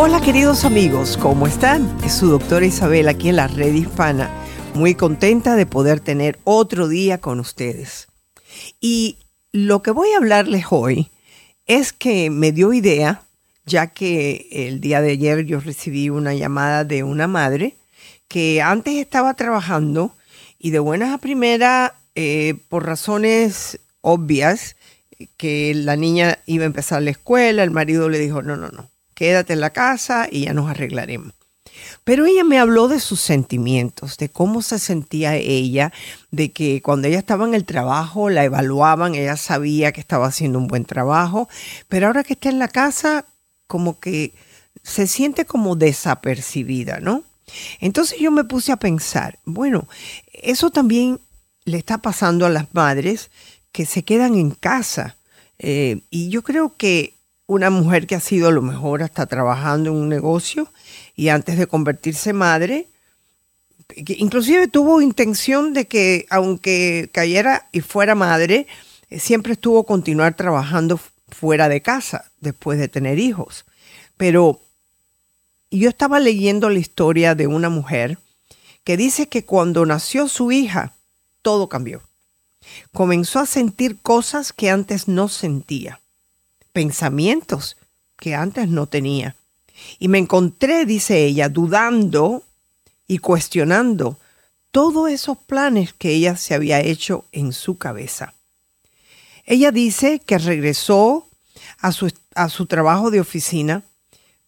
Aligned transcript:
Hola 0.00 0.20
queridos 0.20 0.64
amigos, 0.64 1.16
¿cómo 1.16 1.48
están? 1.48 1.98
Es 2.04 2.14
su 2.14 2.28
doctora 2.28 2.64
Isabel 2.64 3.08
aquí 3.08 3.30
en 3.30 3.34
la 3.34 3.48
red 3.48 3.74
hispana, 3.74 4.30
muy 4.74 4.94
contenta 4.94 5.56
de 5.56 5.66
poder 5.66 5.98
tener 5.98 6.38
otro 6.44 6.86
día 6.86 7.18
con 7.18 7.40
ustedes. 7.40 8.06
Y 8.80 9.18
lo 9.50 9.82
que 9.82 9.90
voy 9.90 10.10
a 10.12 10.18
hablarles 10.18 10.66
hoy 10.70 11.10
es 11.66 11.92
que 11.92 12.30
me 12.30 12.52
dio 12.52 12.72
idea, 12.72 13.22
ya 13.66 13.88
que 13.88 14.46
el 14.52 14.80
día 14.80 15.00
de 15.00 15.10
ayer 15.10 15.44
yo 15.46 15.58
recibí 15.58 16.10
una 16.10 16.32
llamada 16.32 16.84
de 16.84 17.02
una 17.02 17.26
madre 17.26 17.74
que 18.28 18.62
antes 18.62 18.94
estaba 18.94 19.34
trabajando 19.34 20.14
y 20.60 20.70
de 20.70 20.78
buenas 20.78 21.12
a 21.12 21.18
primera, 21.18 21.96
eh, 22.14 22.54
por 22.68 22.86
razones 22.86 23.80
obvias, 24.00 24.76
que 25.36 25.74
la 25.74 25.96
niña 25.96 26.38
iba 26.46 26.62
a 26.62 26.66
empezar 26.66 27.02
la 27.02 27.10
escuela, 27.10 27.64
el 27.64 27.72
marido 27.72 28.08
le 28.08 28.20
dijo, 28.20 28.42
no, 28.42 28.56
no, 28.56 28.68
no, 28.68 28.88
quédate 29.18 29.54
en 29.54 29.60
la 29.60 29.70
casa 29.70 30.28
y 30.30 30.44
ya 30.44 30.54
nos 30.54 30.70
arreglaremos. 30.70 31.34
Pero 32.04 32.24
ella 32.24 32.44
me 32.44 32.60
habló 32.60 32.86
de 32.86 33.00
sus 33.00 33.20
sentimientos, 33.20 34.16
de 34.16 34.28
cómo 34.28 34.62
se 34.62 34.78
sentía 34.78 35.34
ella, 35.34 35.92
de 36.30 36.52
que 36.52 36.80
cuando 36.82 37.08
ella 37.08 37.18
estaba 37.18 37.44
en 37.44 37.54
el 37.54 37.64
trabajo 37.64 38.30
la 38.30 38.44
evaluaban, 38.44 39.16
ella 39.16 39.36
sabía 39.36 39.90
que 39.90 40.00
estaba 40.00 40.28
haciendo 40.28 40.58
un 40.60 40.68
buen 40.68 40.84
trabajo, 40.84 41.48
pero 41.88 42.06
ahora 42.06 42.22
que 42.22 42.34
está 42.34 42.48
en 42.48 42.60
la 42.60 42.68
casa, 42.68 43.24
como 43.66 43.98
que 43.98 44.34
se 44.84 45.08
siente 45.08 45.46
como 45.46 45.74
desapercibida, 45.74 47.00
¿no? 47.00 47.24
Entonces 47.80 48.20
yo 48.20 48.30
me 48.30 48.44
puse 48.44 48.70
a 48.70 48.76
pensar, 48.76 49.40
bueno, 49.44 49.88
eso 50.32 50.70
también 50.70 51.20
le 51.64 51.78
está 51.78 51.98
pasando 51.98 52.46
a 52.46 52.50
las 52.50 52.72
madres 52.72 53.30
que 53.72 53.84
se 53.84 54.04
quedan 54.04 54.36
en 54.36 54.52
casa. 54.52 55.16
Eh, 55.58 56.02
y 56.08 56.28
yo 56.28 56.42
creo 56.42 56.76
que 56.76 57.17
una 57.48 57.70
mujer 57.70 58.06
que 58.06 58.14
ha 58.14 58.20
sido 58.20 58.48
a 58.48 58.52
lo 58.52 58.60
mejor 58.60 59.02
hasta 59.02 59.26
trabajando 59.26 59.88
en 59.90 59.96
un 59.96 60.08
negocio 60.10 60.70
y 61.16 61.30
antes 61.30 61.56
de 61.56 61.66
convertirse 61.66 62.34
madre, 62.34 62.88
inclusive 63.96 64.68
tuvo 64.68 65.00
intención 65.00 65.72
de 65.72 65.86
que 65.86 66.26
aunque 66.28 67.08
cayera 67.10 67.66
y 67.72 67.80
fuera 67.80 68.14
madre, 68.14 68.66
eh, 69.08 69.18
siempre 69.18 69.54
estuvo 69.54 69.84
continuar 69.84 70.34
trabajando 70.34 71.00
fuera 71.30 71.70
de 71.70 71.80
casa 71.80 72.30
después 72.40 72.78
de 72.78 72.88
tener 72.88 73.18
hijos. 73.18 73.64
Pero 74.18 74.60
yo 75.70 75.88
estaba 75.88 76.20
leyendo 76.20 76.68
la 76.68 76.78
historia 76.78 77.34
de 77.34 77.46
una 77.46 77.70
mujer 77.70 78.18
que 78.84 78.98
dice 78.98 79.26
que 79.26 79.46
cuando 79.46 79.86
nació 79.86 80.28
su 80.28 80.52
hija, 80.52 80.92
todo 81.40 81.70
cambió. 81.70 82.02
Comenzó 82.92 83.38
a 83.38 83.46
sentir 83.46 83.96
cosas 84.02 84.52
que 84.52 84.68
antes 84.68 85.08
no 85.08 85.28
sentía 85.28 85.98
pensamientos 86.78 87.76
que 88.16 88.36
antes 88.36 88.68
no 88.68 88.86
tenía. 88.86 89.34
Y 89.98 90.06
me 90.06 90.18
encontré, 90.18 90.86
dice 90.86 91.24
ella, 91.24 91.48
dudando 91.48 92.44
y 93.08 93.18
cuestionando 93.18 94.16
todos 94.70 95.10
esos 95.10 95.38
planes 95.38 95.92
que 95.92 96.10
ella 96.10 96.36
se 96.36 96.54
había 96.54 96.78
hecho 96.78 97.24
en 97.32 97.52
su 97.52 97.78
cabeza. 97.78 98.32
Ella 99.44 99.72
dice 99.72 100.20
que 100.24 100.38
regresó 100.38 101.26
a 101.80 101.90
su, 101.90 102.12
a 102.36 102.48
su 102.48 102.66
trabajo 102.66 103.10
de 103.10 103.18
oficina, 103.18 103.82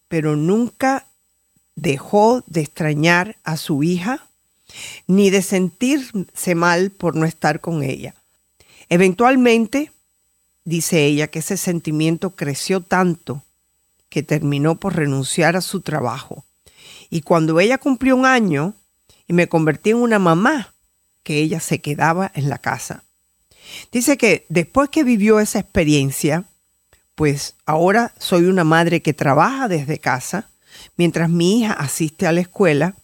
pero 0.07 0.37
nunca 0.37 1.07
dejó 1.75 2.45
de 2.47 2.61
extrañar 2.61 3.35
a 3.43 3.57
su 3.57 3.83
hija 3.83 4.25
ni 5.05 5.31
de 5.31 5.41
sentirse 5.41 6.55
mal 6.55 6.91
por 6.91 7.13
no 7.13 7.25
estar 7.25 7.59
con 7.59 7.83
ella. 7.83 8.15
Eventualmente 8.87 9.91
dice 10.63 11.05
ella 11.05 11.27
que 11.27 11.39
ese 11.39 11.57
sentimiento 11.57 12.31
creció 12.31 12.81
tanto 12.81 13.43
que 14.09 14.23
terminó 14.23 14.75
por 14.75 14.95
renunciar 14.95 15.55
a 15.55 15.61
su 15.61 15.81
trabajo. 15.81 16.45
Y 17.09 17.21
cuando 17.21 17.59
ella 17.59 17.77
cumplió 17.77 18.15
un 18.15 18.25
año 18.25 18.73
y 19.27 19.33
me 19.33 19.47
convertí 19.47 19.91
en 19.91 19.97
una 19.97 20.19
mamá, 20.19 20.73
que 21.23 21.37
ella 21.37 21.59
se 21.59 21.79
quedaba 21.79 22.31
en 22.33 22.49
la 22.49 22.57
casa. 22.57 23.03
Dice 23.91 24.17
que 24.17 24.45
después 24.49 24.89
que 24.89 25.03
vivió 25.03 25.39
esa 25.39 25.59
experiencia, 25.59 26.45
pues 27.15 27.55
ahora 27.65 28.13
soy 28.17 28.45
una 28.45 28.63
madre 28.63 29.01
que 29.01 29.13
trabaja 29.13 29.67
desde 29.67 29.99
casa, 29.99 30.49
mientras 30.97 31.29
mi 31.29 31.59
hija 31.59 31.73
asiste 31.73 32.27
a 32.27 32.31
la 32.31 32.41
escuela, 32.41 32.95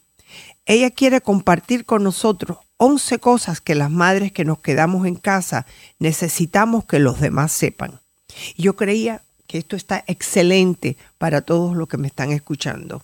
ella 0.66 0.90
quiere 0.92 1.22
compartir 1.22 1.86
con 1.86 2.04
nosotros 2.04 2.58
11 2.78 3.20
cosas 3.20 3.60
que 3.60 3.76
las 3.76 3.90
madres 3.90 4.32
que 4.32 4.46
nos 4.46 4.60
quedamos 4.60 5.08
en 5.08 5.16
casa 5.16 5.66
necesitamos 6.00 6.86
que 6.86 7.00
los 7.00 7.20
demás 7.20 7.52
sepan. 7.52 8.00
Yo 8.56 8.76
creía 8.76 9.24
que 9.48 9.58
esto 9.58 9.76
está 9.76 10.04
excelente 10.08 10.98
para 11.18 11.42
todos 11.42 11.76
los 11.76 11.88
que 11.88 11.98
me 11.98 12.08
están 12.08 12.32
escuchando. 12.32 13.04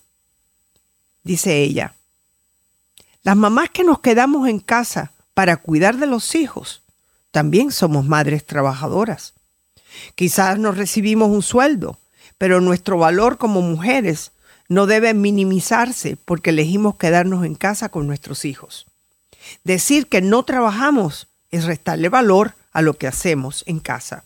Dice 1.23 1.61
ella, 1.61 1.95
las 3.23 3.37
mamás 3.37 3.69
que 3.69 3.83
nos 3.83 3.99
quedamos 3.99 4.47
en 4.47 4.59
casa 4.59 5.11
para 5.33 5.57
cuidar 5.57 5.97
de 5.97 6.05
los 6.05 6.35
hijos, 6.35 6.81
también 7.31 7.71
somos 7.71 8.05
madres 8.05 8.45
trabajadoras. 8.45 9.33
Quizás 10.15 10.59
no 10.59 10.71
recibimos 10.71 11.29
un 11.29 11.41
sueldo, 11.41 11.97
pero 12.37 12.61
nuestro 12.61 12.97
valor 12.97 13.37
como 13.37 13.61
mujeres 13.61 14.31
no 14.67 14.85
debe 14.85 15.13
minimizarse 15.13 16.17
porque 16.25 16.51
elegimos 16.51 16.95
quedarnos 16.95 17.45
en 17.45 17.55
casa 17.55 17.89
con 17.89 18.05
nuestros 18.05 18.45
hijos. 18.45 18.85
Decir 19.63 20.07
que 20.07 20.21
no 20.21 20.43
trabajamos 20.43 21.27
es 21.51 21.65
restarle 21.65 22.09
valor 22.09 22.55
a 22.71 22.81
lo 22.81 22.95
que 22.95 23.07
hacemos 23.07 23.63
en 23.67 23.79
casa. 23.79 24.25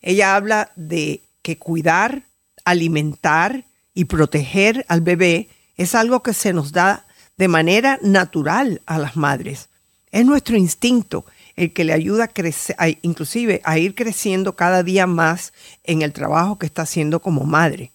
Ella 0.00 0.36
habla 0.36 0.70
de 0.76 1.22
que 1.42 1.58
cuidar, 1.58 2.22
alimentar 2.64 3.64
y 3.94 4.04
proteger 4.04 4.84
al 4.88 5.00
bebé 5.00 5.48
es 5.76 5.94
algo 5.94 6.22
que 6.22 6.34
se 6.34 6.52
nos 6.52 6.72
da 6.72 7.06
de 7.36 7.48
manera 7.48 7.98
natural 8.02 8.82
a 8.86 8.98
las 8.98 9.16
madres. 9.16 9.68
Es 10.10 10.24
nuestro 10.24 10.56
instinto 10.56 11.24
el 11.56 11.72
que 11.72 11.84
le 11.84 11.92
ayuda 11.92 12.24
a 12.24 12.28
crecer, 12.28 12.76
inclusive 13.02 13.60
a 13.64 13.78
ir 13.78 13.94
creciendo 13.94 14.54
cada 14.54 14.82
día 14.82 15.06
más 15.06 15.52
en 15.82 16.02
el 16.02 16.12
trabajo 16.12 16.58
que 16.58 16.66
está 16.66 16.82
haciendo 16.82 17.20
como 17.20 17.44
madre. 17.44 17.90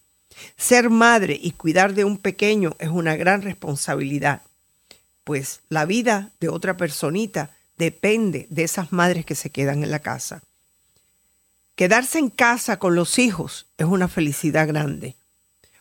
Ser 0.58 0.90
madre 0.90 1.40
y 1.42 1.52
cuidar 1.52 1.94
de 1.94 2.04
un 2.04 2.18
pequeño 2.18 2.76
es 2.80 2.90
una 2.90 3.16
gran 3.16 3.42
responsabilidad 3.42 4.42
pues 5.23 5.61
la 5.69 5.85
vida 5.85 6.31
de 6.39 6.50
otra 6.50 6.78
personita 6.78 7.51
depende 7.78 8.47
de 8.50 8.63
esas 8.63 8.91
madres 8.91 9.25
que 9.25 9.35
se 9.35 9.50
quedan 9.50 9.84
en 9.84 9.91
la 9.91 10.00
casa. 10.00 10.44
Quedarse 11.75 12.19
en 12.19 12.29
casa 12.29 12.78
con 12.78 12.95
los 12.95 13.17
hijos 13.17 13.66
es 13.78 13.85
una 13.85 14.07
felicidad 14.07 14.67
grande, 14.67 15.16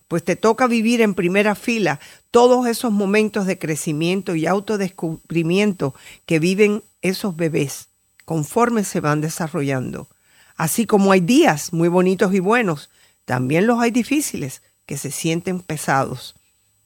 pues 0.09 0.25
te 0.25 0.37
toca 0.37 0.67
vivir 0.67 1.01
en 1.01 1.15
primera 1.15 1.55
fila 1.55 2.01
todos 2.31 2.67
esos 2.67 2.93
momentos 2.93 3.47
de 3.47 3.59
crecimiento 3.59 4.35
y 4.35 4.47
autodescubrimiento 4.47 5.95
que 6.27 6.39
viven 6.39 6.83
esos 7.03 7.37
bebés 7.37 7.89
conforme 8.25 8.85
se 8.85 9.01
van 9.01 9.21
desarrollando. 9.21 10.09
Así 10.57 10.87
como 10.87 11.13
hay 11.13 11.21
días 11.21 11.73
muy 11.73 11.89
bonitos 11.89 12.33
y 12.35 12.41
buenos, 12.41 12.89
también 13.25 13.67
los 13.67 13.81
hay 13.81 13.91
difíciles 13.91 14.63
que 14.87 14.97
se 14.97 15.11
sienten 15.11 15.61
pesados 15.61 16.35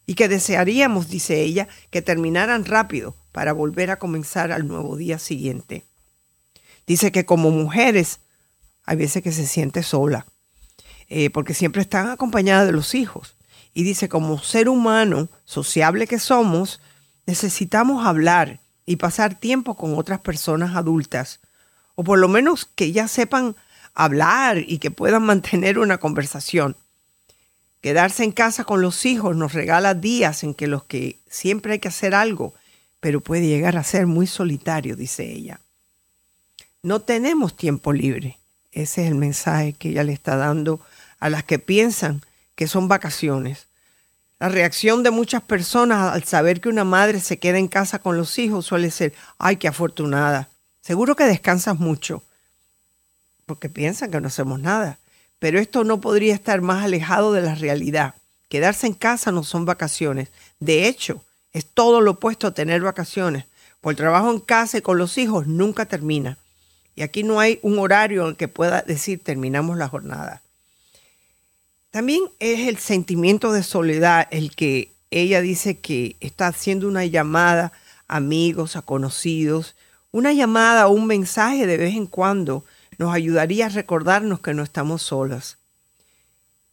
y 0.06 0.14
que 0.14 0.28
desearíamos, 0.28 1.08
dice 1.08 1.42
ella, 1.42 1.68
que 1.90 2.00
terminaran 2.00 2.64
rápido 2.64 3.16
para 3.32 3.52
volver 3.52 3.90
a 3.90 3.98
comenzar 3.98 4.52
al 4.52 4.66
nuevo 4.68 4.96
día 4.96 5.18
siguiente. 5.18 5.84
Dice 6.86 7.10
que 7.10 7.26
como 7.26 7.50
mujeres 7.50 8.20
hay 8.84 8.96
veces 8.96 9.22
que 9.22 9.32
se 9.32 9.46
siente 9.46 9.82
sola, 9.82 10.26
eh, 11.08 11.30
porque 11.30 11.54
siempre 11.54 11.82
están 11.82 12.08
acompañadas 12.08 12.66
de 12.66 12.72
los 12.72 12.94
hijos. 12.94 13.36
Y 13.74 13.82
dice, 13.82 14.08
como 14.08 14.38
ser 14.38 14.68
humano 14.68 15.28
sociable 15.44 16.06
que 16.06 16.18
somos, 16.18 16.80
necesitamos 17.26 18.06
hablar 18.06 18.60
y 18.86 18.96
pasar 18.96 19.38
tiempo 19.38 19.74
con 19.74 19.98
otras 19.98 20.20
personas 20.20 20.76
adultas, 20.76 21.40
o 21.96 22.04
por 22.04 22.18
lo 22.18 22.28
menos 22.28 22.64
que 22.64 22.92
ya 22.92 23.08
sepan 23.08 23.56
hablar 23.94 24.58
y 24.58 24.78
que 24.78 24.92
puedan 24.92 25.22
mantener 25.26 25.78
una 25.78 25.98
conversación. 25.98 26.76
Quedarse 27.80 28.24
en 28.24 28.32
casa 28.32 28.64
con 28.64 28.80
los 28.80 29.04
hijos 29.06 29.36
nos 29.36 29.52
regala 29.52 29.94
días 29.94 30.42
en 30.42 30.54
que 30.54 30.66
los 30.66 30.84
que 30.84 31.18
siempre 31.28 31.74
hay 31.74 31.78
que 31.78 31.88
hacer 31.88 32.14
algo, 32.14 32.54
pero 33.00 33.20
puede 33.20 33.46
llegar 33.46 33.76
a 33.76 33.84
ser 33.84 34.06
muy 34.06 34.26
solitario, 34.26 34.96
dice 34.96 35.30
ella. 35.30 35.60
No 36.82 37.00
tenemos 37.00 37.56
tiempo 37.56 37.92
libre. 37.92 38.38
Ese 38.72 39.04
es 39.04 39.08
el 39.08 39.14
mensaje 39.14 39.72
que 39.72 39.90
ella 39.90 40.04
le 40.04 40.12
está 40.12 40.36
dando 40.36 40.80
a 41.18 41.30
las 41.30 41.44
que 41.44 41.58
piensan 41.58 42.22
que 42.54 42.66
son 42.66 42.88
vacaciones. 42.88 43.66
La 44.38 44.48
reacción 44.48 45.02
de 45.02 45.10
muchas 45.10 45.42
personas 45.42 46.12
al 46.12 46.24
saber 46.24 46.60
que 46.60 46.68
una 46.68 46.84
madre 46.84 47.20
se 47.20 47.38
queda 47.38 47.58
en 47.58 47.68
casa 47.68 48.00
con 48.00 48.16
los 48.16 48.38
hijos 48.38 48.66
suele 48.66 48.90
ser, 48.90 49.14
ay, 49.38 49.56
qué 49.56 49.68
afortunada. 49.68 50.50
Seguro 50.82 51.16
que 51.16 51.24
descansas 51.24 51.78
mucho, 51.78 52.22
porque 53.46 53.68
piensan 53.68 54.10
que 54.10 54.20
no 54.20 54.28
hacemos 54.28 54.60
nada. 54.60 54.98
Pero 55.38 55.58
esto 55.58 55.84
no 55.84 56.00
podría 56.00 56.34
estar 56.34 56.60
más 56.60 56.84
alejado 56.84 57.32
de 57.32 57.42
la 57.42 57.54
realidad. 57.54 58.14
Quedarse 58.48 58.86
en 58.86 58.94
casa 58.94 59.32
no 59.32 59.44
son 59.44 59.64
vacaciones. 59.64 60.28
De 60.60 60.88
hecho, 60.88 61.22
es 61.52 61.66
todo 61.66 62.00
lo 62.00 62.12
opuesto 62.12 62.46
a 62.46 62.54
tener 62.54 62.80
vacaciones. 62.82 63.44
Por 63.80 63.92
el 63.92 63.96
trabajo 63.96 64.30
en 64.30 64.40
casa 64.40 64.78
y 64.78 64.82
con 64.82 64.98
los 64.98 65.18
hijos 65.18 65.46
nunca 65.46 65.86
termina. 65.86 66.38
Y 66.94 67.02
aquí 67.02 67.22
no 67.22 67.40
hay 67.40 67.58
un 67.62 67.78
horario 67.78 68.28
en 68.28 68.36
que 68.36 68.48
pueda 68.48 68.82
decir 68.82 69.22
terminamos 69.22 69.76
la 69.76 69.88
jornada. 69.88 70.42
También 71.90 72.24
es 72.40 72.68
el 72.68 72.78
sentimiento 72.78 73.52
de 73.52 73.62
soledad 73.62 74.28
el 74.30 74.54
que 74.54 74.90
ella 75.10 75.40
dice 75.40 75.78
que 75.78 76.16
está 76.20 76.48
haciendo 76.48 76.88
una 76.88 77.04
llamada 77.04 77.72
a 78.08 78.16
amigos, 78.16 78.76
a 78.76 78.82
conocidos, 78.82 79.74
una 80.12 80.32
llamada 80.32 80.88
o 80.88 80.90
un 80.90 81.06
mensaje 81.06 81.66
de 81.66 81.76
vez 81.76 81.94
en 81.94 82.06
cuando 82.06 82.64
nos 82.98 83.14
ayudaría 83.14 83.66
a 83.66 83.70
recordarnos 83.70 84.40
que 84.40 84.54
no 84.54 84.62
estamos 84.62 85.02
solas. 85.02 85.58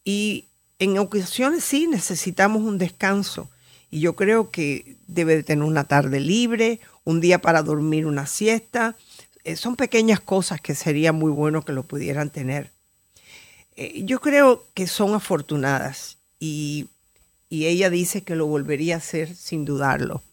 Y 0.04 0.46
en 0.78 0.98
ocasiones 0.98 1.64
sí 1.64 1.86
necesitamos 1.86 2.62
un 2.62 2.78
descanso. 2.78 3.48
Y 3.90 4.00
yo 4.00 4.16
creo 4.16 4.50
que 4.50 4.96
debe 5.06 5.36
de 5.36 5.42
tener 5.42 5.64
una 5.64 5.84
tarde 5.84 6.20
libre, 6.20 6.80
un 7.04 7.20
día 7.20 7.40
para 7.40 7.62
dormir 7.62 8.06
una 8.06 8.26
siesta. 8.26 8.96
Eh, 9.44 9.56
son 9.56 9.76
pequeñas 9.76 10.20
cosas 10.20 10.60
que 10.60 10.74
sería 10.74 11.12
muy 11.12 11.30
bueno 11.30 11.64
que 11.64 11.72
lo 11.72 11.84
pudieran 11.84 12.30
tener. 12.30 12.70
Eh, 13.76 14.02
yo 14.04 14.20
creo 14.20 14.64
que 14.74 14.86
son 14.86 15.14
afortunadas 15.14 16.18
y, 16.38 16.88
ella 17.50 17.88
dice 17.88 18.24
que 18.24 18.34
lo 18.34 18.48
volvería 18.48 18.96
a 18.96 18.98
hacer 18.98 19.32
sin 19.32 19.64
dudarlo. 19.64 20.24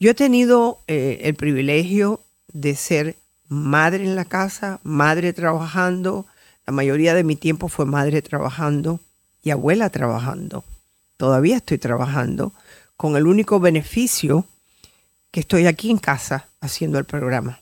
Yo 0.00 0.12
he 0.12 0.14
tenido 0.14 0.78
eh, 0.86 1.20
el 1.24 1.34
privilegio 1.34 2.22
de 2.50 2.76
ser 2.76 3.16
madre 3.48 4.04
en 4.04 4.16
la 4.16 4.24
casa, 4.24 4.80
madre 4.82 5.32
trabajando. 5.32 6.26
La 6.66 6.72
mayoría 6.72 7.14
de 7.14 7.24
mi 7.24 7.36
tiempo 7.36 7.68
fue 7.68 7.86
madre 7.86 8.22
trabajando 8.22 9.00
y 9.42 9.50
abuela 9.50 9.90
trabajando. 9.90 10.64
Todavía 11.16 11.56
estoy 11.56 11.78
trabajando 11.78 12.52
con 12.96 13.16
el 13.16 13.26
único 13.26 13.60
beneficio 13.60 14.46
que 15.30 15.40
estoy 15.40 15.66
aquí 15.66 15.90
en 15.90 15.98
casa 15.98 16.48
haciendo 16.60 16.98
el 16.98 17.04
programa. 17.04 17.60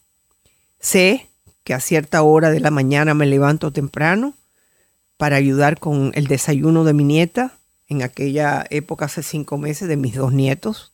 Sé 0.78 1.30
que 1.64 1.74
a 1.74 1.80
cierta 1.80 2.22
hora 2.22 2.50
de 2.50 2.60
la 2.60 2.70
mañana 2.70 3.14
me 3.14 3.26
levanto 3.26 3.72
temprano 3.72 4.34
para 5.16 5.36
ayudar 5.36 5.78
con 5.78 6.12
el 6.14 6.26
desayuno 6.26 6.84
de 6.84 6.92
mi 6.92 7.04
nieta, 7.04 7.58
en 7.88 8.02
aquella 8.02 8.66
época 8.70 9.04
hace 9.04 9.22
cinco 9.22 9.58
meses, 9.58 9.88
de 9.88 9.96
mis 9.96 10.14
dos 10.14 10.32
nietos, 10.32 10.91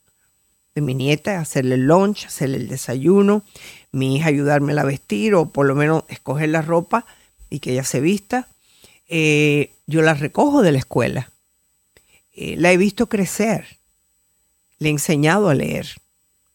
mi 0.80 0.94
nieta, 0.94 1.40
hacerle 1.40 1.76
el 1.76 1.86
lunch, 1.86 2.26
hacerle 2.26 2.58
el 2.58 2.68
desayuno, 2.68 3.44
mi 3.92 4.16
hija 4.16 4.28
ayudarme 4.28 4.78
a 4.78 4.84
vestir 4.84 5.34
o 5.34 5.46
por 5.46 5.66
lo 5.66 5.74
menos 5.74 6.04
escoger 6.08 6.48
la 6.48 6.62
ropa 6.62 7.06
y 7.50 7.60
que 7.60 7.72
ella 7.72 7.84
se 7.84 8.00
vista. 8.00 8.48
Eh, 9.08 9.72
yo 9.86 10.02
la 10.02 10.14
recojo 10.14 10.62
de 10.62 10.72
la 10.72 10.78
escuela. 10.78 11.30
Eh, 12.32 12.56
la 12.56 12.72
he 12.72 12.76
visto 12.76 13.08
crecer. 13.08 13.78
Le 14.78 14.88
he 14.88 14.92
enseñado 14.92 15.48
a 15.48 15.54
leer. 15.54 15.88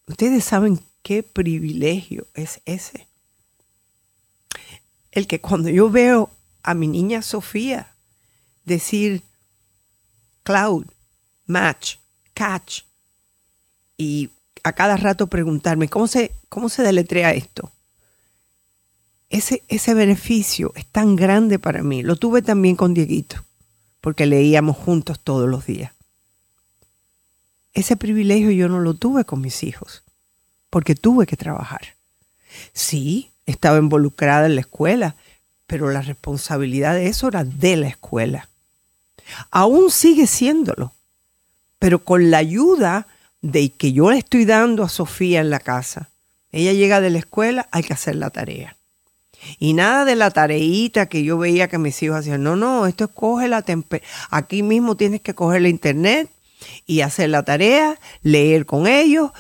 Ustedes 0.07 0.43
saben 0.43 0.79
qué 1.01 1.23
privilegio 1.23 2.27
es 2.33 2.61
ese. 2.65 3.07
El 5.11 5.27
que 5.27 5.39
cuando 5.39 5.69
yo 5.69 5.89
veo 5.89 6.29
a 6.63 6.73
mi 6.73 6.87
niña 6.87 7.21
Sofía 7.21 7.93
decir 8.65 9.21
cloud, 10.43 10.85
match, 11.45 11.97
catch, 12.33 12.81
y 13.97 14.29
a 14.63 14.73
cada 14.73 14.97
rato 14.97 15.27
preguntarme, 15.27 15.89
¿cómo 15.89 16.07
se, 16.07 16.31
cómo 16.49 16.69
se 16.69 16.83
deletrea 16.83 17.33
esto? 17.33 17.71
Ese, 19.29 19.63
ese 19.67 19.93
beneficio 19.93 20.71
es 20.75 20.85
tan 20.85 21.15
grande 21.15 21.59
para 21.59 21.83
mí. 21.83 22.03
Lo 22.03 22.15
tuve 22.15 22.41
también 22.41 22.75
con 22.75 22.93
Dieguito, 22.93 23.43
porque 23.99 24.25
leíamos 24.25 24.77
juntos 24.77 25.19
todos 25.19 25.49
los 25.49 25.65
días. 25.65 25.91
Ese 27.73 27.97
privilegio 27.97 28.51
yo 28.51 28.69
no 28.69 28.79
lo 28.79 28.93
tuve 28.93 29.25
con 29.25 29.41
mis 29.41 29.63
hijos, 29.63 30.03
porque 30.69 30.95
tuve 30.95 31.25
que 31.25 31.35
trabajar. 31.35 31.95
Sí, 32.71 33.31
estaba 33.45 33.79
involucrada 33.79 34.45
en 34.45 34.55
la 34.55 34.61
escuela, 34.61 35.15
pero 35.65 35.89
la 35.89 36.01
responsabilidad 36.01 36.93
de 36.93 37.07
eso 37.07 37.27
era 37.27 37.43
de 37.43 37.75
la 37.75 37.87
escuela. 37.87 38.49
Aún 39.49 39.89
sigue 39.89 40.27
siéndolo, 40.27 40.93
pero 41.79 42.03
con 42.03 42.29
la 42.29 42.37
ayuda 42.37 43.07
de 43.43 43.69
que 43.69 43.91
yo 43.91 44.09
le 44.09 44.17
estoy 44.17 44.45
dando 44.45 44.83
a 44.83 44.89
Sofía 44.89 45.41
en 45.41 45.51
la 45.51 45.59
casa. 45.59 46.09
Ella 46.51 46.71
llega 46.71 47.01
de 47.01 47.09
la 47.09 47.19
escuela, 47.19 47.67
hay 47.71 47.83
que 47.83 47.93
hacer 47.93 48.15
la 48.15 48.29
tarea. 48.29 48.77
Y 49.59 49.73
nada 49.73 50.05
de 50.05 50.15
la 50.15 50.31
tareita 50.31 51.07
que 51.07 51.23
yo 51.23 51.37
veía 51.37 51.67
que 51.67 51.77
mis 51.77 52.01
hijos 52.01 52.19
hacían. 52.19 52.41
No, 52.41 52.55
no, 52.55 52.87
esto 52.87 53.03
es 53.03 53.09
coge 53.11 53.49
la 53.49 53.63
Aquí 54.29 54.63
mismo 54.63 54.95
tienes 54.95 55.19
que 55.21 55.35
coger 55.35 55.61
la 55.61 55.67
internet 55.67 56.29
y 56.85 57.01
hacer 57.01 57.29
la 57.29 57.43
tarea, 57.43 57.99
leer 58.21 58.65
con 58.65 58.87
ellos. 58.87 59.31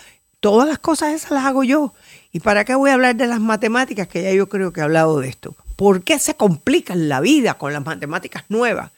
Todas 0.41 0.67
las 0.67 0.79
cosas 0.79 1.13
esas 1.13 1.31
las 1.31 1.45
hago 1.45 1.63
yo. 1.63 1.93
¿Y 2.33 2.41
para 2.41 2.65
qué 2.65 2.75
voy 2.75 2.89
a 2.89 2.95
hablar 2.95 3.15
de 3.15 3.27
las 3.27 3.39
matemáticas? 3.39 4.09
Que 4.09 4.23
ya 4.23 4.33
yo 4.33 4.49
creo 4.49 4.73
que 4.73 4.81
he 4.81 4.83
hablado 4.83 5.21
de 5.21 5.29
esto. 5.29 5.55
¿Por 5.77 6.03
qué 6.03 6.19
se 6.19 6.35
complica 6.35 6.93
la 6.95 7.21
vida 7.21 7.53
con 7.53 7.71
las 7.71 7.85
matemáticas 7.85 8.43
nuevas? 8.49 8.91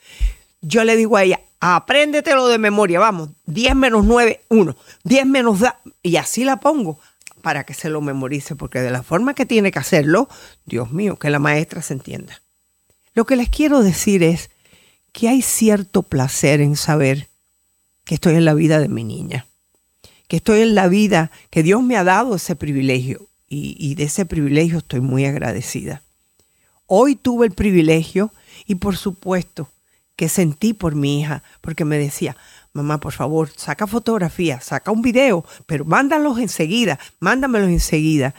Yo 0.61 0.83
le 0.83 0.95
digo 0.95 1.17
a 1.17 1.23
ella, 1.23 1.41
apréndetelo 1.59 2.47
de 2.47 2.57
memoria, 2.57 2.99
vamos, 2.99 3.29
10 3.45 3.75
menos 3.75 4.05
9, 4.05 4.41
1, 4.49 4.75
10 5.03 5.25
menos 5.25 5.59
da, 5.59 5.79
y 6.03 6.17
así 6.17 6.43
la 6.43 6.59
pongo 6.59 6.99
para 7.41 7.63
que 7.63 7.73
se 7.73 7.89
lo 7.89 8.01
memorice, 8.01 8.55
porque 8.55 8.81
de 8.81 8.91
la 8.91 9.03
forma 9.03 9.33
que 9.33 9.45
tiene 9.45 9.71
que 9.71 9.79
hacerlo, 9.79 10.27
Dios 10.65 10.91
mío, 10.91 11.17
que 11.17 11.29
la 11.29 11.39
maestra 11.39 11.81
se 11.81 11.93
entienda. 11.93 12.41
Lo 13.13 13.25
que 13.25 13.35
les 13.35 13.49
quiero 13.49 13.81
decir 13.81 14.23
es 14.23 14.49
que 15.11 15.29
hay 15.29 15.41
cierto 15.41 16.03
placer 16.03 16.59
en 16.59 16.75
saber 16.75 17.29
que 18.03 18.15
estoy 18.15 18.35
en 18.35 18.45
la 18.45 18.53
vida 18.53 18.79
de 18.79 18.89
mi 18.89 19.03
niña, 19.03 19.47
que 20.27 20.37
estoy 20.37 20.61
en 20.61 20.75
la 20.75 20.87
vida, 20.87 21.31
que 21.49 21.63
Dios 21.63 21.81
me 21.81 21.97
ha 21.97 22.03
dado 22.03 22.35
ese 22.35 22.55
privilegio 22.55 23.27
y, 23.47 23.95
de 23.95 24.03
ese 24.03 24.25
privilegio 24.25 24.79
estoy 24.79 24.99
muy 24.99 25.25
agradecida. 25.25 26.01
Hoy 26.87 27.15
tuve 27.15 27.45
el 27.45 27.53
privilegio 27.53 28.33
y 28.65 28.75
por 28.75 28.97
supuesto 28.97 29.69
que 30.15 30.29
sentí 30.29 30.73
por 30.73 30.95
mi 30.95 31.19
hija, 31.19 31.43
porque 31.61 31.85
me 31.85 31.97
decía, 31.97 32.37
mamá, 32.73 32.99
por 32.99 33.13
favor, 33.13 33.49
saca 33.55 33.87
fotografías, 33.87 34.65
saca 34.65 34.91
un 34.91 35.01
video, 35.01 35.45
pero 35.65 35.85
mándalos 35.85 36.39
enseguida, 36.39 36.99
mándamelos 37.19 37.69
enseguida. 37.69 38.35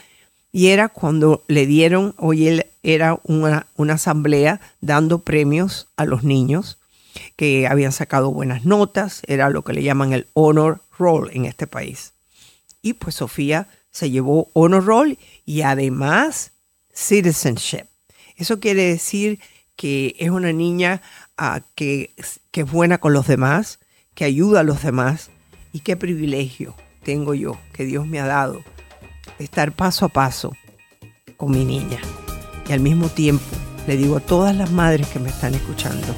Y 0.53 0.69
era 0.69 0.89
cuando 0.89 1.45
le 1.49 1.67
dieron, 1.67 2.15
hoy 2.19 2.63
era 2.83 3.19
una, 3.25 3.67
una 3.77 3.95
asamblea 3.95 4.61
dando 4.81 5.19
premios 5.19 5.89
a 5.97 6.05
los 6.05 6.23
niños 6.23 6.79
que 7.37 7.67
habían 7.67 7.93
sacado 7.93 8.31
buenas 8.31 8.65
notas, 8.65 9.23
era 9.27 9.51
lo 9.51 9.63
que 9.63 9.73
le 9.73 9.83
llaman 9.83 10.13
el 10.13 10.27
honor 10.35 10.83
roll 10.99 11.31
en 11.33 11.45
este 11.45 11.67
país. 11.67 12.13
Y 12.83 12.95
pues 12.95 13.17
Sofía 13.17 13.69
se 13.91 14.11
llevó 14.11 14.51
honor 14.53 14.85
roll 14.85 15.19
y 15.45 15.63
además 15.63 16.53
citizenship. 16.95 17.87
Eso 18.37 18.61
quiere 18.61 18.85
decir 18.85 19.41
que 19.77 20.15
es 20.19 20.31
una 20.31 20.53
niña 20.53 21.03
que, 21.75 22.15
es 22.17 22.71
buena 22.71 22.99
con 22.99 23.13
los 23.13 23.27
demás, 23.27 23.79
que 24.15 24.25
ayuda 24.25 24.61
a 24.61 24.65
los 24.65 24.83
demás. 24.83 25.31
Y 25.73 25.81
qué 25.81 25.97
privilegio 25.97 26.75
tengo 27.03 27.35
yo, 27.35 27.59
que 27.73 27.85
Dios 27.85 28.07
me 28.07 28.21
ha 28.21 28.27
dado, 28.27 28.63
estar 29.39 29.73
paso 29.73 30.07
a 30.07 30.09
paso 30.09 30.53
con 31.37 31.51
mi 31.51 31.65
niña. 31.65 31.99
Y 32.69 32.73
al 32.73 32.81
mismo 32.81 33.09
tiempo 33.09 33.45
le 33.87 33.97
digo 33.97 34.17
a 34.17 34.21
todas 34.21 34.57
las 34.57 34.71
madres 34.71 35.07
que 35.09 35.19
me 35.19 35.29
están 35.29 35.55
escuchando, 35.55 36.15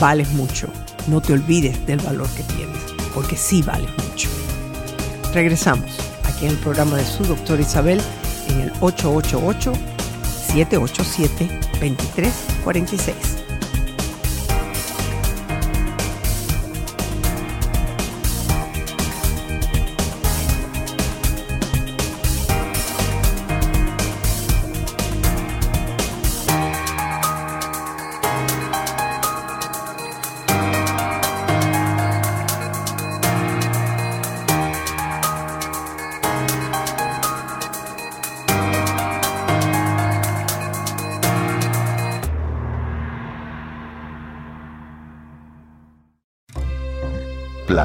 vales 0.00 0.30
mucho, 0.32 0.68
no 1.06 1.20
te 1.20 1.34
olvides 1.34 1.86
del 1.86 2.00
valor 2.00 2.28
que 2.30 2.42
tienes, 2.44 2.82
porque 3.14 3.36
sí 3.36 3.62
vales 3.62 3.90
mucho. 4.08 4.28
Regresamos 5.32 5.90
aquí 6.24 6.46
en 6.46 6.52
el 6.52 6.58
programa 6.58 6.96
de 6.96 7.04
su 7.04 7.24
doctor 7.24 7.60
Isabel 7.60 8.00
en 8.48 8.60
el 8.60 8.72
888 8.80 9.72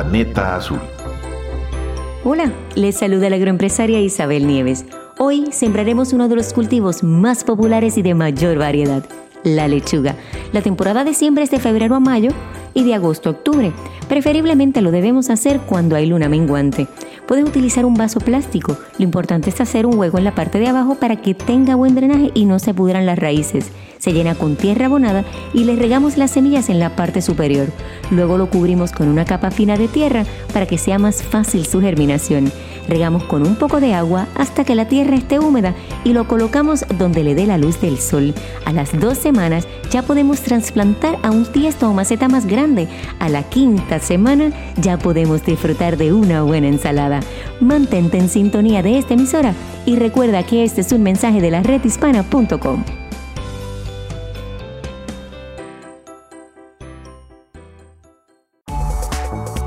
Planeta 0.10 0.56
Azul. 0.56 0.80
Hola, 2.24 2.54
les 2.76 2.96
saluda 2.96 3.30
la 3.30 3.36
agroempresaria 3.36 4.00
Isabel 4.00 4.48
Nieves. 4.48 4.86
Hoy 5.18 5.48
sembraremos 5.52 6.14
uno 6.14 6.30
de 6.30 6.38
los 6.38 6.54
cultivos 6.54 7.04
más 7.04 7.44
populares 7.44 7.98
y 7.98 8.04
de 8.04 8.14
mayor 8.14 8.58
variedad, 8.58 9.04
la 9.44 9.68
lechuga. 9.68 10.16
La 10.54 10.62
temporada 10.62 11.04
de 11.04 11.14
siembra 11.14 11.44
es 11.44 11.52
de 11.52 11.60
febrero 11.60 11.94
a 11.94 12.00
mayo 12.00 12.30
y 12.74 12.86
de 12.86 12.94
agosto 12.94 13.28
a 13.28 13.32
octubre. 13.34 13.74
Preferiblemente 14.08 14.82
lo 14.82 14.92
debemos 14.92 15.30
hacer 15.30 15.60
cuando 15.60 15.98
hay 15.98 16.06
luna 16.06 16.30
menguante. 16.30 16.88
Puedes 17.28 17.46
utilizar 17.46 17.86
un 17.86 17.96
vaso 17.96 18.22
plástico. 18.22 18.78
Lo 18.98 19.04
importante 19.04 19.50
es 19.50 19.60
hacer 19.60 19.86
un 19.86 19.98
hueco 20.00 20.18
en 20.18 20.24
la 20.24 20.34
parte 20.34 20.60
de 20.60 20.68
abajo 20.68 20.96
para 20.96 21.18
que 21.18 21.34
tenga 21.34 21.76
buen 21.76 21.94
drenaje 21.94 22.32
y 22.34 22.46
no 22.46 22.58
se 22.58 22.74
pudran 22.74 23.06
las 23.06 23.20
raíces. 23.20 23.70
Se 23.98 24.14
llena 24.14 24.36
con 24.36 24.56
tierra 24.56 24.86
abonada 24.86 25.26
y 25.54 25.66
le 25.66 25.76
regamos 25.76 26.16
las 26.16 26.32
semillas 26.32 26.70
en 26.70 26.80
la 26.80 26.96
parte 26.96 27.22
superior. 27.22 27.68
Luego 28.12 28.38
lo 28.38 28.50
cubrimos 28.50 28.94
con 28.94 29.10
una 29.10 29.26
capa 29.26 29.52
fina 29.52 29.78
de 29.78 29.90
tierra 29.90 30.24
para 30.54 30.68
que 30.68 30.78
sea 30.78 31.00
más 31.00 31.22
fácil 31.22 31.66
su 31.66 31.82
germinación. 31.82 32.50
Regamos 32.88 33.24
con 33.24 33.46
un 33.46 33.56
poco 33.56 33.80
de 33.80 33.94
agua 33.94 34.28
hasta 34.36 34.64
que 34.64 34.76
la 34.76 34.88
tierra 34.88 35.16
esté 35.16 35.40
húmeda 35.40 35.74
y 36.04 36.14
lo 36.14 36.28
colocamos 36.28 36.86
donde 36.98 37.24
le 37.24 37.36
dé 37.36 37.46
la 37.46 37.58
luz 37.58 37.82
del 37.82 37.98
sol. 37.98 38.34
A 38.66 38.74
las 38.74 38.98
dos 39.00 39.18
semanas 39.18 39.68
ya 39.92 40.02
podemos 40.02 40.42
trasplantar 40.42 41.18
a 41.24 41.32
un 41.32 41.46
tiesto 41.46 41.90
o 41.90 41.94
maceta 41.94 42.28
más 42.28 42.46
grande. 42.46 42.88
A 43.20 43.30
la 43.30 43.44
quinta 43.44 44.00
semana 44.00 44.52
ya 44.78 44.98
podemos 44.98 45.44
disfrutar 45.44 45.98
de 45.98 46.14
una 46.14 46.44
buena 46.44 46.68
ensalada. 46.68 47.20
Mantente 47.60 48.18
en 48.18 48.30
sintonía 48.30 48.84
de 48.84 48.98
esta 48.98 49.14
emisora 49.14 49.54
y 49.86 49.96
recuerda 49.96 50.44
que 50.44 50.64
este 50.64 50.82
es 50.82 50.92
un 50.92 51.04
mensaje 51.04 51.42
de 51.42 51.52
la 51.52 51.64
redhispana.com. 51.64 52.84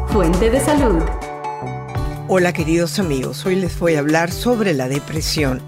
Fuente 0.09 0.51
de 0.51 0.59
salud. 0.59 1.30
Hola 2.33 2.53
queridos 2.53 3.01
amigos, 3.01 3.45
hoy 3.45 3.57
les 3.57 3.77
voy 3.81 3.97
a 3.97 3.99
hablar 3.99 4.31
sobre 4.31 4.73
la 4.73 4.87
depresión. 4.87 5.61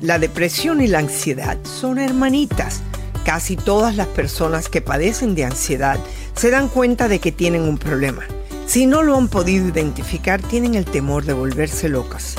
La 0.00 0.18
depresión 0.18 0.80
y 0.80 0.86
la 0.86 1.00
ansiedad 1.00 1.58
son 1.64 1.98
hermanitas. 1.98 2.80
Casi 3.26 3.54
todas 3.54 3.96
las 3.96 4.06
personas 4.06 4.70
que 4.70 4.80
padecen 4.80 5.34
de 5.34 5.44
ansiedad 5.44 6.00
se 6.34 6.50
dan 6.50 6.68
cuenta 6.68 7.06
de 7.06 7.18
que 7.18 7.32
tienen 7.32 7.60
un 7.60 7.76
problema. 7.76 8.22
Si 8.64 8.86
no 8.86 9.02
lo 9.02 9.14
han 9.14 9.28
podido 9.28 9.68
identificar, 9.68 10.40
tienen 10.40 10.74
el 10.74 10.86
temor 10.86 11.26
de 11.26 11.34
volverse 11.34 11.90
locas. 11.90 12.36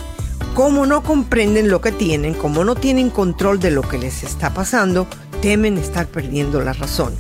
Como 0.56 0.88
no 0.88 1.04
comprenden 1.04 1.70
lo 1.70 1.82
que 1.82 1.92
tienen, 1.92 2.34
como 2.34 2.64
no 2.64 2.74
tienen 2.74 3.12
control 3.12 3.60
de 3.60 3.70
lo 3.70 3.84
que 3.84 4.00
les 4.00 4.24
está 4.24 4.56
pasando, 4.56 5.06
temen 5.44 5.78
estar 5.78 6.08
perdiendo 6.08 6.62
la 6.62 6.74
razón. 6.74 7.14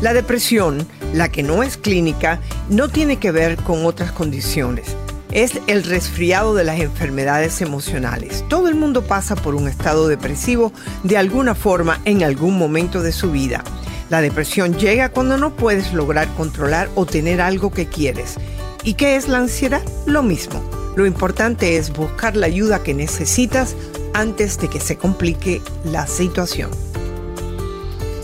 La 0.00 0.14
depresión, 0.14 0.84
la 1.14 1.28
que 1.28 1.44
no 1.44 1.62
es 1.62 1.76
clínica, 1.76 2.40
no 2.68 2.88
tiene 2.88 3.18
que 3.18 3.30
ver 3.30 3.54
con 3.58 3.86
otras 3.86 4.10
condiciones. 4.10 4.96
Es 5.36 5.60
el 5.66 5.84
resfriado 5.84 6.54
de 6.54 6.64
las 6.64 6.80
enfermedades 6.80 7.60
emocionales. 7.60 8.42
Todo 8.48 8.68
el 8.68 8.74
mundo 8.74 9.02
pasa 9.02 9.36
por 9.36 9.54
un 9.54 9.68
estado 9.68 10.08
depresivo 10.08 10.72
de 11.02 11.18
alguna 11.18 11.54
forma 11.54 12.00
en 12.06 12.22
algún 12.22 12.56
momento 12.56 13.02
de 13.02 13.12
su 13.12 13.30
vida. 13.32 13.62
La 14.08 14.22
depresión 14.22 14.78
llega 14.78 15.10
cuando 15.10 15.36
no 15.36 15.54
puedes 15.54 15.92
lograr 15.92 16.26
controlar 16.36 16.88
o 16.94 17.04
tener 17.04 17.42
algo 17.42 17.70
que 17.70 17.84
quieres. 17.84 18.36
¿Y 18.82 18.94
qué 18.94 19.16
es 19.16 19.28
la 19.28 19.36
ansiedad? 19.36 19.82
Lo 20.06 20.22
mismo. 20.22 20.64
Lo 20.96 21.04
importante 21.04 21.76
es 21.76 21.92
buscar 21.92 22.34
la 22.34 22.46
ayuda 22.46 22.82
que 22.82 22.94
necesitas 22.94 23.76
antes 24.14 24.58
de 24.58 24.68
que 24.68 24.80
se 24.80 24.96
complique 24.96 25.60
la 25.84 26.06
situación. 26.06 26.70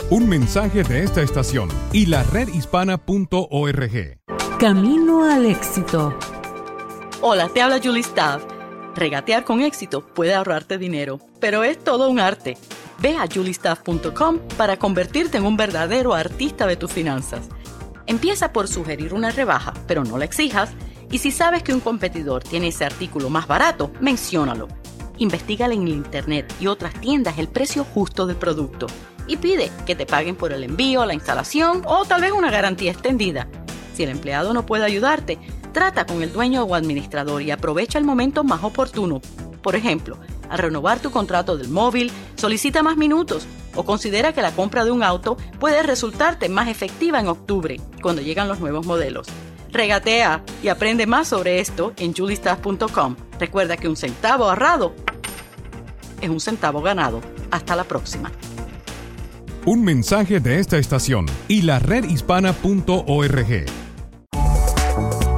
Un 0.09 0.31
mensaje 0.31 0.83
de 0.83 1.05
esta 1.05 1.21
estación 1.21 1.69
y 1.93 2.07
la 2.07 2.23
redhispana.org. 2.23 4.19
Camino 4.59 5.31
al 5.31 5.45
éxito. 5.45 6.17
Hola, 7.25 7.49
te 7.49 7.63
habla 7.63 7.79
Julie 7.81 8.01
Staff. 8.01 8.43
Regatear 8.97 9.45
con 9.45 9.61
éxito 9.61 10.05
puede 10.05 10.35
ahorrarte 10.35 10.77
dinero, 10.77 11.21
pero 11.39 11.63
es 11.63 11.79
todo 11.79 12.11
un 12.11 12.19
arte. 12.19 12.59
Ve 12.99 13.17
a 13.17 13.29
juliestaff.com 13.33 14.41
para 14.57 14.77
convertirte 14.77 15.39
en 15.39 15.47
un 15.47 15.57
verdadero 15.57 16.15
artista 16.15 16.67
de 16.67 16.75
tus 16.75 16.91
finanzas. 16.91 17.49
Empieza 18.07 18.53
por 18.53 18.67
sugerir 18.67 19.15
una 19.15 19.31
rebaja, 19.31 19.73
pero 19.87 20.03
no 20.03 20.19
la 20.19 20.25
exijas. 20.25 20.71
Y 21.13 21.19
si 21.19 21.31
sabes 21.31 21.63
que 21.63 21.73
un 21.73 21.79
competidor 21.79 22.43
tiene 22.43 22.67
ese 22.69 22.85
artículo 22.85 23.31
más 23.31 23.47
barato, 23.47 23.93
menciónalo. 24.01 24.67
Investiga 25.19 25.67
en 25.67 25.87
internet 25.87 26.53
y 26.59 26.67
otras 26.67 26.93
tiendas 26.95 27.39
el 27.39 27.47
precio 27.47 27.85
justo 27.85 28.27
del 28.27 28.35
producto 28.35 28.89
y 29.29 29.37
pide 29.37 29.71
que 29.87 29.95
te 29.95 30.07
paguen 30.07 30.35
por 30.35 30.53
el 30.53 30.65
envío, 30.65 31.07
la 31.07 31.15
instalación 31.15 31.83
o 31.87 32.05
tal 32.05 32.23
vez 32.23 32.33
una 32.33 32.51
garantía 32.51 32.91
extendida. 32.91 33.47
Si 33.95 34.03
el 34.03 34.09
empleado 34.09 34.53
no 34.55 34.67
puede 34.67 34.85
ayudarte, 34.85 35.39
trata 35.73 36.07
con 36.07 36.23
el 36.23 36.33
dueño 36.33 36.65
o 36.65 36.75
administrador 36.75 37.43
y 37.43 37.51
aprovecha 37.51 37.99
el 37.99 38.05
momento 38.05 38.45
más 38.45 38.63
oportuno. 38.63 39.21
Por 39.63 39.77
ejemplo, 39.77 40.19
al 40.49 40.59
renovar 40.59 41.01
tu 41.01 41.11
contrato 41.11 41.57
del 41.57 41.69
móvil, 41.69 42.11
solicita 42.37 42.83
más 42.83 42.97
minutos 42.97 43.47
o 43.75 43.85
considera 43.85 44.33
que 44.33 44.43
la 44.43 44.53
compra 44.53 44.85
de 44.85 44.91
un 44.91 45.03
auto 45.03 45.37
puede 45.59 45.83
resultarte 45.83 46.49
más 46.49 46.69
efectiva 46.69 47.21
en 47.21 47.29
octubre, 47.29 47.81
cuando 48.03 48.23
llegan 48.23 48.49
los 48.49 48.61
nuevos 48.61 48.87
modelos. 48.87 49.27
Regatea 49.71 50.43
y 50.63 50.69
aprende 50.69 51.07
más 51.07 51.29
sobre 51.29 51.61
esto 51.61 51.93
en 51.97 52.15
julistaff.com. 52.15 53.17
Recuerda 53.39 53.77
que 53.77 53.89
un 53.89 53.97
centavo 53.97 54.45
ahorrado 54.45 54.95
es 56.21 56.29
un 56.29 56.41
centavo 56.41 56.83
ganado. 56.83 57.21
Hasta 57.51 57.77
la 57.77 57.85
próxima. 57.85 58.31
Un 59.65 59.85
mensaje 59.85 60.41
de 60.41 60.59
esta 60.59 60.79
estación 60.79 61.27
y 61.49 61.63
la 61.63 61.79
redhispana.org. 61.79 63.82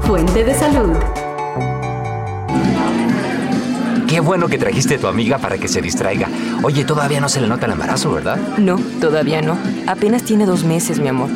Fuente 0.06 0.44
de 0.44 0.54
salud. 0.54 0.96
Qué 4.06 4.20
bueno 4.20 4.48
que 4.48 4.58
trajiste 4.58 4.96
a 4.96 4.98
tu 4.98 5.06
amiga 5.06 5.38
para 5.38 5.56
que 5.58 5.66
se 5.66 5.80
distraiga. 5.80 6.28
Oye, 6.62 6.84
todavía 6.84 7.20
no 7.20 7.28
se 7.28 7.40
le 7.40 7.48
nota 7.48 7.66
el 7.66 7.72
embarazo, 7.72 8.12
¿verdad? 8.12 8.38
No, 8.58 8.76
todavía 9.00 9.40
no. 9.40 9.56
Apenas 9.86 10.22
tiene 10.22 10.46
dos 10.46 10.62
meses, 10.64 11.00
mi 11.00 11.08
amor. 11.08 11.30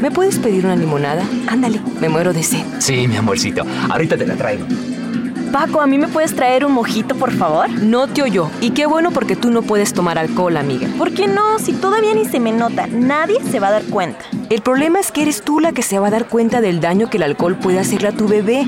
¿Me 0.00 0.10
puedes 0.10 0.38
pedir 0.38 0.64
una 0.66 0.74
limonada? 0.76 1.22
Ándale, 1.46 1.80
me 2.00 2.08
muero 2.08 2.32
de 2.32 2.42
sed. 2.42 2.64
Sí, 2.80 3.06
mi 3.06 3.16
amorcito. 3.16 3.64
Ahorita 3.88 4.16
te 4.16 4.26
la 4.26 4.34
traigo. 4.34 4.66
Paco, 5.52 5.82
¿a 5.82 5.86
mí 5.86 5.98
me 5.98 6.08
puedes 6.08 6.34
traer 6.34 6.64
un 6.64 6.72
mojito, 6.72 7.14
por 7.14 7.30
favor? 7.30 7.68
No 7.68 8.08
te 8.08 8.22
oyó. 8.22 8.48
Y 8.62 8.70
qué 8.70 8.86
bueno 8.86 9.10
porque 9.10 9.36
tú 9.36 9.50
no 9.50 9.60
puedes 9.60 9.92
tomar 9.92 10.16
alcohol, 10.18 10.56
amiga. 10.56 10.88
¿Por 10.96 11.12
qué 11.12 11.28
no? 11.28 11.58
Si 11.58 11.74
todavía 11.74 12.14
ni 12.14 12.24
se 12.24 12.40
me 12.40 12.52
nota, 12.52 12.86
nadie 12.86 13.36
se 13.50 13.60
va 13.60 13.68
a 13.68 13.72
dar 13.72 13.84
cuenta. 13.84 14.24
El 14.48 14.62
problema 14.62 14.98
es 14.98 15.12
que 15.12 15.20
eres 15.20 15.42
tú 15.42 15.60
la 15.60 15.72
que 15.72 15.82
se 15.82 15.98
va 15.98 16.08
a 16.08 16.10
dar 16.10 16.26
cuenta 16.26 16.62
del 16.62 16.80
daño 16.80 17.10
que 17.10 17.18
el 17.18 17.24
alcohol 17.24 17.56
puede 17.56 17.78
hacerle 17.78 18.08
a 18.08 18.12
tu 18.12 18.26
bebé. 18.28 18.66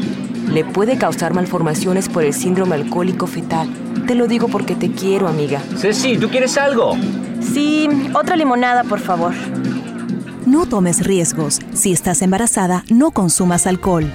Le 0.51 0.63
puede 0.63 0.99
causar 0.99 1.33
malformaciones 1.33 2.11
por 2.11 2.23
el 2.23 2.35
síndrome 2.35 2.75
alcohólico 2.75 3.27
fetal. 3.27 3.67
Te 4.07 4.15
lo 4.15 4.27
digo 4.27 4.49
porque 4.49 4.75
te 4.75 4.91
quiero, 4.93 5.27
amiga. 5.27 5.63
Ceci, 5.79 6.19
¿tú 6.19 6.29
quieres 6.29 6.59
algo? 6.59 6.99
Sí, 7.41 7.89
otra 8.13 8.37
limonada, 8.37 8.85
por 8.85 9.01
favor. 9.01 9.33
No 10.45 10.67
tomes 10.67 11.07
riesgos. 11.07 11.61
Si 11.73 11.93
estás 11.93 12.21
embarazada, 12.21 12.85
no 12.91 13.11
consumas 13.13 13.67
alcohol. 13.67 14.13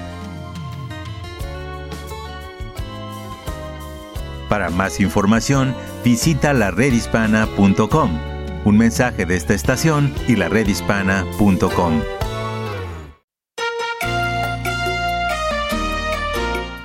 Para 4.50 4.72
más 4.72 5.00
información, 5.00 5.76
visita 6.04 6.54
la 6.54 6.72
redhispana.com. 6.72 8.20
Un 8.66 8.78
mensaje 8.78 9.28
de 9.28 9.36
esta 9.36 9.54
estación 9.54 10.14
y 10.28 10.36
la 10.36 10.50
redhispana.com. 10.50 12.02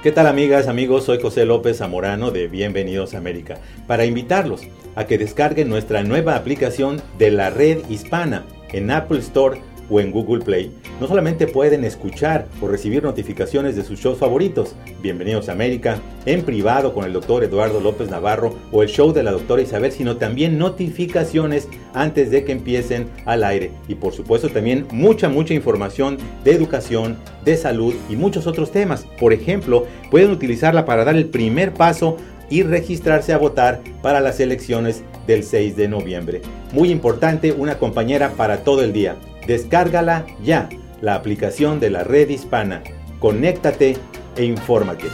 ¿Qué 0.03 0.13
tal 0.13 0.27
amigas, 0.27 0.69
amigos? 0.69 1.05
Soy 1.05 1.19
José 1.19 1.47
López 1.47 1.79
Zamorano 1.79 2.31
de 2.31 2.47
Bienvenidos 2.47 3.15
a 3.15 3.19
América 3.19 3.57
para 3.87 4.05
invitarlos 4.05 4.61
a 4.97 5.07
que 5.07 5.17
descarguen 5.17 5.71
nuestra 5.71 6.03
nueva 6.03 6.37
aplicación 6.37 7.01
de 7.17 7.31
la 7.31 7.49
red 7.49 7.89
hispana 7.89 8.45
en 8.71 8.91
Apple 8.91 9.21
Store 9.21 9.63
o 9.91 10.01
en 10.01 10.11
Google 10.11 10.45
Play, 10.45 10.73
no 11.01 11.07
solamente 11.07 11.47
pueden 11.47 11.85
escuchar 11.85 12.47
o 12.61 12.69
recibir 12.69 13.03
notificaciones 13.03 13.77
de 13.77 13.85
sus 13.85 14.01
shows 14.01 14.19
favoritos, 14.19 14.75
Bienvenidos 15.03 15.49
a 15.49 15.53
América, 15.53 15.99
en 16.25 16.43
privado 16.43 16.95
con 16.95 17.05
el 17.05 17.13
doctor 17.13 17.45
Eduardo 17.45 17.81
López 17.81 18.11
Navarro 18.11 18.55
o 18.73 18.83
el 18.83 18.89
show 18.89 19.13
de 19.13 19.23
la 19.23 19.33
doctora 19.33 19.63
Isabel, 19.63 19.93
sino 19.93 20.17
también 20.17 20.59
notificaciones 20.59 21.69
antes 21.93 22.31
de 22.31 22.45
que 22.45 22.53
empiecen 22.53 23.09
al 23.27 23.45
aire. 23.45 23.71
Y 23.89 23.97
por 23.97 24.15
supuesto 24.15 24.49
también 24.49 24.87
mucha, 24.91 25.29
mucha 25.29 25.53
información 25.53 26.19
de 26.43 26.53
educación, 26.53 27.19
de 27.45 27.57
salud 27.57 27.95
y 28.09 28.17
muchos 28.17 28.47
otros 28.47 28.71
temas. 28.71 29.07
Por 29.19 29.33
ejemplo, 29.33 29.87
pueden 30.11 30.31
utilizarla 30.31 30.85
para 30.85 31.05
dar 31.05 31.17
el 31.17 31.27
primer 31.27 31.75
paso 31.75 32.17
y 32.51 32.63
registrarse 32.63 33.33
a 33.33 33.39
votar 33.39 33.81
para 34.03 34.21
las 34.21 34.41
elecciones 34.41 35.03
del 35.27 35.45
6 35.45 35.77
de 35.77 35.89
noviembre. 35.89 36.43
Muy 36.73 36.91
importante, 36.91 37.53
una 37.53 37.79
compañera 37.79 38.31
para 38.31 38.59
todo 38.59 38.83
el 38.83 38.93
día. 38.93 39.17
Descárgala 39.47 40.27
ya, 40.43 40.69
la 41.01 41.15
aplicación 41.15 41.81
de 41.81 41.91
la 41.91 42.05
red 42.05 42.29
hispana. 42.31 42.83
Conéctate 43.19 43.97
e 44.37 44.45
infórmate. 44.45 45.07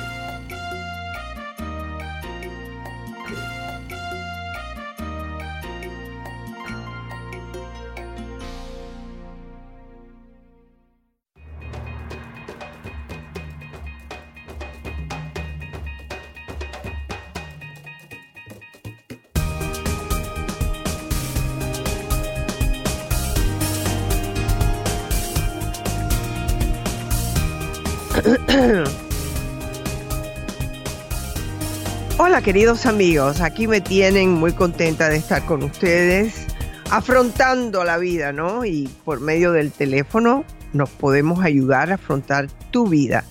Queridos 32.53 32.87
amigos, 32.87 33.41
aquí 33.43 33.69
me 33.69 33.81
tienen 33.81 34.33
muy 34.33 34.53
contenta 34.53 35.09
de 35.09 35.19
estar 35.19 35.47
con 35.47 35.63
ustedes, 35.63 36.49
afrontando 36.91 37.85
la 37.85 37.97
vida, 37.97 38.33
¿no? 38.33 38.65
Y 38.65 38.91
por 39.05 39.21
medio 39.21 39.53
del 39.53 39.71
teléfono 39.71 40.45
nos 40.73 40.91
podemos 40.91 41.45
ayudar 41.45 41.93
a 41.93 41.95
afrontar 41.95 42.49
tu 42.73 42.89
vida. 42.89 43.23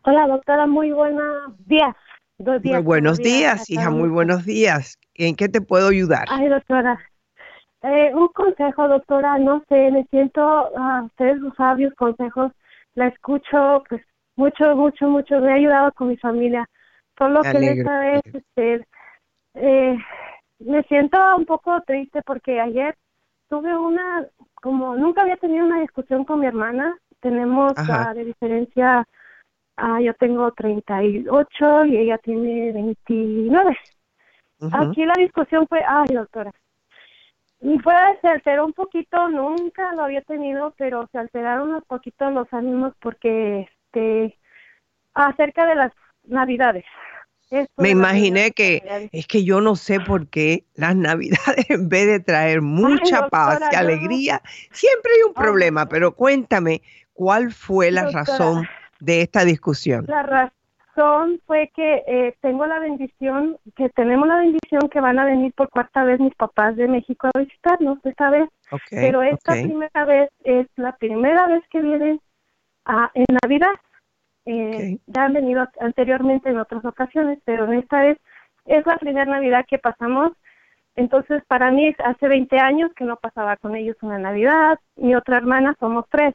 Hola, 0.00 0.26
doctora, 0.28 0.66
muy 0.66 0.92
buenos 0.92 1.52
días. 1.66 1.94
Dos 2.38 2.62
días 2.62 2.76
muy 2.76 2.84
buenos 2.84 3.18
días, 3.18 3.66
días 3.66 3.70
hija, 3.70 3.90
muy 3.90 4.08
buenos 4.08 4.46
días. 4.46 4.98
¿En 5.14 5.34
qué 5.36 5.50
te 5.50 5.60
puedo 5.60 5.88
ayudar? 5.88 6.24
Ay, 6.30 6.48
doctora. 6.48 6.98
Eh, 7.82 8.12
un 8.14 8.28
consejo, 8.28 8.88
doctora, 8.88 9.38
no 9.38 9.62
sé, 9.68 9.90
me 9.90 10.06
siento 10.06 10.40
a 10.42 11.02
ustedes 11.02 11.38
sus 11.40 11.54
sabios 11.54 11.92
consejos. 11.96 12.50
La 12.94 13.08
escucho, 13.08 13.82
pues, 13.90 14.00
mucho, 14.36 14.74
mucho, 14.74 15.06
mucho. 15.06 15.38
Me 15.40 15.52
ha 15.52 15.56
ayudado 15.56 15.92
con 15.92 16.08
mi 16.08 16.16
familia. 16.16 16.66
Solo 17.18 17.42
que 17.42 17.72
esta 17.72 17.98
vez, 17.98 18.22
este, 18.32 18.86
eh, 19.54 19.98
me 20.58 20.82
siento 20.84 21.18
un 21.36 21.46
poco 21.46 21.80
triste 21.82 22.22
porque 22.22 22.60
ayer 22.60 22.96
tuve 23.48 23.76
una, 23.76 24.26
como 24.54 24.96
nunca 24.96 25.22
había 25.22 25.36
tenido 25.36 25.64
una 25.64 25.80
discusión 25.80 26.24
con 26.24 26.40
mi 26.40 26.46
hermana. 26.46 26.96
Tenemos 27.20 27.72
ah, 27.76 28.12
de 28.14 28.24
diferencia, 28.24 29.06
ah, 29.76 30.00
yo 30.00 30.14
tengo 30.14 30.52
38 30.52 31.84
y 31.86 31.96
ella 31.96 32.18
tiene 32.18 32.72
29. 32.72 33.76
Aquí 34.72 35.04
la 35.04 35.14
discusión 35.16 35.66
fue, 35.68 35.82
ay, 35.86 36.14
doctora, 36.14 36.52
y 37.60 37.78
fue, 37.80 37.94
se 38.20 38.28
alteró 38.28 38.66
un 38.66 38.72
poquito, 38.72 39.28
nunca 39.28 39.92
lo 39.94 40.04
había 40.04 40.22
tenido, 40.22 40.74
pero 40.76 41.08
se 41.10 41.18
alteraron 41.18 41.74
un 41.74 41.82
poquito 41.82 42.30
los 42.30 42.52
ánimos 42.52 42.94
porque, 43.00 43.68
este, 43.68 44.38
acerca 45.14 45.66
de 45.66 45.74
las 45.74 45.92
navidades. 46.24 46.84
Me 47.76 47.90
imaginé 47.90 48.50
que 48.50 49.08
es 49.12 49.26
que 49.26 49.44
yo 49.44 49.60
no 49.60 49.74
sé 49.76 50.00
por 50.00 50.26
qué 50.28 50.64
las 50.74 50.94
navidades 50.94 51.38
en 51.70 51.88
vez 51.88 52.06
de 52.06 52.20
traer 52.20 52.60
mucha 52.60 53.28
paz 53.28 53.60
y 53.70 53.74
no- 53.74 53.78
alegría, 53.80 54.42
siempre 54.70 55.12
hay 55.16 55.22
un 55.26 55.34
problema, 55.34 55.86
pero 55.86 56.12
cuéntame, 56.12 56.82
¿cuál 57.14 57.52
fue 57.52 57.90
la 57.90 58.02
Doctora. 58.04 58.24
razón 58.24 58.68
de 59.00 59.22
esta 59.22 59.44
discusión? 59.44 60.04
La 60.08 60.22
razón 60.22 61.40
fue 61.46 61.70
que 61.74 62.02
eh, 62.06 62.34
tengo 62.40 62.66
la 62.66 62.80
bendición, 62.80 63.56
que 63.76 63.88
tenemos 63.90 64.26
la 64.28 64.36
bendición 64.38 64.88
que 64.90 65.00
van 65.00 65.18
a 65.18 65.24
venir 65.24 65.52
por 65.54 65.70
cuarta 65.70 66.04
vez 66.04 66.18
mis 66.20 66.34
papás 66.34 66.76
de 66.76 66.88
México 66.88 67.28
a 67.32 67.38
visitarnos 67.38 67.98
esta 68.04 68.30
vez. 68.30 68.48
Pero 68.90 69.22
esta 69.22 69.52
primera 69.52 70.04
vez 70.04 70.28
es 70.44 70.66
la 70.76 70.94
primera 70.96 71.46
vez 71.46 71.62
que 71.70 71.80
vienen 71.80 72.20
a, 72.84 73.10
en 73.14 73.24
Navidad. 73.42 73.72
Eh, 74.50 74.98
Ya 75.06 75.24
han 75.24 75.34
venido 75.34 75.66
anteriormente 75.80 76.48
en 76.48 76.58
otras 76.58 76.84
ocasiones, 76.84 77.38
pero 77.44 77.66
en 77.66 77.74
esta 77.80 78.00
vez 78.02 78.18
es 78.64 78.86
la 78.86 78.96
primera 78.96 79.26
Navidad 79.26 79.66
que 79.68 79.78
pasamos. 79.78 80.32
Entonces, 80.96 81.42
para 81.46 81.70
mí, 81.70 81.94
hace 82.04 82.28
20 82.28 82.58
años 82.58 82.90
que 82.94 83.04
no 83.04 83.16
pasaba 83.16 83.56
con 83.56 83.76
ellos 83.76 83.96
una 84.02 84.18
Navidad. 84.18 84.78
Mi 84.96 85.14
otra 85.14 85.36
hermana, 85.38 85.76
somos 85.78 86.06
tres. 86.10 86.34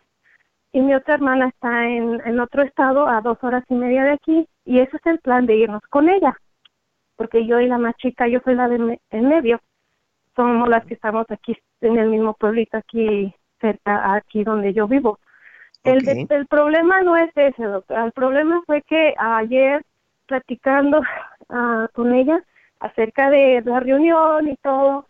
Y 0.72 0.82
mi 0.82 0.94
otra 0.96 1.16
hermana 1.16 1.48
está 1.50 1.88
en, 1.88 2.22
en 2.26 2.40
otro 2.40 2.64
estado, 2.64 3.08
a 3.08 3.22
dos 3.22 3.38
horas 3.44 3.64
y 3.70 3.76
media 3.76 4.04
de 4.04 4.12
aquí. 4.12 4.48
Y 4.66 4.80
ese 4.80 4.98
es 4.98 5.06
el 5.06 5.20
plan 5.20 5.46
de 5.46 5.56
irnos 5.58 5.82
con 5.90 6.10
ella. 6.10 6.38
Porque 7.16 7.46
yo 7.46 7.60
y 7.60 7.68
la 7.68 7.78
más 7.78 7.96
chica, 7.98 8.28
yo 8.28 8.40
soy 8.44 8.56
la 8.56 8.68
de 8.68 8.78
me- 8.80 9.02
en 9.12 9.28
medio. 9.28 9.60
Somos 10.36 10.70
las 10.70 10.86
que 10.86 10.96
estamos 10.96 11.26
aquí 11.30 11.56
en 11.82 11.98
el 11.98 12.10
mismo 12.10 12.34
pueblito, 12.34 12.78
aquí 12.78 13.34
cerca, 13.60 14.14
aquí 14.16 14.44
donde 14.44 14.74
yo 14.74 14.88
vivo. 14.88 15.20
El, 15.84 16.04
de- 16.06 16.20
el 16.30 16.48
problema 16.48 17.02
no 17.02 17.16
es 17.18 17.32
ese, 17.36 17.64
doctor. 17.64 17.98
El 18.06 18.12
problema 18.12 18.62
fue 18.66 18.82
que 18.84 19.14
ayer, 19.18 19.82
platicando 20.28 21.02
ah, 21.50 21.88
con 21.94 22.14
ella 22.14 22.44
acerca 22.80 23.30
de 23.30 23.62
la 23.66 23.80
reunión 23.80 24.48
y 24.50 24.56
todo, 24.58 25.08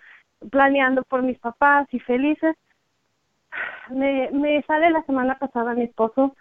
planeando 0.51 1.03
por 1.03 1.23
mis 1.23 1.39
papás 1.39 1.88
y 1.91 1.99
felices, 1.99 2.55
me, 3.89 4.29
me 4.31 4.62
sale 4.63 4.89
la 4.89 5.03
semana 5.03 5.38
pasada 5.38 5.73
mi 5.73 5.83
esposo 5.83 6.36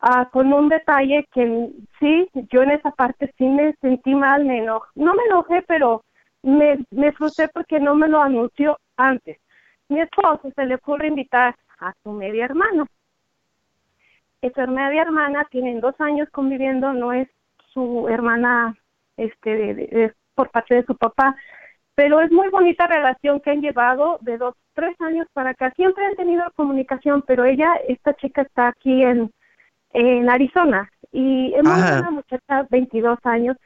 ah, 0.00 0.28
con 0.32 0.52
un 0.52 0.68
detalle 0.68 1.26
que 1.32 1.70
sí, 2.00 2.28
yo 2.52 2.62
en 2.62 2.72
esa 2.72 2.90
parte 2.92 3.32
sí 3.38 3.44
me 3.46 3.74
sentí 3.80 4.14
mal, 4.14 4.44
me 4.44 4.58
enojé. 4.58 4.88
No 4.94 5.14
me 5.14 5.24
enojé, 5.24 5.62
pero 5.66 6.04
me, 6.42 6.78
me 6.90 7.12
frustré 7.12 7.48
porque 7.48 7.80
no 7.80 7.94
me 7.94 8.08
lo 8.08 8.20
anunció 8.22 8.78
antes. 8.96 9.38
Mi 9.88 10.00
esposo 10.00 10.50
se 10.54 10.66
le 10.66 10.76
ocurre 10.76 11.08
invitar 11.08 11.56
a 11.80 11.92
su 12.02 12.12
media 12.12 12.46
hermana. 12.46 12.86
Esa 14.42 14.66
media 14.66 15.02
hermana 15.02 15.46
tienen 15.50 15.80
dos 15.80 15.94
años 16.00 16.28
conviviendo, 16.30 16.92
no 16.92 17.12
es 17.12 17.28
su 17.72 18.08
hermana 18.08 18.76
este 19.16 19.50
de- 19.56 19.74
de- 19.74 19.86
de- 19.86 20.14
por 20.34 20.50
parte 20.50 20.74
de 20.74 20.84
su 20.84 20.96
papá, 20.96 21.36
pero 21.94 22.20
es 22.20 22.30
muy 22.32 22.48
bonita 22.48 22.86
relación 22.86 23.40
que 23.40 23.50
han 23.50 23.60
llevado 23.62 24.18
de 24.22 24.38
dos, 24.38 24.54
tres 24.74 25.00
años 25.00 25.26
para 25.32 25.50
acá. 25.50 25.72
Siempre 25.76 26.04
han 26.06 26.16
tenido 26.16 26.44
comunicación, 26.56 27.22
pero 27.26 27.44
ella, 27.44 27.74
esta 27.88 28.14
chica 28.14 28.42
está 28.42 28.68
aquí 28.68 29.02
en, 29.02 29.30
en 29.92 30.28
Arizona 30.30 30.90
y 31.12 31.52
es 31.54 31.62
muy 31.62 31.72
Ajá. 31.74 31.92
buena 31.94 32.10
muchacha, 32.10 32.66
22 32.70 33.18
años. 33.24 33.56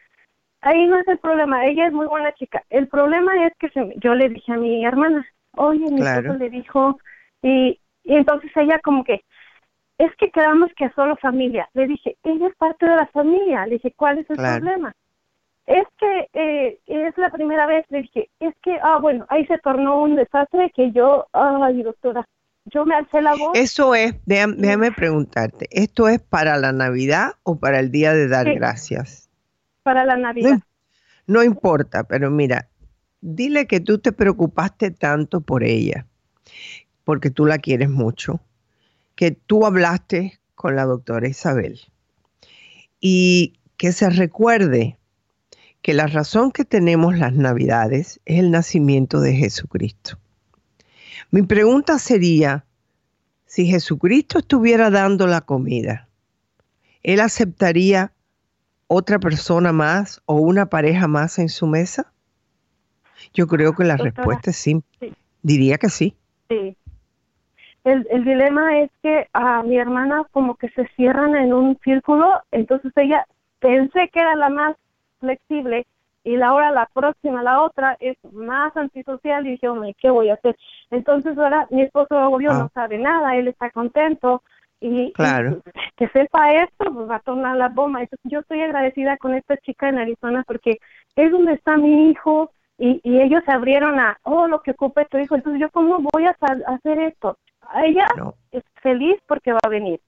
Ahí 0.60 0.86
no 0.86 0.98
es 0.98 1.06
el 1.08 1.18
problema, 1.18 1.64
ella 1.66 1.86
es 1.86 1.92
muy 1.92 2.06
buena 2.06 2.32
chica. 2.34 2.62
El 2.70 2.88
problema 2.88 3.46
es 3.46 3.52
que 3.58 3.68
se 3.70 3.94
yo 3.98 4.14
le 4.14 4.28
dije 4.28 4.52
a 4.52 4.56
mi 4.56 4.84
hermana, 4.84 5.24
oye, 5.56 5.88
mi 5.90 6.00
Claro. 6.00 6.20
esposo 6.32 6.38
le 6.38 6.50
dijo, 6.50 6.98
y, 7.42 7.80
y 8.04 8.14
entonces 8.16 8.50
ella 8.56 8.80
como 8.80 9.04
que, 9.04 9.22
es 9.98 10.14
que 10.16 10.30
quedamos 10.30 10.70
que 10.76 10.90
solo 10.90 11.16
familia. 11.16 11.68
Le 11.74 11.86
dije, 11.86 12.16
ella 12.22 12.48
es 12.48 12.54
parte 12.56 12.86
de 12.86 12.96
la 12.96 13.06
familia. 13.08 13.66
Le 13.66 13.74
dije, 13.74 13.92
¿cuál 13.96 14.18
es 14.18 14.28
el 14.30 14.36
Claro. 14.36 14.60
problema? 14.60 14.94
Es 15.66 15.84
que 15.98 16.28
eh, 16.34 16.78
es 16.86 17.16
la 17.18 17.30
primera 17.30 17.66
vez. 17.66 17.84
Le 17.88 18.02
dije, 18.02 18.28
es 18.40 18.54
que, 18.62 18.78
ah, 18.82 18.98
bueno, 19.00 19.26
ahí 19.30 19.46
se 19.46 19.58
tornó 19.58 20.00
un 20.02 20.14
desastre 20.16 20.70
que 20.74 20.92
yo, 20.92 21.26
ay, 21.32 21.82
doctora, 21.82 22.26
yo 22.66 22.84
me 22.84 22.94
alcé 22.94 23.22
la 23.22 23.34
voz. 23.34 23.50
Eso 23.58 23.94
es, 23.94 24.14
déjame, 24.26 24.54
déjame 24.58 24.92
preguntarte, 24.92 25.66
¿esto 25.70 26.08
es 26.08 26.20
para 26.20 26.56
la 26.56 26.72
Navidad 26.72 27.32
o 27.42 27.58
para 27.58 27.78
el 27.80 27.90
Día 27.90 28.12
de 28.12 28.28
Dar 28.28 28.46
Sí. 28.46 28.54
Gracias? 28.54 29.22
para 29.82 30.04
la 30.04 30.16
Navidad. 30.16 30.58
No 31.28 31.44
importa, 31.44 32.02
pero 32.04 32.28
mira, 32.28 32.68
dile 33.20 33.66
que 33.68 33.78
tú 33.78 33.98
te 33.98 34.10
preocupaste 34.10 34.90
tanto 34.90 35.40
por 35.40 35.62
ella, 35.62 36.06
porque 37.04 37.30
tú 37.30 37.46
la 37.46 37.58
quieres 37.58 37.88
mucho, 37.88 38.40
que 39.16 39.32
tú 39.32 39.66
hablaste 39.66 40.38
con 40.54 40.76
la 40.76 40.84
doctora 40.84 41.26
Isabel 41.26 41.80
y 43.00 43.54
que 43.76 43.92
se 43.92 44.08
recuerde 44.10 44.98
que 45.82 45.94
la 45.94 46.06
razón 46.06 46.52
que 46.52 46.64
tenemos 46.64 47.18
las 47.18 47.32
navidades 47.32 48.20
es 48.24 48.38
el 48.38 48.50
nacimiento 48.50 49.20
de 49.20 49.34
Jesucristo. 49.34 50.18
Mi 51.30 51.42
pregunta 51.42 51.98
sería, 51.98 52.64
si 53.46 53.66
Jesucristo 53.66 54.38
estuviera 54.38 54.90
dando 54.90 55.26
la 55.26 55.40
comida, 55.40 56.08
¿él 57.02 57.20
aceptaría 57.20 58.12
otra 58.86 59.18
persona 59.18 59.72
más 59.72 60.20
o 60.26 60.34
una 60.34 60.66
pareja 60.66 61.08
más 61.08 61.38
en 61.38 61.48
su 61.48 61.66
mesa? 61.66 62.12
Yo 63.32 63.46
creo 63.46 63.74
que 63.74 63.84
la 63.84 63.96
Doctora, 63.96 64.10
respuesta 64.14 64.50
es 64.50 64.56
sí. 64.56 64.82
sí. 65.00 65.12
Diría 65.42 65.78
que 65.78 65.88
sí. 65.88 66.16
Sí. 66.48 66.76
El, 67.86 68.04
el 68.10 68.24
dilema 68.24 68.78
es 68.80 68.90
que 69.00 69.28
a 69.32 69.62
mi 69.62 69.78
hermana 69.78 70.24
como 70.32 70.56
que 70.56 70.68
se 70.70 70.88
cierran 70.96 71.36
en 71.36 71.52
un 71.52 71.78
círculo, 71.84 72.26
entonces 72.50 72.92
ella 72.96 73.24
pensé 73.60 74.08
que 74.12 74.20
era 74.20 74.34
la 74.34 74.48
más 74.48 74.76
flexible 75.20 75.86
y 76.24 76.36
la 76.36 76.52
hora 76.52 76.72
la 76.72 76.86
próxima, 76.92 77.44
la 77.44 77.62
otra 77.62 77.96
es 78.00 78.16
más 78.32 78.76
antisocial 78.76 79.46
y 79.46 79.50
dije, 79.52 79.68
hombre, 79.68 79.94
¿qué 80.00 80.10
voy 80.10 80.30
a 80.30 80.34
hacer? 80.34 80.56
Entonces 80.90 81.38
ahora 81.38 81.68
mi 81.70 81.82
esposo 81.82 82.16
obvio 82.28 82.50
Ah. 82.50 82.58
no 82.58 82.70
sabe 82.74 82.98
nada, 82.98 83.36
él 83.36 83.46
está 83.46 83.70
contento 83.70 84.42
y, 84.80 85.12
Claro. 85.12 85.62
y 85.64 85.70
que 85.96 86.08
sepa 86.08 86.52
esto, 86.54 86.92
pues 86.92 87.08
va 87.08 87.16
a 87.16 87.20
tornar 87.20 87.56
la 87.56 87.68
bomba. 87.68 88.00
Entonces, 88.00 88.30
yo 88.30 88.40
estoy 88.40 88.62
agradecida 88.62 89.16
con 89.16 89.32
esta 89.34 89.56
chica 89.58 89.88
en 89.88 89.98
Arizona 89.98 90.42
porque 90.44 90.78
es 91.14 91.30
donde 91.30 91.52
está 91.52 91.76
mi 91.76 92.10
hijo 92.10 92.50
y, 92.78 93.00
y 93.04 93.20
ellos 93.22 93.42
se 93.46 93.52
abrieron 93.52 93.98
a, 94.00 94.18
oh, 94.24 94.48
lo 94.48 94.60
que 94.60 94.72
ocupe 94.72 95.06
tu 95.06 95.18
hijo. 95.18 95.36
Entonces, 95.36 95.60
¿yo 95.60 95.70
cómo 95.70 96.00
voy 96.12 96.26
a 96.26 96.36
hacer 96.66 96.98
esto? 96.98 97.38
Ella 97.74 98.06
es 98.52 98.62
feliz 98.82 99.16
porque 99.26 99.52
va 99.52 99.60
a 99.62 99.68
venir. 99.68 100.00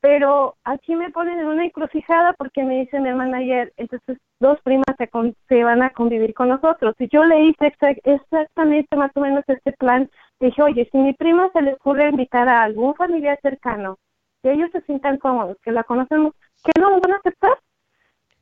Pero 0.00 0.56
aquí 0.64 0.94
me 0.94 1.10
ponen 1.10 1.40
en 1.40 1.46
una 1.46 1.64
encrucijada 1.64 2.34
porque 2.34 2.62
me 2.62 2.80
dice 2.80 3.00
mi 3.00 3.08
hermana 3.08 3.38
ayer, 3.38 3.72
entonces 3.78 4.18
dos 4.38 4.60
primas 4.60 4.84
se, 4.98 5.08
se 5.48 5.64
van 5.64 5.82
a 5.82 5.90
convivir 5.90 6.34
con 6.34 6.50
nosotros. 6.50 6.94
Y 6.98 7.08
yo 7.08 7.24
le 7.24 7.44
hice 7.44 7.74
exactamente 8.04 8.96
más 8.96 9.10
o 9.14 9.20
menos 9.20 9.44
este 9.46 9.72
plan. 9.72 10.10
Dije, 10.40 10.62
oye, 10.62 10.86
si 10.92 10.98
mi 10.98 11.14
prima 11.14 11.48
se 11.54 11.62
le 11.62 11.72
ocurre 11.72 12.10
invitar 12.10 12.46
a 12.50 12.64
algún 12.64 12.94
familiar 12.94 13.38
cercano, 13.40 13.96
que 14.42 14.52
ellos 14.52 14.70
se 14.72 14.82
sientan 14.82 15.16
cómodos, 15.16 15.56
que 15.62 15.72
la 15.72 15.84
conocemos, 15.84 16.34
que 16.62 16.78
no 16.78 16.90
lo 16.90 17.00
van 17.00 17.12
a 17.12 17.16
aceptar. 17.16 17.58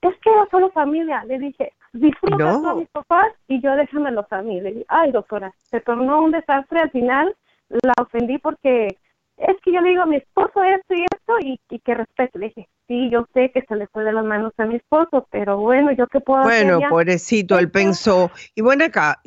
Es 0.01 0.19
que 0.19 0.31
era 0.31 0.49
solo 0.51 0.73
familia. 0.73 1.23
Le 1.27 1.39
dije, 1.39 1.75
disfruta 1.93 2.71
a 2.71 2.75
mis 2.75 2.89
papás 2.89 3.29
y 3.47 3.61
yo 3.61 3.77
déjamelo 3.77 4.27
a 4.29 4.43
mí. 4.43 4.61
Le 4.61 4.73
dije, 4.73 4.87
ay, 4.89 5.13
doctora, 5.13 5.53
se 5.71 5.81
tornó 5.81 6.23
un 6.23 6.33
desastre 6.33 6.81
al 6.81 6.91
final. 6.91 7.37
La 7.83 7.95
ofendí 8.01 8.39
porque 8.39 8.97
es 9.39 9.57
que 9.63 9.73
yo 9.73 9.81
le 9.81 9.91
digo 9.91 10.03
a 10.03 10.07
mi 10.07 10.17
esposo 10.17 10.63
esto 10.63 10.95
y 10.95 11.05
esto 11.05 11.35
y, 11.41 11.79
que 11.81 11.95
respete. 11.95 12.39
Le 12.39 12.47
dije, 12.47 12.69
sí, 12.87 13.11
yo 13.11 13.27
sé 13.35 13.51
que 13.53 13.63
se 13.63 13.77
le 13.77 13.87
fue 13.89 14.05
de 14.05 14.13
las 14.13 14.25
manos 14.25 14.53
a 14.59 14.67
mi 14.67 14.77
esposo, 14.77 15.27
pero 15.31 15.59
bueno, 15.59 15.93
¿yo 15.93 16.07
qué 16.07 16.21
puedo 16.21 16.43
hacer? 16.43 16.67
Bueno, 16.67 16.89
pobrecito, 16.89 17.59
él 17.59 17.71
pensó, 17.71 18.31
y 18.55 18.61
bueno, 18.61 18.85
acá, 18.85 19.21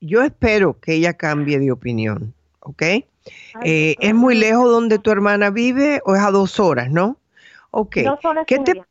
yo 0.00 0.22
espero 0.22 0.78
que 0.80 0.94
ella 0.94 1.14
cambie 1.14 1.58
de 1.58 1.70
opinión, 1.70 2.34
¿ok? 2.60 2.82
Eh, 3.62 3.96
¿Es 4.00 4.14
muy 4.14 4.34
lejos 4.34 4.68
donde 4.70 4.98
tu 4.98 5.10
hermana 5.10 5.50
vive 5.50 6.00
o 6.04 6.16
es 6.16 6.22
a 6.22 6.30
dos 6.30 6.58
horas, 6.58 6.90
no? 6.90 7.18
Ok. 7.70 7.98
¿Qué, 8.46 8.58
te, 8.58 8.82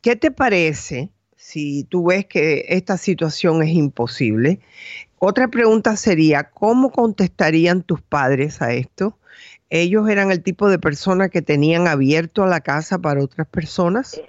¿Qué 0.00 0.16
te 0.16 0.30
parece 0.30 1.10
si 1.36 1.84
tú 1.84 2.06
ves 2.06 2.26
que 2.26 2.66
esta 2.68 2.96
situación 2.96 3.62
es 3.62 3.70
imposible? 3.70 4.60
Otra 5.22 5.48
pregunta 5.48 5.96
sería, 5.96 6.44
¿cómo 6.44 6.90
contestarían 6.90 7.82
tus 7.82 8.00
padres 8.00 8.62
a 8.62 8.72
esto? 8.72 9.18
ellos 9.68 10.08
eran 10.08 10.32
el 10.32 10.42
tipo 10.42 10.68
de 10.68 10.78
persona 10.78 11.28
que 11.28 11.42
tenían 11.42 11.86
abierto 11.86 12.44
la 12.46 12.60
casa 12.60 12.98
para 12.98 13.22
otras 13.22 13.46
personas? 13.46 14.20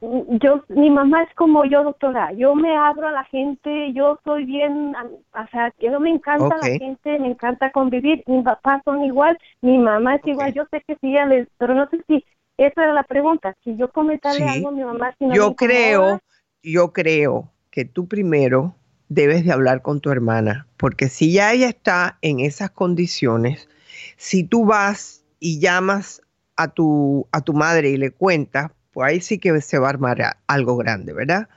Yo, 0.00 0.62
mi 0.68 0.90
mamá 0.90 1.24
es 1.24 1.34
como 1.34 1.64
yo, 1.64 1.82
doctora. 1.82 2.32
Yo 2.32 2.54
me 2.54 2.76
abro 2.76 3.08
a 3.08 3.12
la 3.12 3.24
gente, 3.24 3.92
yo 3.92 4.18
soy 4.24 4.44
bien, 4.44 4.94
o 4.94 5.46
sea, 5.50 5.74
yo 5.80 5.98
me 5.98 6.10
encanta 6.10 6.56
la 6.56 6.68
gente, 6.78 7.18
me 7.18 7.30
encanta 7.30 7.72
convivir. 7.72 8.22
Mis 8.26 8.44
papás 8.44 8.80
son 8.84 9.04
igual, 9.04 9.36
mi 9.60 9.76
mamá 9.76 10.14
es 10.14 10.26
igual. 10.26 10.54
Yo 10.54 10.66
sé 10.70 10.84
que 10.86 10.96
sí, 11.00 11.12
les, 11.28 11.48
pero 11.58 11.74
no 11.74 11.88
sé 11.90 12.00
si 12.06 12.24
esa 12.56 12.84
era 12.84 12.92
la 12.92 13.02
pregunta. 13.02 13.56
Si 13.64 13.76
yo 13.76 13.90
comentarle 13.90 14.44
algo 14.44 14.68
a 14.68 14.72
mi 14.72 14.84
mamá, 14.84 15.12
si 15.18 15.26
no 15.26 15.34
yo 15.34 15.56
creo, 15.56 16.20
yo 16.62 16.92
creo 16.92 17.50
que 17.72 17.84
tú 17.84 18.06
primero 18.06 18.76
debes 19.08 19.44
de 19.44 19.52
hablar 19.52 19.82
con 19.82 20.00
tu 20.00 20.10
hermana, 20.10 20.66
porque 20.76 21.08
si 21.08 21.32
ya 21.32 21.52
ella 21.52 21.68
está 21.68 22.18
en 22.22 22.40
esas 22.40 22.70
condiciones, 22.70 23.68
si 24.16 24.44
tú 24.44 24.64
vas 24.64 25.22
y 25.40 25.60
llamas 25.60 26.22
a 26.56 26.68
tu, 26.68 27.26
a 27.32 27.40
tu 27.40 27.54
madre 27.54 27.90
y 27.90 27.96
le 27.96 28.10
cuentas, 28.10 28.70
pues 28.92 29.10
ahí 29.10 29.20
sí 29.20 29.38
que 29.38 29.60
se 29.60 29.78
va 29.78 29.86
a 29.86 29.90
armar 29.90 30.38
algo 30.46 30.76
grande, 30.76 31.12
¿verdad? 31.12 31.48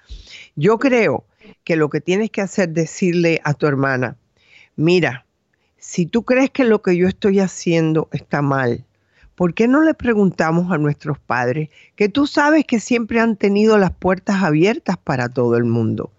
Yo 0.56 0.78
creo 0.80 1.26
que 1.64 1.76
lo 1.76 1.90
que 1.90 2.02
tienes 2.02 2.30
que 2.30 2.42
hacer 2.42 2.70
es 2.70 2.76
decirle 2.76 3.42
a 3.44 3.54
tu 3.54 3.68
hermana, 3.68 4.16
mira, 4.76 5.26
si 5.78 6.06
tú 6.06 6.24
crees 6.24 6.52
que 6.52 6.64
lo 6.64 6.82
que 6.82 6.96
yo 6.96 7.08
estoy 7.08 7.40
haciendo 7.40 8.08
está 8.12 8.42
mal, 8.42 8.86
¿por 9.36 9.56
qué 9.56 9.68
no 9.68 9.82
le 9.82 9.96
preguntamos 9.96 10.72
a 10.72 10.78
nuestros 10.78 11.18
padres 11.18 11.70
que 11.96 12.10
tú 12.10 12.28
sabes 12.28 12.66
que 12.66 12.80
siempre 12.80 13.20
han 13.20 13.36
tenido 13.36 13.78
las 13.80 13.92
puertas 13.92 14.44
abiertas 14.44 14.98
para 14.98 15.30
todo 15.30 15.58
el 15.58 15.66
mundo? 15.66 16.12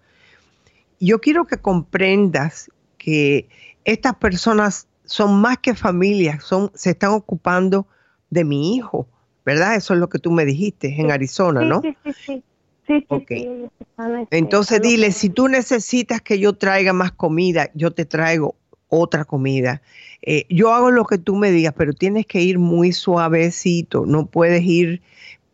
Yo 1.05 1.19
quiero 1.19 1.45
que 1.45 1.57
comprendas 1.57 2.71
que 2.97 3.47
estas 3.85 4.15
personas 4.15 4.87
son 5.05 5.41
más 5.41 5.57
que 5.57 5.75
familias, 5.75 6.43
son, 6.43 6.71
se 6.73 6.91
están 6.91 7.11
ocupando 7.11 7.87
de 8.29 8.43
mi 8.43 8.75
hijo, 8.75 9.07
¿verdad? 9.45 9.75
Eso 9.75 9.93
es 9.93 9.99
lo 9.99 10.09
que 10.09 10.19
tú 10.19 10.31
me 10.31 10.45
dijiste 10.45 10.95
en 10.99 11.11
Arizona, 11.11 11.61
¿no? 11.61 11.81
Sí, 11.81 11.95
sí, 12.03 12.11
sí. 12.25 12.43
Sí, 12.85 13.05
este, 13.09 13.69
Entonces 14.31 14.81
dile, 14.81 15.11
si 15.13 15.29
tú 15.29 15.47
necesitas 15.47 16.21
que 16.21 16.37
yo 16.37 16.53
traiga 16.53 16.91
más 16.91 17.13
comida, 17.13 17.69
yo 17.73 17.91
te 17.91 18.03
traigo 18.03 18.55
otra 18.89 19.23
comida. 19.23 19.81
Eh, 20.21 20.45
yo 20.49 20.73
hago 20.73 20.91
lo 20.91 21.05
que 21.05 21.17
tú 21.17 21.35
me 21.35 21.51
digas, 21.51 21.73
pero 21.77 21.93
tienes 21.93 22.25
que 22.25 22.41
ir 22.41 22.59
muy 22.59 22.91
suavecito, 22.91 24.05
no 24.05 24.25
puedes 24.25 24.63
ir, 24.63 25.01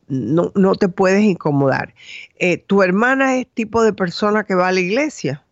no, 0.10 0.52
no 0.56 0.76
te 0.76 0.90
puedes 0.90 1.24
incomodar. 1.24 1.94
Eh, 2.38 2.58
¿Tu 2.58 2.84
hermana 2.84 3.38
es 3.38 3.48
tipo 3.48 3.84
de 3.84 3.94
persona 3.94 4.44
que 4.44 4.56
va 4.56 4.68
a 4.68 4.72
la 4.72 4.80
iglesia? 4.80 5.44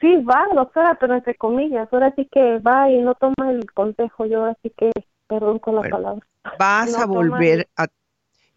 Sí, 0.00 0.16
va, 0.16 0.46
doctora, 0.54 0.96
pero 1.00 1.14
entre 1.14 1.34
comillas. 1.36 1.88
Ahora 1.92 2.12
sí 2.16 2.28
que 2.30 2.58
va 2.58 2.90
y 2.90 3.00
no 3.00 3.14
toma 3.14 3.50
el 3.50 3.70
consejo. 3.72 4.26
Yo 4.26 4.44
así 4.44 4.72
que, 4.76 4.90
perdón 5.28 5.58
con 5.58 5.76
la 5.76 5.82
palabra. 5.82 6.26
Vas 6.58 6.98
a 6.98 7.06
volver 7.06 7.68
a, 7.76 7.86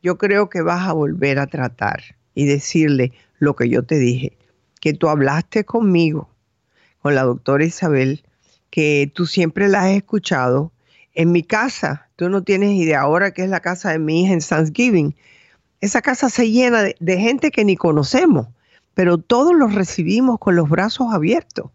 yo 0.02 0.18
creo 0.18 0.50
que 0.50 0.62
vas 0.62 0.88
a 0.88 0.94
volver 0.94 1.40
a 1.40 1.48
tratar 1.48 2.02
y 2.34 2.46
decirle 2.46 3.14
lo 3.40 3.56
que 3.56 3.70
yo 3.70 3.84
te 3.84 3.96
dije, 3.96 4.38
que 4.82 4.94
tú 4.94 5.08
hablaste 5.08 5.66
conmigo, 5.66 6.30
con 7.00 7.16
la 7.16 7.24
doctora 7.24 7.64
Isabel, 7.64 8.24
que 8.70 9.12
tú 9.14 9.26
siempre 9.26 9.68
la 9.68 9.84
has 9.84 9.92
escuchado. 9.92 10.72
En 11.16 11.32
mi 11.32 11.44
casa, 11.44 12.10
tú 12.16 12.30
no 12.30 12.44
tienes 12.44 12.72
idea, 12.72 13.02
ahora 13.02 13.32
que 13.32 13.44
es 13.44 13.50
la 13.50 13.62
casa 13.62 13.92
de 13.92 14.00
mi 14.00 14.24
hija 14.24 14.34
en 14.34 14.42
Thanksgiving, 14.42 15.16
esa 15.82 16.02
casa 16.02 16.30
se 16.30 16.52
llena 16.52 16.84
de 17.00 17.18
gente 17.18 17.52
que 17.52 17.66
ni 17.66 17.76
conocemos 17.76 18.48
pero 18.96 19.20
todos 19.20 19.54
los 19.54 19.76
recibimos 19.76 20.40
con 20.40 20.56
los 20.56 20.68
brazos 20.68 21.14
abiertos. 21.14 21.70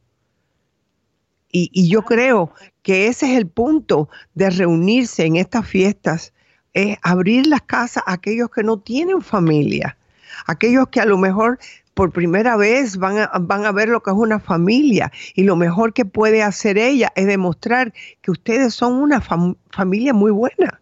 Y, 1.53 1.89
yo 1.89 2.03
creo 2.03 2.53
que 2.83 3.09
ese 3.09 3.33
es 3.33 3.37
el 3.37 3.47
punto 3.47 4.09
de 4.35 4.51
reunirse 4.51 5.25
en 5.25 5.37
estas 5.37 5.67
fiestas, 5.67 6.33
es 6.75 6.97
abrir 7.03 7.47
las 7.47 7.63
casas 7.63 8.05
a 8.07 8.13
aquellos 8.15 8.51
que 8.51 8.63
no 8.63 8.79
tienen 8.79 9.21
familia, 9.21 9.99
aquellos 10.47 10.89
que 10.89 11.01
a 11.01 11.05
lo 11.05 11.19
mejor 11.19 11.59
por 11.95 12.13
primera 12.13 12.57
vez 12.57 12.97
van 12.97 13.19
a, 13.19 13.31
van 13.41 13.67
a 13.67 13.73
ver 13.73 13.89
lo 13.89 14.01
que 14.01 14.11
es 14.11 14.17
una 14.17 14.41
familia 14.41 15.11
y 15.35 15.45
lo 15.45 15.57
mejor 15.57 15.93
que 15.93 16.05
puede 16.05 16.43
hacer 16.43 16.79
ella 16.79 17.13
es 17.15 17.27
demostrar 17.27 17.93
que 18.23 18.31
ustedes 18.31 18.75
son 18.75 18.95
una 18.95 19.21
familia 19.21 20.13
muy 20.15 20.31
buena. 20.31 20.81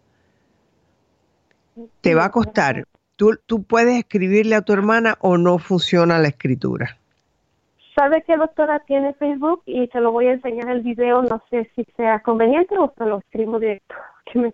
Te 2.01 2.15
va 2.15 2.27
a 2.27 2.31
costar, 2.31 2.85
¿Tú, 3.19 3.65
puedes 3.65 3.99
escribirle 3.99 4.55
a 4.55 4.63
tu 4.63 4.73
hermana 4.73 5.17
o 5.21 5.37
no 5.39 5.59
funciona 5.59 6.21
la 6.21 6.29
escritura? 6.29 6.97
¿Sabe 7.97 8.23
que 8.23 8.37
doctora 8.37 8.79
tiene 8.87 9.13
Facebook 9.15 9.63
y 9.67 9.89
se 9.89 10.01
lo 10.01 10.13
voy 10.13 10.29
a 10.29 10.35
enseñar 10.35 10.71
el 10.71 10.83
video? 10.83 11.23
No 11.23 11.43
sé 11.51 11.69
si 11.75 11.85
sea 11.97 12.21
conveniente 12.21 12.79
o 12.79 12.95
se 12.97 13.05
lo 13.05 13.19
escribo 13.19 13.59
directo. 13.59 13.95
Que 14.31 14.39
me 14.39 14.53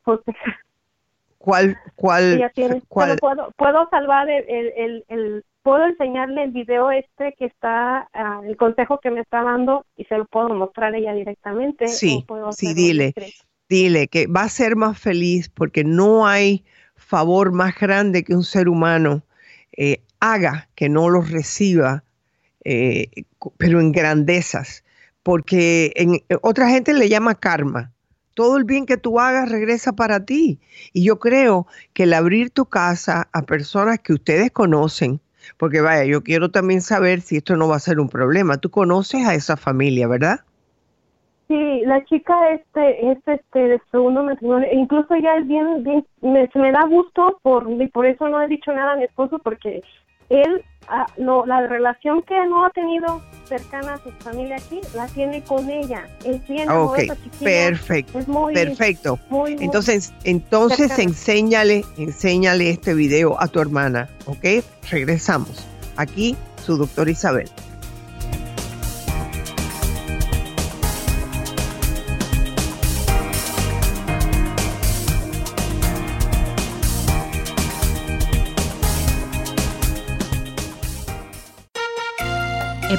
¿Cuál? 1.39 1.77
¿Cuál? 1.97 2.53
cuál? 2.89 3.19
Puedo, 3.19 3.51
puedo 3.57 3.89
salvar 3.91 4.31
el, 4.31 5.05
el, 5.09 5.45
puedo 5.65 5.87
enseñarle 5.87 6.45
el 6.45 6.51
video 6.53 6.91
este 6.91 7.35
que 7.39 7.47
está, 7.47 8.09
ah, 8.13 8.43
el 8.45 8.57
consejo 8.57 9.01
que 9.01 9.11
me 9.11 9.21
está 9.21 9.43
dando 9.43 9.87
y 9.97 10.05
se 10.05 10.19
lo 10.19 10.27
puedo 10.27 10.51
mostrar 10.51 10.95
ella 10.95 11.15
directamente. 11.15 11.89
Sí, 11.89 12.25
sí, 12.51 12.75
dile, 12.75 13.15
dile 13.69 14.07
que 14.09 14.27
va 14.27 14.43
a 14.43 14.49
ser 14.51 14.77
más 14.77 15.01
feliz 15.01 15.49
porque 15.49 15.83
no 15.83 16.27
hay 16.27 16.65
favor 16.97 17.51
más 17.51 17.75
grande 17.81 18.25
que 18.25 18.37
un 18.37 18.45
ser 18.45 18.69
humano 18.69 19.25
eh, 19.77 20.03
haga 20.21 20.69
que 20.75 20.91
no 20.91 21.09
lo 21.09 21.23
reciba, 21.23 22.05
eh, 22.65 23.09
pero 23.57 23.81
en 23.81 23.91
grandezas, 23.91 24.85
porque 25.23 25.93
en, 25.97 26.21
otra 26.43 26.69
gente 26.69 26.93
le 26.93 27.09
llama 27.09 27.35
karma. 27.35 27.91
Todo 28.35 28.59
el 28.59 28.65
bien 28.65 28.85
que 28.85 28.97
tú 28.97 29.19
hagas 29.19 29.49
regresa 29.49 29.93
para 29.93 30.27
ti. 30.27 30.61
Y 30.93 31.05
yo 31.05 31.21
creo 31.21 31.69
que 31.93 32.03
el 32.03 32.13
abrir 32.13 32.51
tu 32.51 32.67
casa 32.67 33.29
a 33.33 33.43
personas 33.43 34.01
que 34.01 34.13
ustedes 34.13 34.51
conocen, 34.51 35.21
porque 35.57 35.81
vaya, 35.81 36.05
yo 36.05 36.23
quiero 36.23 36.51
también 36.51 36.81
saber 36.81 37.21
si 37.21 37.37
esto 37.37 37.57
no 37.57 37.69
va 37.69 37.77
a 37.77 37.81
ser 37.81 38.01
un 38.01 38.09
problema. 38.09 38.59
Tú 38.59 38.71
conoces 38.71 39.27
a 39.27 39.35
esa 39.35 39.57
familia, 39.57 40.09
¿verdad? 40.09 40.41
Sí, 41.49 41.83
la 41.85 42.03
chica 42.05 42.35
este 42.51 43.11
es 43.11 43.19
este 43.27 43.59
de 43.59 43.81
segundo 43.91 44.23
matrimonio, 44.23 44.67
e 44.71 44.77
incluso 44.77 45.15
ya 45.17 45.37
es 45.37 45.47
bien, 45.47 45.85
bien 45.85 46.07
me, 46.23 46.49
me 46.55 46.73
da 46.73 46.87
gusto 46.87 47.39
por 47.43 47.71
y 47.71 47.87
por 47.89 48.07
eso 48.07 48.29
no 48.29 48.41
he 48.41 48.49
dicho 48.49 48.73
nada 48.73 48.93
a 48.93 48.97
mi 48.97 49.05
esposo 49.05 49.39
porque 49.39 49.83
él 50.31 50.65
ah, 50.89 51.07
no 51.19 51.45
la 51.45 51.67
relación 51.67 52.23
que 52.23 52.35
no 52.47 52.65
ha 52.65 52.71
tenido 52.71 53.21
cercana 53.47 53.95
a 53.95 53.99
su 53.99 54.11
familia 54.23 54.57
aquí 54.57 54.81
la 54.95 55.07
tiene 55.09 55.43
con 55.43 55.69
ella. 55.71 56.07
Es 56.25 56.47
bien 56.49 56.69
okay. 56.71 57.09
perfecto, 57.41 58.25
perfecto. 58.53 59.19
entonces, 59.61 60.13
entonces 60.25 60.99
enséñale, 60.99 61.85
enséñale 61.97 62.71
este 62.71 62.95
video 62.95 63.41
a 63.41 63.49
tu 63.49 63.61
hermana, 63.61 64.09
¿ok? 64.27 64.65
Regresamos. 64.91 65.67
Aquí 65.97 66.37
su 66.65 66.77
doctor 66.77 67.09
Isabel. 67.09 67.49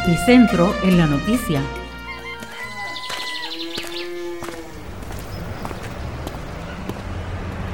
Epicentro 0.08 0.72
en 0.84 1.00
la 1.00 1.08
noticia. 1.08 1.64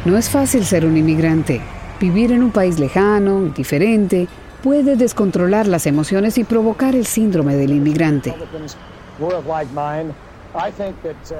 No 0.05 0.17
es 0.17 0.29
fácil 0.29 0.63
ser 0.63 0.85
un 0.85 0.95
inmigrante. 0.95 1.59
Vivir 1.99 2.31
en 2.31 2.41
un 2.41 2.51
país 2.51 2.79
lejano, 2.79 3.41
diferente, 3.53 4.29
puede 4.63 4.95
descontrolar 4.95 5.67
las 5.67 5.85
emociones 5.85 6.37
y 6.37 6.45
provocar 6.45 6.95
el 6.95 7.05
síndrome 7.05 7.57
del 7.57 7.71
inmigrante. 7.71 8.33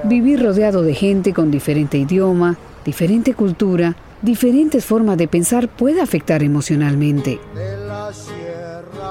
Vivir 0.04 0.42
rodeado 0.42 0.82
de 0.82 0.94
gente 0.94 1.32
con 1.32 1.50
diferente 1.50 1.96
idioma, 1.96 2.58
diferente 2.84 3.32
cultura, 3.32 3.96
diferentes 4.22 4.84
formas 4.84 5.16
de 5.18 5.28
pensar 5.28 5.68
puede 5.68 6.00
afectar 6.00 6.42
emocionalmente. 6.42 7.40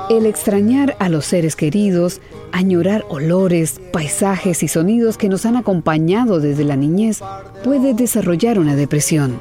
El 0.09 0.25
extrañar 0.25 0.95
a 0.99 1.09
los 1.09 1.25
seres 1.25 1.55
queridos, 1.55 2.19
añorar 2.51 3.05
olores, 3.09 3.79
paisajes 3.93 4.63
y 4.63 4.67
sonidos 4.67 5.17
que 5.17 5.29
nos 5.29 5.45
han 5.45 5.55
acompañado 5.55 6.39
desde 6.39 6.63
la 6.63 6.75
niñez 6.75 7.21
puede 7.63 7.93
desarrollar 7.93 8.59
una 8.59 8.75
depresión. 8.75 9.39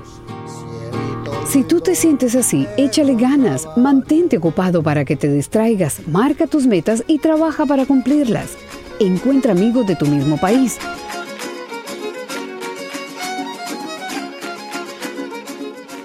Si 1.46 1.64
tú 1.64 1.80
te 1.80 1.96
sientes 1.96 2.36
así, 2.36 2.68
échale 2.76 3.16
ganas, 3.16 3.66
mantente 3.76 4.36
ocupado 4.36 4.84
para 4.84 5.04
que 5.04 5.16
te 5.16 5.26
distraigas, 5.32 6.06
marca 6.06 6.46
tus 6.46 6.68
metas 6.68 7.02
y 7.08 7.18
trabaja 7.18 7.66
para 7.66 7.86
cumplirlas. 7.86 8.50
Encuentra 9.00 9.50
amigos 9.50 9.84
de 9.88 9.96
tu 9.96 10.06
mismo 10.06 10.36
país. 10.36 10.78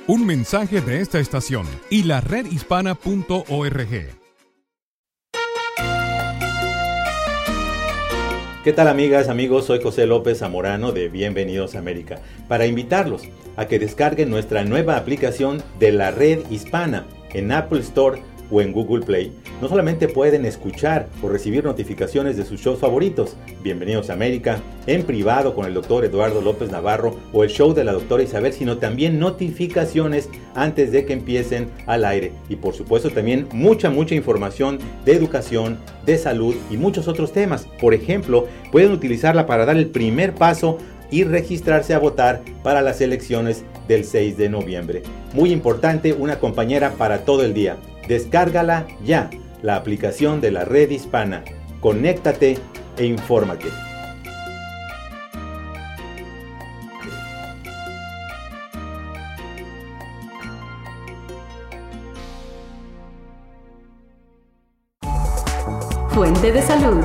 Un 0.08 0.24
mensaje 0.24 0.82
de 0.82 1.02
esta 1.02 1.18
estación 1.18 1.66
y 1.90 2.04
la 2.04 2.22
redhispana.org. 2.22 3.90
¿Qué 8.64 8.74
tal 8.74 8.88
amigas, 8.88 9.30
amigos? 9.30 9.66
Soy 9.66 9.82
José 9.82 10.06
López 10.06 10.38
Zamorano 10.38 10.92
de 10.92 11.10
Bienvenidos 11.10 11.74
a 11.74 11.80
América 11.80 12.20
para 12.48 12.68
invitarlos 12.68 13.24
a 13.58 13.68
que 13.68 13.80
descarguen 13.80 14.30
nuestra 14.30 14.64
nueva 14.64 14.96
aplicación 14.96 15.64
de 15.80 15.92
la 15.92 16.12
red 16.12 16.52
hispana 16.52 17.08
en 17.34 17.52
Apple 17.52 17.80
Store 17.80 18.22
o 18.52 18.62
en 18.62 18.72
Google 18.72 19.06
Play, 19.06 19.32
no 19.62 19.70
solamente 19.70 20.08
pueden 20.08 20.46
escuchar 20.46 21.08
o 21.22 21.30
recibir 21.30 21.64
notificaciones 21.64 22.38
de 22.38 22.46
sus 22.46 22.62
shows 22.62 22.80
favoritos, 22.80 23.36
Bienvenidos 23.64 24.10
a 24.10 24.14
América, 24.14 24.60
en 24.86 25.04
privado 25.04 25.56
con 25.56 25.66
el 25.66 25.74
doctor 25.74 26.06
Eduardo 26.06 26.42
López 26.42 26.72
Navarro 26.72 27.16
o 27.34 27.44
el 27.44 27.50
show 27.50 27.74
de 27.74 27.84
la 27.84 27.94
doctora 27.94 28.24
Isabel, 28.24 28.54
sino 28.54 28.78
también 28.78 29.20
notificaciones 29.20 30.30
antes 30.54 30.92
de 30.92 31.06
que 31.06 31.14
empiecen 31.14 31.70
al 31.88 32.06
aire. 32.06 32.32
Y 32.50 32.58
por 32.58 32.76
supuesto 32.76 33.10
también 33.10 33.48
mucha, 33.52 33.90
mucha 33.90 34.14
información 34.14 34.80
de 35.04 35.14
educación, 35.14 35.80
de 36.06 36.18
salud 36.18 36.56
y 36.70 36.78
muchos 36.78 37.08
otros 37.08 37.32
temas. 37.32 37.68
Por 37.80 37.94
ejemplo, 37.94 38.48
pueden 38.72 38.92
utilizarla 38.92 39.46
para 39.48 39.66
dar 39.66 39.78
el 39.78 39.88
primer 39.88 40.36
paso 40.36 40.78
y 41.12 41.24
registrarse 41.24 41.94
a 41.94 42.00
votar 42.00 42.42
para 42.64 42.82
las 42.82 43.02
elecciones 43.02 43.64
del 43.88 44.06
6 44.06 44.38
de 44.38 44.50
noviembre. 44.50 45.04
Muy 45.34 45.52
importante, 45.52 46.14
una 46.14 46.40
compañera 46.40 46.92
para 46.92 47.20
todo 47.26 47.44
el 47.44 47.54
día. 47.54 47.78
Descárgala 48.08 48.88
ya, 49.04 49.30
la 49.62 49.76
aplicación 49.76 50.42
de 50.42 50.52
la 50.52 50.64
red 50.66 50.90
hispana. 50.92 51.44
Conéctate 51.80 52.58
e 52.98 53.06
infórmate. 53.06 53.68
Fuente 66.10 66.52
de 66.52 66.62
salud. 66.62 67.04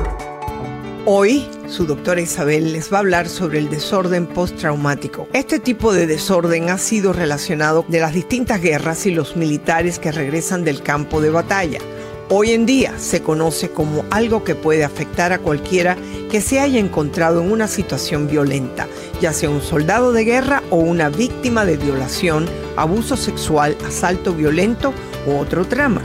Hoy, 1.05 1.45
su 1.71 1.85
doctora 1.85 2.19
Isabel 2.19 2.73
les 2.73 2.91
va 2.91 2.97
a 2.97 2.99
hablar 2.99 3.29
sobre 3.29 3.59
el 3.59 3.69
desorden 3.69 4.27
postraumático. 4.27 5.29
Este 5.31 5.57
tipo 5.57 5.93
de 5.93 6.05
desorden 6.05 6.69
ha 6.69 6.77
sido 6.77 7.13
relacionado 7.13 7.85
de 7.87 8.01
las 8.01 8.13
distintas 8.13 8.61
guerras 8.61 9.05
y 9.05 9.11
los 9.11 9.37
militares 9.37 9.97
que 9.97 10.11
regresan 10.11 10.65
del 10.65 10.83
campo 10.83 11.21
de 11.21 11.29
batalla. 11.29 11.79
Hoy 12.27 12.51
en 12.51 12.65
día 12.65 12.93
se 12.97 13.21
conoce 13.21 13.71
como 13.71 14.05
algo 14.09 14.43
que 14.43 14.53
puede 14.55 14.83
afectar 14.83 15.31
a 15.31 15.39
cualquiera 15.39 15.97
que 16.29 16.41
se 16.41 16.59
haya 16.59 16.79
encontrado 16.79 17.41
en 17.41 17.51
una 17.51 17.69
situación 17.69 18.27
violenta, 18.27 18.87
ya 19.21 19.31
sea 19.31 19.49
un 19.49 19.61
soldado 19.61 20.11
de 20.11 20.25
guerra 20.25 20.63
o 20.71 20.77
una 20.77 21.09
víctima 21.09 21.65
de 21.65 21.77
violación, 21.77 22.47
abuso 22.75 23.15
sexual, 23.15 23.77
asalto 23.85 24.33
violento 24.33 24.93
u 25.25 25.37
otro 25.37 25.65
trama. 25.65 26.01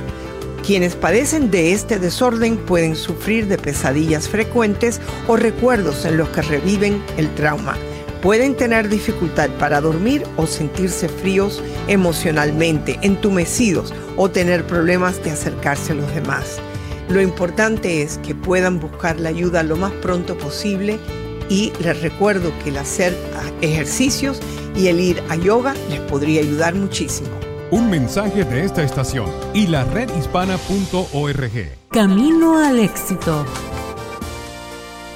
Quienes 0.67 0.97
padecen 0.97 1.53
de 1.53 1.73
este 1.73 2.01
desorden 2.01 2.57
pueden 2.57 2.97
sufrir 2.97 3.47
de 3.47 3.57
pesadillas 3.57 4.29
frecuentes 4.29 5.01
o 5.29 5.37
recuerdos 5.37 6.05
en 6.05 6.17
los 6.17 6.29
que 6.31 6.43
reviven 6.43 7.01
el 7.17 7.33
trauma. 7.37 7.77
Pueden 8.21 8.57
tener 8.57 8.89
dificultad 8.89 9.49
para 9.61 9.81
dormir 9.81 10.25
o 10.37 10.45
sentirse 10.45 11.09
fríos 11.09 11.63
emocionalmente, 11.87 12.99
entumecidos 13.03 13.95
o 14.17 14.29
tener 14.29 14.67
problemas 14.67 15.23
de 15.23 15.31
acercarse 15.31 15.93
a 15.93 15.97
los 15.97 16.13
demás. 16.13 16.59
Lo 17.09 17.21
importante 17.21 18.03
es 18.03 18.19
que 18.19 18.35
puedan 18.35 18.81
buscar 18.81 19.21
la 19.21 19.29
ayuda 19.29 19.63
lo 19.63 19.77
más 19.77 19.93
pronto 19.93 20.37
posible 20.37 20.99
y 21.49 21.73
les 21.81 22.03
recuerdo 22.03 22.53
que 22.65 22.71
el 22.71 22.79
hacer 22.79 23.17
ejercicios 23.61 24.41
y 24.75 24.89
el 24.89 24.99
ir 24.99 25.23
a 25.29 25.37
yoga 25.37 25.77
les 25.89 26.01
podría 26.01 26.41
ayudar 26.41 26.75
muchísimo. 26.75 27.46
Un 27.73 27.91
mensaje 27.91 28.45
de 28.45 28.65
esta 28.65 28.85
estación 28.85 29.29
y 29.53 29.67
la 29.67 29.83
redhispana.org. 29.87 31.69
Camino 31.91 32.59
al 32.65 32.79
éxito. 32.79 33.45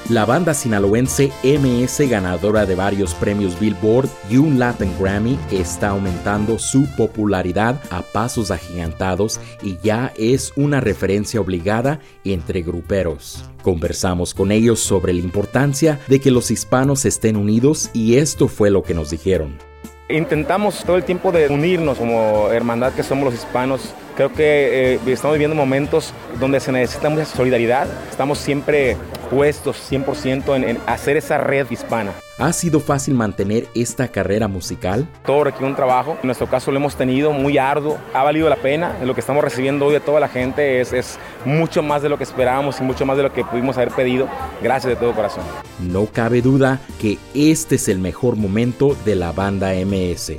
La 0.08 0.24
banda 0.24 0.52
sinaloense 0.52 1.30
MS, 1.44 2.10
ganadora 2.10 2.66
de 2.66 2.74
varios 2.74 3.14
premios 3.14 3.60
Billboard 3.60 4.08
y 4.28 4.38
un 4.38 4.58
Latin 4.58 4.92
Grammy, 4.98 5.38
está 5.52 5.90
aumentando 5.90 6.58
su 6.58 6.86
popularidad 6.96 7.80
a 7.90 8.02
pasos 8.02 8.50
agigantados 8.50 9.40
y 9.62 9.78
ya 9.84 10.12
es 10.16 10.52
una 10.56 10.80
referencia 10.80 11.40
obligada 11.40 12.00
entre 12.24 12.62
gruperos. 12.62 13.44
Conversamos 13.62 14.34
con 14.34 14.50
ellos 14.50 14.80
sobre 14.80 15.12
la 15.12 15.20
importancia 15.20 16.00
de 16.08 16.20
que 16.20 16.32
los 16.32 16.50
hispanos 16.50 17.04
estén 17.04 17.36
unidos 17.36 17.90
y 17.92 18.16
esto 18.16 18.48
fue 18.48 18.72
lo 18.72 18.82
que 18.82 18.94
nos 18.94 19.10
dijeron. 19.10 19.69
Intentamos 20.10 20.84
todo 20.84 20.96
el 20.96 21.04
tiempo 21.04 21.30
de 21.30 21.48
unirnos 21.48 21.98
como 21.98 22.50
hermandad 22.50 22.92
que 22.92 23.02
somos 23.02 23.24
los 23.24 23.34
hispanos. 23.34 23.94
Creo 24.16 24.32
que 24.32 24.94
eh, 24.94 25.00
estamos 25.06 25.34
viviendo 25.34 25.54
momentos 25.54 26.12
donde 26.38 26.60
se 26.60 26.72
necesita 26.72 27.08
mucha 27.08 27.24
solidaridad. 27.24 27.86
Estamos 28.10 28.38
siempre 28.38 28.96
puestos 29.30 29.76
100% 29.90 30.56
en, 30.56 30.64
en 30.64 30.78
hacer 30.86 31.16
esa 31.16 31.38
red 31.38 31.70
hispana. 31.70 32.12
¿Ha 32.40 32.54
sido 32.54 32.80
fácil 32.80 33.12
mantener 33.12 33.68
esta 33.74 34.08
carrera 34.08 34.48
musical? 34.48 35.06
Todo 35.26 35.44
requiere 35.44 35.66
un 35.66 35.76
trabajo. 35.76 36.16
En 36.22 36.26
nuestro 36.26 36.46
caso 36.46 36.70
lo 36.70 36.78
hemos 36.78 36.96
tenido 36.96 37.32
muy 37.32 37.58
arduo. 37.58 37.98
Ha 38.14 38.22
valido 38.22 38.48
la 38.48 38.56
pena. 38.56 38.96
Lo 39.04 39.12
que 39.12 39.20
estamos 39.20 39.44
recibiendo 39.44 39.84
hoy 39.84 39.92
de 39.92 40.00
toda 40.00 40.20
la 40.20 40.28
gente 40.28 40.80
es, 40.80 40.94
es 40.94 41.18
mucho 41.44 41.82
más 41.82 42.00
de 42.00 42.08
lo 42.08 42.16
que 42.16 42.24
esperábamos 42.24 42.80
y 42.80 42.82
mucho 42.82 43.04
más 43.04 43.18
de 43.18 43.24
lo 43.24 43.32
que 43.34 43.44
pudimos 43.44 43.76
haber 43.76 43.90
pedido. 43.90 44.26
Gracias 44.62 44.88
de 44.88 44.96
todo 44.96 45.14
corazón. 45.14 45.44
No 45.80 46.06
cabe 46.06 46.40
duda 46.40 46.80
que 46.98 47.18
este 47.34 47.74
es 47.74 47.88
el 47.88 47.98
mejor 47.98 48.36
momento 48.36 48.96
de 49.04 49.16
la 49.16 49.32
banda 49.32 49.72
MS. 49.74 50.32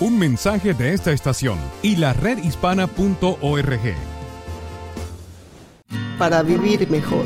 Un 0.00 0.18
mensaje 0.18 0.74
de 0.74 0.92
esta 0.92 1.12
estación 1.12 1.58
y 1.80 1.96
la 1.96 2.12
redhispana.org. 2.12 3.94
Para 6.18 6.42
vivir 6.42 6.90
mejor. 6.90 7.24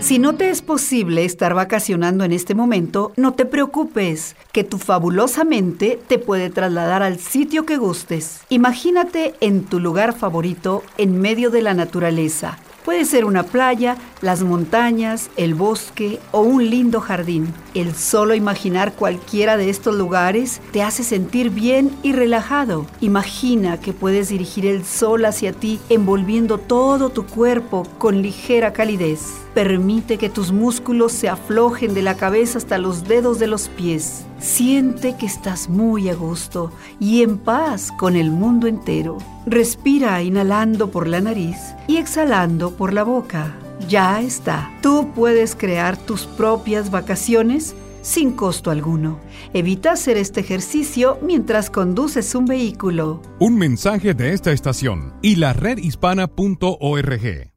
Si 0.00 0.18
no 0.18 0.34
te 0.34 0.48
es 0.48 0.62
posible 0.62 1.26
estar 1.26 1.52
vacacionando 1.52 2.24
en 2.24 2.32
este 2.32 2.54
momento, 2.54 3.12
no 3.16 3.34
te 3.34 3.44
preocupes, 3.44 4.34
que 4.50 4.64
tu 4.64 4.78
fabulosa 4.78 5.44
mente 5.44 6.00
te 6.08 6.18
puede 6.18 6.48
trasladar 6.48 7.02
al 7.02 7.18
sitio 7.18 7.66
que 7.66 7.76
gustes. 7.76 8.40
Imagínate 8.48 9.34
en 9.40 9.64
tu 9.64 9.78
lugar 9.78 10.14
favorito 10.14 10.82
en 10.96 11.20
medio 11.20 11.50
de 11.50 11.60
la 11.60 11.74
naturaleza. 11.74 12.56
Puede 12.82 13.04
ser 13.04 13.26
una 13.26 13.42
playa, 13.42 13.98
las 14.20 14.42
montañas, 14.42 15.30
el 15.36 15.54
bosque 15.54 16.20
o 16.32 16.40
un 16.40 16.68
lindo 16.68 17.00
jardín. 17.00 17.52
El 17.74 17.94
solo 17.94 18.34
imaginar 18.34 18.92
cualquiera 18.94 19.56
de 19.56 19.70
estos 19.70 19.94
lugares 19.94 20.60
te 20.72 20.82
hace 20.82 21.04
sentir 21.04 21.50
bien 21.50 21.96
y 22.02 22.12
relajado. 22.12 22.86
Imagina 23.00 23.78
que 23.80 23.92
puedes 23.92 24.28
dirigir 24.28 24.66
el 24.66 24.84
sol 24.84 25.24
hacia 25.24 25.52
ti 25.52 25.80
envolviendo 25.88 26.58
todo 26.58 27.10
tu 27.10 27.26
cuerpo 27.26 27.86
con 27.98 28.22
ligera 28.22 28.72
calidez. 28.72 29.20
Permite 29.54 30.16
que 30.16 30.28
tus 30.28 30.52
músculos 30.52 31.12
se 31.12 31.28
aflojen 31.28 31.94
de 31.94 32.02
la 32.02 32.16
cabeza 32.16 32.58
hasta 32.58 32.78
los 32.78 33.04
dedos 33.04 33.38
de 33.38 33.46
los 33.46 33.68
pies. 33.68 34.24
Siente 34.38 35.16
que 35.16 35.26
estás 35.26 35.68
muy 35.68 36.08
a 36.08 36.14
gusto 36.14 36.72
y 36.98 37.22
en 37.22 37.36
paz 37.36 37.90
con 37.98 38.16
el 38.16 38.30
mundo 38.30 38.66
entero. 38.66 39.18
Respira 39.46 40.22
inhalando 40.22 40.90
por 40.90 41.08
la 41.08 41.20
nariz 41.20 41.56
y 41.88 41.96
exhalando 41.96 42.70
por 42.70 42.92
la 42.92 43.02
boca. 43.02 43.56
Ya 43.88 44.20
está. 44.20 44.70
Tú 44.82 45.12
puedes 45.14 45.54
crear 45.54 45.96
tus 45.96 46.26
propias 46.26 46.90
vacaciones 46.90 47.74
sin 48.02 48.32
costo 48.32 48.70
alguno. 48.70 49.20
Evita 49.52 49.92
hacer 49.92 50.16
este 50.16 50.40
ejercicio 50.40 51.18
mientras 51.22 51.70
conduces 51.70 52.34
un 52.34 52.46
vehículo. 52.46 53.20
Un 53.38 53.56
mensaje 53.56 54.14
de 54.14 54.32
esta 54.32 54.52
estación 54.52 55.14
y 55.22 55.36
la 55.36 55.52
redhispana.org. 55.52 57.49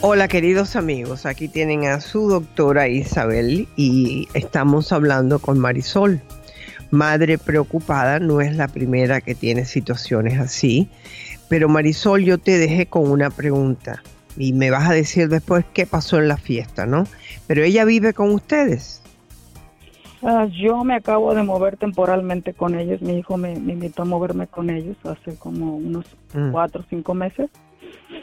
Hola 0.00 0.28
queridos 0.28 0.76
amigos, 0.76 1.26
aquí 1.26 1.48
tienen 1.48 1.84
a 1.86 2.00
su 2.00 2.28
doctora 2.28 2.86
Isabel 2.86 3.66
y 3.74 4.28
estamos 4.32 4.92
hablando 4.92 5.40
con 5.40 5.58
Marisol. 5.58 6.20
Madre 6.92 7.36
preocupada 7.36 8.20
no 8.20 8.40
es 8.40 8.54
la 8.54 8.68
primera 8.68 9.20
que 9.20 9.34
tiene 9.34 9.64
situaciones 9.64 10.38
así, 10.38 10.88
pero 11.48 11.68
Marisol 11.68 12.22
yo 12.22 12.38
te 12.38 12.58
dejé 12.58 12.86
con 12.86 13.10
una 13.10 13.30
pregunta 13.30 14.00
y 14.36 14.52
me 14.52 14.70
vas 14.70 14.88
a 14.88 14.92
decir 14.92 15.28
después 15.28 15.64
qué 15.72 15.84
pasó 15.84 16.18
en 16.18 16.28
la 16.28 16.36
fiesta, 16.36 16.86
¿no? 16.86 17.02
Pero 17.48 17.64
ella 17.64 17.84
vive 17.84 18.14
con 18.14 18.30
ustedes. 18.30 19.02
Ah, 20.22 20.46
yo 20.46 20.84
me 20.84 20.94
acabo 20.94 21.34
de 21.34 21.42
mover 21.42 21.76
temporalmente 21.76 22.54
con 22.54 22.78
ellos. 22.78 23.02
Mi 23.02 23.18
hijo 23.18 23.36
me, 23.36 23.54
invitó 23.54 24.02
a 24.02 24.04
moverme 24.04 24.46
con 24.46 24.70
ellos 24.70 24.96
hace 25.02 25.34
como 25.34 25.76
unos 25.76 26.06
mm. 26.34 26.52
cuatro 26.52 26.82
o 26.82 26.84
cinco 26.88 27.14
meses. 27.14 27.50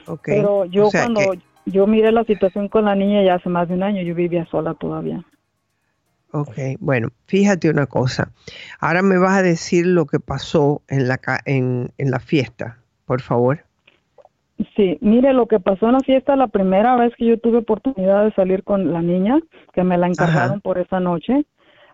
Okay. 0.08 0.38
Pero 0.38 0.66
yo 0.66 0.90
cuando 0.90 1.22
yo 1.66 1.88
miré 1.88 2.12
la 2.12 2.24
situación 2.24 2.68
con 2.68 2.86
la 2.86 2.96
niña 2.96 3.24
ya 3.24 3.36
hace 3.36 3.50
más 3.50 3.68
de 3.68 3.76
un 3.76 3.84
año, 3.84 4.02
yo 4.02 4.16
vivía 4.16 4.46
sola 4.46 4.74
todavía. 4.74 5.24
Ok, 6.32 6.58
bueno, 6.80 7.10
fíjate 7.28 7.70
una 7.70 7.86
cosa. 7.86 8.32
Ahora 8.80 9.02
me 9.02 9.18
vas 9.18 9.38
a 9.38 9.42
decir 9.42 9.86
lo 9.86 10.06
que 10.06 10.20
pasó 10.20 10.82
en 10.90 11.08
la, 11.08 11.20
en, 11.46 11.90
en 11.98 12.12
la 12.12 12.20
fiesta, 12.20 12.78
por 13.06 13.22
favor. 13.22 13.64
Sí, 14.76 14.98
mire, 15.02 15.34
lo 15.34 15.48
que 15.48 15.60
pasó 15.60 15.88
en 15.88 15.94
la 15.94 16.00
fiesta, 16.00 16.36
la 16.36 16.48
primera 16.48 16.96
vez 16.96 17.14
que 17.18 17.26
yo 17.26 17.40
tuve 17.40 17.60
oportunidad 17.60 18.26
de 18.26 18.34
salir 18.34 18.64
con 18.64 18.92
la 18.92 19.02
niña, 19.02 19.40
que 19.74 19.84
me 19.84 19.98
la 19.98 20.08
encargaron 20.08 20.62
por 20.62 20.78
esa 20.78 21.00
noche, 21.00 21.46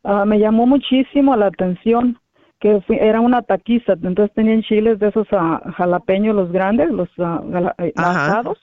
Ah, 0.03 0.25
me 0.25 0.39
llamó 0.39 0.65
muchísimo 0.65 1.35
la 1.35 1.47
atención 1.47 2.17
que 2.59 2.81
era 2.89 3.21
una 3.21 3.41
taquiza, 3.41 3.93
entonces 3.93 4.31
tenían 4.35 4.61
chiles 4.61 4.99
de 4.99 5.07
esos 5.07 5.27
uh, 5.31 5.71
jalapeños, 5.75 6.35
los 6.35 6.51
grandes, 6.51 6.91
los 6.91 7.09
uh, 7.17 8.53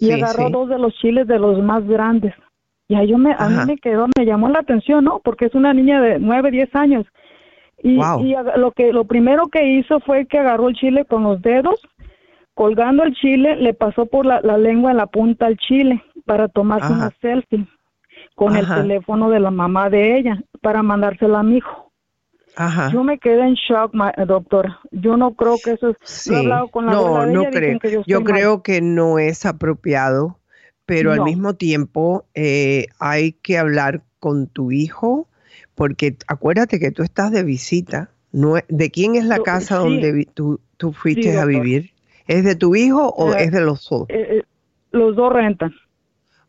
y 0.00 0.12
agarró 0.12 0.50
dos 0.50 0.68
de 0.68 0.78
los 0.78 0.94
chiles 0.94 1.26
de 1.26 1.38
los 1.38 1.62
más 1.62 1.86
grandes. 1.86 2.34
Y 2.88 2.96
ahí 2.96 3.08
yo 3.08 3.18
me, 3.18 3.34
a 3.38 3.48
mí 3.48 3.56
me 3.66 3.76
quedó, 3.76 4.08
me 4.18 4.26
llamó 4.26 4.48
la 4.48 4.58
atención, 4.58 5.04
¿no? 5.04 5.20
Porque 5.20 5.44
es 5.44 5.54
una 5.54 5.72
niña 5.72 6.00
de 6.00 6.18
nueve, 6.18 6.50
diez 6.50 6.74
años. 6.74 7.06
Y, 7.82 8.00
y 8.00 8.34
lo 8.56 8.72
que 8.72 8.92
lo 8.92 9.04
primero 9.04 9.46
que 9.46 9.78
hizo 9.78 10.00
fue 10.00 10.26
que 10.26 10.38
agarró 10.38 10.68
el 10.68 10.74
chile 10.74 11.04
con 11.04 11.22
los 11.22 11.40
dedos, 11.40 11.80
colgando 12.54 13.04
el 13.04 13.14
chile, 13.14 13.56
le 13.56 13.74
pasó 13.74 14.06
por 14.06 14.26
la, 14.26 14.40
lengua 14.58 14.90
en 14.90 14.96
la 14.96 15.06
punta 15.06 15.46
al 15.46 15.56
chile 15.56 16.02
para 16.26 16.48
tomarse 16.48 16.92
una 16.92 17.10
selfie 17.20 17.66
con 18.34 18.56
el 18.56 18.66
teléfono 18.66 19.30
de 19.30 19.40
la 19.40 19.50
mamá 19.50 19.88
de 19.88 20.18
ella 20.18 20.42
para 20.60 20.82
mandársela 20.82 21.40
a 21.40 21.42
mi 21.42 21.58
hijo. 21.58 21.89
Ajá. 22.60 22.90
Yo 22.92 23.02
me 23.02 23.18
quedé 23.18 23.40
en 23.40 23.54
shock, 23.54 23.94
doctor. 24.26 24.68
Yo 24.90 25.16
no 25.16 25.32
creo 25.32 25.56
que 25.64 25.72
eso 25.72 25.88
es. 25.88 26.26
no, 26.30 27.24
no 27.24 27.44
creo. 27.44 27.78
yo, 28.06 28.22
creo 28.22 28.62
que 28.62 28.82
no 28.82 29.18
es 29.18 29.46
apropiado, 29.46 30.38
pero 30.84 31.10
al 31.12 31.22
mismo 31.22 31.54
tiempo 31.54 32.26
eh, 32.34 32.88
hay 32.98 33.32
que 33.32 33.56
hablar 33.56 34.02
con 34.18 34.46
tu 34.46 34.72
hijo, 34.72 35.26
porque 35.74 36.18
acuérdate 36.26 36.78
que 36.78 36.90
tú 36.90 37.02
estás 37.02 37.32
de 37.32 37.44
visita. 37.44 38.10
No, 38.30 38.56
¿De 38.68 38.90
quién 38.90 39.16
es 39.16 39.24
la 39.24 39.38
casa 39.38 39.76
donde 39.76 40.28
tú, 40.34 40.60
tú 40.76 40.92
fuiste 40.92 41.38
a 41.38 41.46
vivir? 41.46 41.92
¿Es 42.26 42.44
de 42.44 42.56
tu 42.56 42.76
hijo 42.76 43.08
o 43.08 43.32
eh, 43.32 43.44
es 43.44 43.52
de 43.52 43.62
los 43.62 43.88
dos? 43.88 44.04
Eh, 44.10 44.42
los 44.90 45.16
dos 45.16 45.32
rentan. 45.32 45.72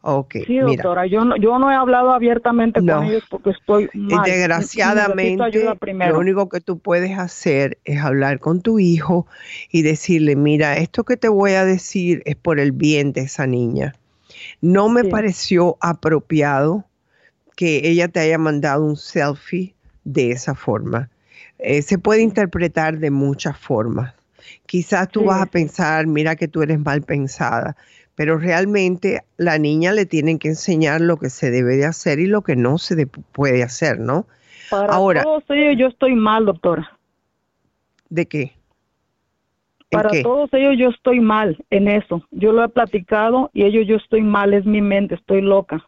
Ok, 0.04 0.38
sí, 0.48 0.58
doctora, 0.58 1.06
yo 1.06 1.24
no, 1.24 1.36
yo 1.38 1.60
no 1.60 1.72
he 1.72 1.76
hablado 1.76 2.12
abiertamente 2.12 2.84
con 2.84 3.04
ellos 3.04 3.24
porque 3.30 3.52
estoy 3.52 3.88
mal. 3.94 4.26
Desgraciadamente, 4.26 5.78
lo 6.08 6.18
único 6.18 6.50
que 6.50 6.60
tú 6.60 6.80
puedes 6.80 7.18
hacer 7.20 7.78
es 7.86 8.02
hablar 8.02 8.40
con 8.40 8.62
tu 8.62 8.80
hijo 8.80 9.28
y 9.70 9.84
decirle, 9.84 10.36
mira, 10.36 10.78
esto 10.78 11.04
que 11.04 11.18
te 11.18 11.30
voy 11.30 11.52
a 11.52 11.66
decir 11.66 12.24
es 12.26 12.36
por 12.36 12.60
el 12.60 12.72
bien 12.72 13.14
de 13.14 13.22
esa 13.22 13.46
niña. 13.46 13.94
No 14.60 14.90
me 14.90 15.04
pareció 15.04 15.78
apropiado 15.82 16.86
que 17.56 17.88
ella 17.88 18.08
te 18.08 18.22
haya 18.22 18.40
mandado 18.40 18.84
un 18.84 18.98
selfie 18.98 19.76
de 20.04 20.32
esa 20.32 20.56
forma. 20.56 21.10
Eh, 21.60 21.84
se 21.84 22.00
puede 22.00 22.24
interpretar 22.24 22.98
de 22.98 23.12
muchas 23.12 23.56
formas. 23.56 24.16
Quizás 24.66 25.10
tú 25.10 25.26
vas 25.26 25.42
a 25.42 25.46
pensar, 25.46 26.08
mira 26.08 26.36
que 26.36 26.48
tú 26.48 26.64
eres 26.64 26.80
mal 26.80 27.04
pensada, 27.04 27.76
pero 28.22 28.38
realmente 28.38 29.22
la 29.38 29.58
niña 29.58 29.94
le 29.94 30.06
tienen 30.06 30.38
que 30.38 30.50
enseñar 30.50 31.02
lo 31.02 31.18
que 31.18 31.32
se 31.32 31.50
debe 31.50 31.76
de 31.76 31.86
hacer 31.86 32.20
y 32.20 32.28
lo 32.28 32.44
que 32.44 32.56
no 32.56 32.78
se 32.78 33.08
puede 33.08 33.64
hacer, 33.64 34.00
¿no? 34.00 34.28
Para 34.70 34.94
Ahora, 34.94 35.24
todos 35.24 35.44
ellos 35.50 35.76
yo 35.80 35.88
estoy 35.88 36.14
mal, 36.14 36.46
doctora. 36.46 37.00
¿De 38.10 38.28
qué? 38.28 38.52
Para 39.90 40.12
todos 40.22 40.54
ellos 40.54 40.76
yo 40.78 40.90
estoy 40.90 41.20
mal 41.20 41.58
en 41.72 41.88
eso. 41.88 42.22
Yo 42.30 42.52
lo 42.52 42.64
he 42.64 42.70
platicado 42.70 43.50
y 43.56 43.64
ellos 43.64 43.88
yo 43.88 43.96
estoy 43.96 44.22
mal, 44.22 44.54
es 44.54 44.68
mi 44.68 44.82
mente, 44.82 45.16
estoy 45.16 45.42
loca. 45.42 45.84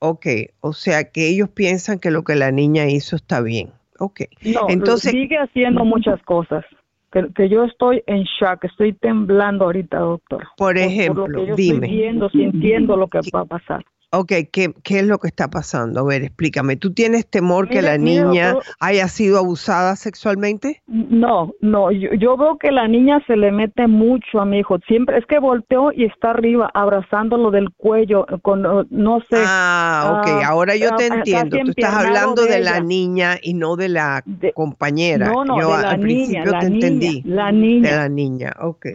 Ok, 0.00 0.26
o 0.58 0.72
sea 0.72 1.12
que 1.12 1.28
ellos 1.28 1.48
piensan 1.48 2.00
que 2.00 2.10
lo 2.10 2.24
que 2.24 2.34
la 2.34 2.50
niña 2.50 2.86
hizo 2.88 3.14
está 3.14 3.40
bien. 3.40 3.70
Ok. 4.00 4.22
No, 4.42 4.66
entonces 4.68 5.12
sigue 5.12 5.38
haciendo 5.38 5.84
muchas 5.84 6.20
cosas 6.24 6.64
que, 7.10 7.48
yo 7.48 7.64
estoy 7.64 8.02
en 8.06 8.24
shock, 8.24 8.64
estoy 8.64 8.92
temblando 8.92 9.64
ahorita, 9.64 9.98
doctor. 9.98 10.46
Por 10.56 10.76
ejemplo, 10.76 11.22
por 11.22 11.30
lo 11.30 11.40
que 11.40 11.46
yo 11.48 11.56
dime. 11.56 11.86
Estoy 11.86 11.98
viendo, 11.98 12.30
sintiendo 12.30 12.96
lo 12.96 13.08
que 13.08 13.20
va 13.34 13.40
a 13.40 13.44
pasar. 13.44 13.84
Ok, 14.10 14.32
¿qué, 14.50 14.72
¿qué 14.82 15.00
es 15.00 15.06
lo 15.06 15.18
que 15.18 15.28
está 15.28 15.48
pasando? 15.48 16.00
A 16.00 16.04
ver, 16.04 16.22
explícame. 16.22 16.76
¿Tú 16.76 16.94
tienes 16.94 17.26
temor 17.26 17.68
que 17.68 17.82
la 17.82 17.98
niña 17.98 18.54
haya 18.80 19.06
sido 19.06 19.38
abusada 19.38 19.96
sexualmente? 19.96 20.80
No, 20.86 21.52
no. 21.60 21.92
Yo, 21.92 22.38
veo 22.38 22.56
que 22.56 22.72
la 22.72 22.88
niña 22.88 23.22
se 23.26 23.36
le 23.36 23.52
mete 23.52 23.86
mucho 23.86 24.40
a 24.40 24.46
mi 24.46 24.60
hijo. 24.60 24.78
Siempre 24.86 25.18
es 25.18 25.26
que 25.26 25.38
volteó 25.38 25.92
y 25.92 26.04
está 26.06 26.30
arriba, 26.30 26.70
abrazándolo 26.72 27.50
del 27.50 27.70
cuello, 27.76 28.24
con 28.40 28.62
no 28.88 29.20
sé. 29.28 29.36
Ah, 29.36 30.22
ok. 30.22 30.42
Ah, 30.42 30.48
Ahora 30.48 30.74
yo 30.74 30.96
te 30.96 31.08
entiendo. 31.08 31.58
Tú 31.58 31.70
estás 31.76 31.94
hablando 31.94 32.46
de, 32.46 32.60
la 32.60 32.80
niña 32.80 33.36
y 33.42 33.52
no 33.52 33.76
de 33.76 33.90
la 33.90 34.24
compañera. 34.54 35.30
No, 35.30 35.44
no, 35.44 35.60
yo 35.60 35.76
de 35.76 35.82
la 35.82 35.90
al 35.90 36.00
niña, 36.00 36.42
principio 36.44 36.52
la 36.52 36.58
te 36.60 36.70
niña, 36.70 36.86
entendí. 36.86 37.22
La 37.26 37.52
niña. 37.52 37.90
De 37.90 37.96
la 37.96 38.08
niña, 38.08 38.56
ok. 38.58 38.86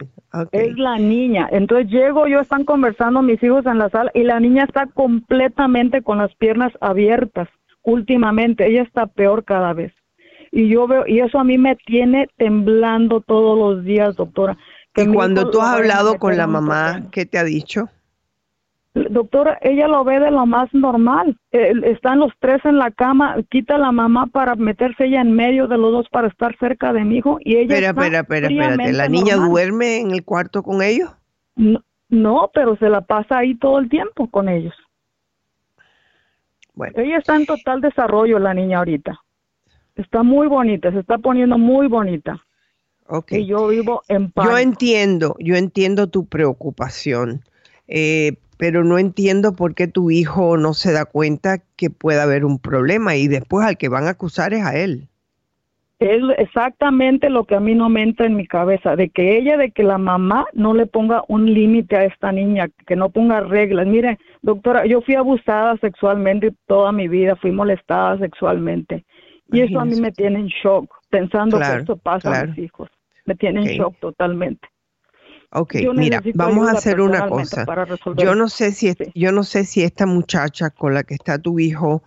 Es 0.50 0.76
la 0.76 0.98
niña. 0.98 1.48
Entonces 1.52 1.88
llego, 1.88 2.26
yo 2.26 2.40
están 2.40 2.64
conversando 2.64 3.22
mis 3.22 3.40
hijos 3.42 3.64
en 3.66 3.78
la 3.78 3.88
sala 3.90 4.10
y 4.14 4.24
la 4.24 4.40
niña 4.40 4.64
está 4.64 4.86
completamente 5.04 6.00
con 6.00 6.16
las 6.16 6.34
piernas 6.36 6.72
abiertas. 6.80 7.46
Últimamente, 7.82 8.66
ella 8.66 8.80
está 8.80 9.06
peor 9.06 9.44
cada 9.44 9.74
vez. 9.74 9.92
Y 10.50 10.70
yo 10.70 10.86
veo, 10.86 11.06
y 11.06 11.20
eso 11.20 11.38
a 11.38 11.44
mí 11.44 11.58
me 11.58 11.76
tiene 11.76 12.30
temblando 12.38 13.20
todos 13.20 13.58
los 13.58 13.84
días, 13.84 14.16
doctora. 14.16 14.56
y 14.96 15.06
cuando 15.08 15.50
tú 15.50 15.60
has 15.60 15.74
hablado 15.74 16.18
con 16.18 16.38
la 16.38 16.46
mamá, 16.46 17.10
¿qué 17.12 17.26
te 17.26 17.36
ha 17.36 17.44
dicho? 17.44 17.90
Doctora, 18.94 19.58
ella 19.60 19.88
lo 19.88 20.04
ve 20.04 20.20
de 20.20 20.30
lo 20.30 20.46
más 20.46 20.72
normal. 20.72 21.36
están 21.50 22.20
los 22.20 22.32
tres 22.38 22.64
en 22.64 22.78
la 22.78 22.90
cama, 22.90 23.36
quita 23.50 23.76
la 23.76 23.92
mamá 23.92 24.26
para 24.28 24.54
meterse 24.54 25.04
ella 25.04 25.20
en 25.20 25.32
medio 25.32 25.68
de 25.68 25.76
los 25.76 25.92
dos 25.92 26.06
para 26.10 26.28
estar 26.28 26.56
cerca 26.58 26.94
de 26.94 27.04
mi 27.04 27.18
hijo 27.18 27.36
y 27.40 27.56
ella. 27.56 27.74
Espera, 27.74 27.88
espera, 27.88 28.20
espera, 28.20 28.46
espérate. 28.46 28.92
¿La 28.94 29.08
niña 29.08 29.36
duerme 29.36 29.98
en 30.00 30.12
el 30.12 30.24
cuarto 30.24 30.62
con 30.62 30.80
ellos? 30.80 31.10
No, 32.08 32.50
pero 32.54 32.76
se 32.76 32.88
la 32.88 33.02
pasa 33.02 33.38
ahí 33.38 33.54
todo 33.56 33.78
el 33.80 33.90
tiempo 33.90 34.30
con 34.30 34.48
ellos. 34.48 34.72
Bueno. 36.74 36.94
Ella 36.96 37.18
está 37.18 37.36
en 37.36 37.46
total 37.46 37.80
desarrollo, 37.80 38.38
la 38.38 38.54
niña 38.54 38.78
ahorita. 38.78 39.20
Está 39.96 40.22
muy 40.22 40.48
bonita, 40.48 40.90
se 40.90 41.00
está 41.00 41.18
poniendo 41.18 41.56
muy 41.56 41.86
bonita. 41.86 42.44
Ok. 43.06 43.32
Y 43.32 43.46
yo 43.46 43.68
vivo 43.68 44.02
en 44.08 44.30
paz. 44.30 44.46
Yo 44.46 44.58
entiendo, 44.58 45.36
yo 45.38 45.56
entiendo 45.56 46.08
tu 46.08 46.26
preocupación. 46.26 47.42
Eh, 47.86 48.38
pero 48.56 48.84
no 48.84 48.98
entiendo 48.98 49.54
por 49.54 49.74
qué 49.74 49.88
tu 49.88 50.10
hijo 50.10 50.56
no 50.56 50.74
se 50.74 50.92
da 50.92 51.04
cuenta 51.04 51.58
que 51.76 51.90
puede 51.90 52.20
haber 52.20 52.44
un 52.44 52.58
problema 52.58 53.16
y 53.16 53.28
después 53.28 53.66
al 53.66 53.76
que 53.76 53.88
van 53.88 54.06
a 54.06 54.10
acusar 54.10 54.54
es 54.54 54.64
a 54.64 54.76
él. 54.76 55.08
Es 56.00 56.20
exactamente 56.38 57.30
lo 57.30 57.44
que 57.44 57.54
a 57.54 57.60
mí 57.60 57.74
no 57.74 57.88
me 57.88 58.02
entra 58.02 58.26
en 58.26 58.36
mi 58.36 58.46
cabeza, 58.46 58.96
de 58.96 59.10
que 59.10 59.38
ella, 59.38 59.56
de 59.56 59.70
que 59.70 59.84
la 59.84 59.96
mamá 59.96 60.46
no 60.52 60.74
le 60.74 60.86
ponga 60.86 61.22
un 61.28 61.52
límite 61.52 61.96
a 61.96 62.04
esta 62.04 62.32
niña, 62.32 62.68
que 62.86 62.96
no 62.96 63.10
ponga 63.10 63.40
reglas. 63.40 63.86
Mire, 63.86 64.18
doctora, 64.42 64.86
yo 64.86 65.02
fui 65.02 65.14
abusada 65.14 65.76
sexualmente 65.78 66.52
toda 66.66 66.90
mi 66.90 67.06
vida, 67.06 67.36
fui 67.36 67.52
molestada 67.52 68.18
sexualmente. 68.18 69.04
Y 69.52 69.60
eso 69.60 69.78
a 69.78 69.84
mí 69.84 70.00
me 70.00 70.10
tiene 70.10 70.40
en 70.40 70.46
shock, 70.48 70.90
pensando 71.10 71.58
que 71.58 71.76
esto 71.76 71.96
pasa 71.96 72.40
a 72.40 72.46
mis 72.46 72.58
hijos. 72.58 72.90
Me 73.24 73.36
tiene 73.36 73.60
en 73.60 73.78
shock 73.78 73.96
totalmente. 74.00 74.68
Ok, 75.56 75.76
mira, 75.94 76.20
vamos 76.34 76.68
a 76.68 76.72
hacer 76.72 77.00
una 77.00 77.28
cosa. 77.28 77.64
Yo 78.16 78.34
no 78.34 78.48
sé 78.48 78.72
si 78.72 78.92
yo 79.14 79.30
no 79.30 79.44
sé 79.44 79.64
si 79.64 79.84
esta 79.84 80.04
muchacha 80.04 80.70
con 80.70 80.94
la 80.94 81.04
que 81.04 81.14
está 81.14 81.38
tu 81.38 81.60
hijo 81.60 82.02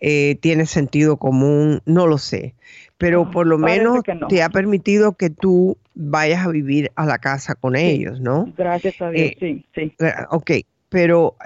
eh, 0.00 0.36
tiene 0.40 0.64
sentido 0.64 1.18
común, 1.18 1.82
no 1.84 2.06
lo 2.06 2.16
sé, 2.16 2.54
pero 2.98 3.30
por 3.30 3.46
lo 3.46 3.58
menos 3.58 4.00
te 4.28 4.42
ha 4.42 4.48
permitido 4.48 5.16
que 5.16 5.30
tú 5.30 5.76
vayas 5.94 6.46
a 6.46 6.50
vivir 6.50 6.90
a 6.94 7.04
la 7.04 7.18
casa 7.18 7.54
con 7.54 7.76
ellos, 7.76 8.20
¿no? 8.20 8.52
Gracias 8.56 9.00
a 9.02 9.10
Dios, 9.10 9.32
eh, 9.32 9.36
sí, 9.38 9.64
sí. 9.74 9.94
Eh, 9.98 10.12
ok, 10.30 10.50
pero 10.88 11.36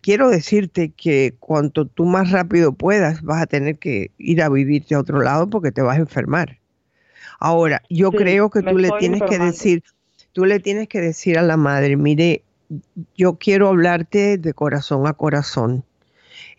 quiero 0.00 0.28
decirte 0.28 0.90
que 0.90 1.34
cuanto 1.40 1.86
tú 1.86 2.04
más 2.04 2.30
rápido 2.30 2.72
puedas 2.72 3.22
vas 3.22 3.42
a 3.42 3.46
tener 3.46 3.78
que 3.78 4.10
ir 4.18 4.42
a 4.42 4.48
vivirte 4.48 4.94
a 4.94 5.00
otro 5.00 5.22
lado 5.22 5.48
porque 5.48 5.72
te 5.72 5.82
vas 5.82 5.96
a 5.96 6.00
enfermar. 6.00 6.58
Ahora, 7.38 7.82
yo 7.90 8.12
creo 8.12 8.48
que 8.50 8.62
tú 8.62 8.78
le 8.78 8.90
tienes 8.98 9.22
que 9.22 9.38
decir, 9.38 9.82
tú 10.32 10.44
le 10.44 10.60
tienes 10.60 10.88
que 10.88 11.00
decir 11.00 11.38
a 11.38 11.42
la 11.42 11.56
madre, 11.56 11.96
mire, 11.96 12.42
yo 13.16 13.36
quiero 13.36 13.68
hablarte 13.68 14.38
de 14.38 14.54
corazón 14.54 15.06
a 15.06 15.12
corazón. 15.12 15.84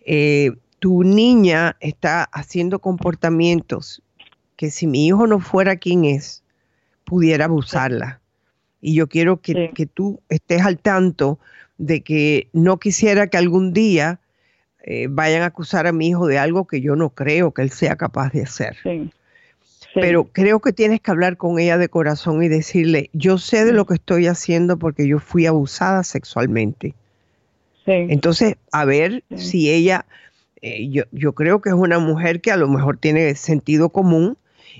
Eh, 0.05 0.51
tu 0.79 1.03
niña 1.03 1.75
está 1.79 2.23
haciendo 2.25 2.79
comportamientos 2.79 4.03
que 4.57 4.71
si 4.71 4.87
mi 4.87 5.07
hijo 5.07 5.27
no 5.27 5.39
fuera 5.39 5.77
quien 5.77 6.03
es, 6.03 6.43
pudiera 7.05 7.45
abusarla. 7.45 8.19
Y 8.81 8.95
yo 8.95 9.07
quiero 9.07 9.39
que, 9.39 9.89
tú 9.93 10.19
estés 10.29 10.63
al 10.63 10.77
tanto 10.79 11.39
de 11.77 12.01
que 12.01 12.49
no 12.53 12.79
quisiera 12.79 13.27
que 13.27 13.37
algún 13.37 13.71
día 13.71 14.19
eh, 14.83 15.07
vayan 15.09 15.43
a 15.43 15.47
acusar 15.47 15.87
a 15.87 15.91
mi 15.91 16.09
hijo 16.09 16.27
de 16.27 16.39
algo 16.39 16.67
que 16.67 16.81
yo 16.81 16.95
no 16.95 17.11
creo 17.11 17.53
que 17.53 17.61
él 17.61 17.69
sea 17.69 17.95
capaz 17.95 18.31
de 18.33 18.43
hacer. 18.43 18.77
Pero 19.93 20.25
creo 20.25 20.59
que 20.59 20.73
tienes 20.73 21.01
que 21.01 21.11
hablar 21.11 21.37
con 21.37 21.59
ella 21.59 21.77
de 21.77 21.89
corazón 21.89 22.43
y 22.43 22.49
decirle, 22.49 23.09
yo 23.13 23.37
sé 23.37 23.65
de 23.65 23.73
lo 23.73 23.85
que 23.85 23.95
estoy 23.95 24.27
haciendo 24.27 24.77
porque 24.77 25.07
yo 25.07 25.19
fui 25.19 25.45
abusada 25.45 26.03
sexualmente. 26.03 26.93
Entonces, 27.85 28.55
a 28.73 28.83
ver 28.83 29.23
si 29.37 29.71
ella, 29.71 30.05
eh, 30.61 30.89
yo, 30.89 31.03
yo 31.11 31.31
creo 31.31 31.61
que 31.61 31.69
es 31.69 31.75
una 31.75 31.99
mujer 31.99 32.41
que 32.41 32.51
a 32.51 32.57
lo 32.57 32.67
mejor 32.67 32.97
tiene 32.97 33.33
sentido 33.35 33.89
común 33.89 34.37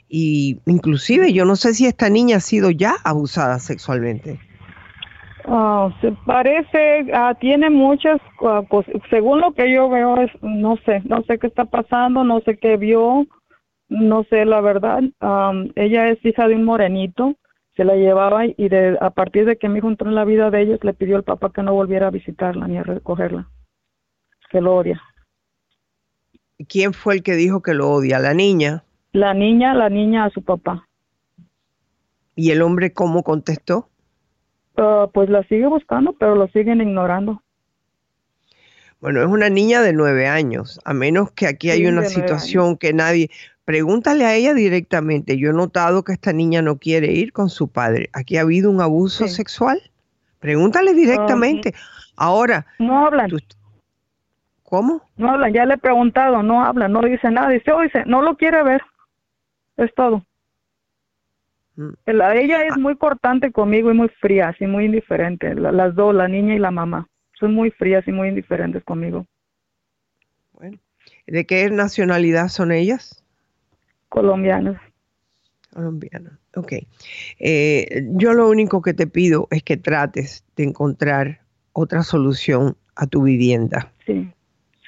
y 0.07 0.59
inclusive 0.65 1.33
yo 1.33 1.45
no 1.45 1.55
sé 1.55 1.73
si 1.73 1.85
esta 1.85 2.09
niña 2.09 2.37
ha 2.37 2.41
sido 2.41 2.71
ya 2.71 2.95
abusada 3.03 3.59
sexualmente. 3.59 4.39
Ah, 5.49 5.95
se 6.01 6.11
parece, 6.25 7.07
ah, 7.13 7.33
tiene 7.39 7.69
muchas 7.69 8.19
uh, 8.41 8.83
según 9.09 9.39
lo 9.39 9.53
que 9.53 9.71
yo 9.71 9.87
veo 9.87 10.19
es, 10.21 10.29
no 10.41 10.75
sé, 10.85 11.01
no 11.05 11.23
sé 11.23 11.39
qué 11.39 11.47
está 11.47 11.63
pasando, 11.63 12.25
no 12.25 12.41
sé 12.41 12.57
qué 12.57 12.75
vio, 12.75 13.25
no 13.87 14.25
sé 14.25 14.43
la 14.43 14.59
verdad. 14.59 15.03
ella 15.75 16.09
es 16.09 16.23
hija 16.25 16.49
de 16.49 16.55
un 16.55 16.65
morenito, 16.65 17.35
se 17.77 17.85
la 17.85 17.95
llevaba 17.95 18.45
y 18.45 18.67
de, 18.67 18.97
a 18.99 19.11
partir 19.11 19.45
de 19.45 19.57
que 19.57 19.69
mi 19.69 19.77
hijo 19.77 19.87
entró 19.87 20.09
en 20.09 20.15
la 20.15 20.25
vida 20.25 20.49
de 20.49 20.63
ellos, 20.63 20.83
le 20.83 20.93
pidió 20.93 21.15
al 21.15 21.23
papá 21.23 21.51
que 21.53 21.63
no 21.63 21.73
volviera 21.73 22.07
a 22.07 22.11
visitarla 22.11 22.67
ni 22.67 22.77
a 22.77 22.83
recogerla, 22.83 23.47
que 24.49 24.59
lo 24.59 24.75
odia. 24.75 25.01
¿Quién 26.67 26.91
fue 26.91 27.15
el 27.15 27.23
que 27.23 27.35
dijo 27.35 27.61
que 27.61 27.73
lo 27.73 27.89
odia? 27.89 28.19
¿La 28.19 28.33
niña? 28.33 28.83
La 29.17 29.33
niña, 29.33 29.73
la 29.73 29.89
niña 29.89 30.25
a 30.25 30.29
su 30.29 30.43
papá. 30.43 30.87
¿Y 32.35 32.51
el 32.51 32.61
hombre 32.61 32.93
cómo 32.93 33.23
contestó? 33.23 33.89
Ah, 34.77 35.09
pues 35.11 35.27
la 35.27 35.41
sigue 35.45 35.65
buscando, 35.65 36.13
pero 36.13 36.35
lo 36.35 36.47
siguen 36.49 36.81
ignorando. 36.81 37.41
Bueno, 39.01 39.21
es 39.21 39.27
una 39.27 39.49
niña 39.49 39.81
de 39.81 39.91
nueve 39.91 40.27
años, 40.27 40.79
a 40.85 40.93
menos 40.93 41.31
que 41.31 41.47
aquí 41.47 41.71
hay 41.71 41.87
una 41.87 42.03
situación 42.03 42.77
que 42.77 42.93
nadie... 42.93 43.31
Pregúntale 43.65 44.23
a 44.23 44.35
ella 44.35 44.53
directamente. 44.53 45.35
Yo 45.35 45.49
he 45.49 45.53
notado 45.53 46.03
que 46.03 46.13
esta 46.13 46.31
niña 46.31 46.61
no 46.61 46.77
quiere 46.77 47.11
ir 47.11 47.33
con 47.33 47.49
su 47.49 47.69
padre. 47.69 48.11
¿Aquí 48.13 48.37
ha 48.37 48.41
habido 48.41 48.69
un 48.69 48.81
abuso 48.81 49.27
sexual? 49.27 49.81
Pregúntale 50.39 50.93
directamente. 50.93 51.73
Ahora... 52.15 52.67
No 52.77 53.07
hablan. 53.07 53.31
¿Cómo? 54.61 55.01
No 55.17 55.31
hablan, 55.31 55.53
ya 55.53 55.65
le 55.65 55.73
he 55.73 55.77
preguntado, 55.79 56.43
no 56.43 56.63
habla, 56.63 56.87
no 56.87 57.01
dice 57.01 57.31
nada. 57.31 57.49
Dice, 57.49 57.71
dice, 57.81 58.03
no 58.05 58.21
lo 58.21 58.37
quiere 58.37 58.61
ver. 58.61 58.83
Es 59.77 59.93
todo. 59.95 60.25
Mm. 61.77 61.93
ella 62.07 62.65
es 62.65 62.73
ah. 62.73 62.79
muy 62.79 62.95
cortante 62.97 63.51
conmigo 63.51 63.91
y 63.91 63.93
muy 63.93 64.09
fría, 64.09 64.49
así 64.49 64.65
muy 64.65 64.85
indiferente. 64.85 65.53
las 65.53 65.95
dos, 65.95 66.13
la 66.13 66.27
niña 66.27 66.55
y 66.55 66.59
la 66.59 66.71
mamá, 66.71 67.07
son 67.39 67.53
muy 67.53 67.71
frías 67.71 68.05
y 68.07 68.11
muy 68.11 68.29
indiferentes 68.29 68.83
conmigo. 68.83 69.25
Bueno, 70.53 70.79
¿de 71.27 71.45
qué 71.45 71.69
nacionalidad 71.69 72.47
son 72.47 72.71
ellas? 72.71 73.23
Colombianas. 74.09 74.81
Colombianas, 75.71 76.33
ok. 76.55 76.73
Eh, 77.39 78.07
yo 78.13 78.33
lo 78.33 78.49
único 78.49 78.81
que 78.81 78.95
te 78.95 79.05
pido 79.05 79.47
es 79.51 79.61
que 79.61 79.77
trates 79.77 80.43
de 80.55 80.63
encontrar 80.63 81.41
otra 81.73 82.01
solución 82.01 82.75
a 82.95 83.05
tu 83.05 83.21
vivienda. 83.21 83.91
Sí, 84.07 84.33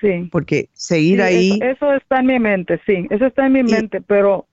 sí. 0.01 0.27
Porque 0.31 0.69
seguir 0.73 1.21
ahí... 1.21 1.59
Eso, 1.61 1.93
está 1.93 2.21
en 2.21 2.25
mi 2.25 2.39
mente, 2.39 2.81
sí, 2.87 3.05
eso 3.11 3.27
está 3.27 3.45
en 3.45 3.53
mi 3.53 3.63
mente, 3.63 4.01
pero 4.01 4.47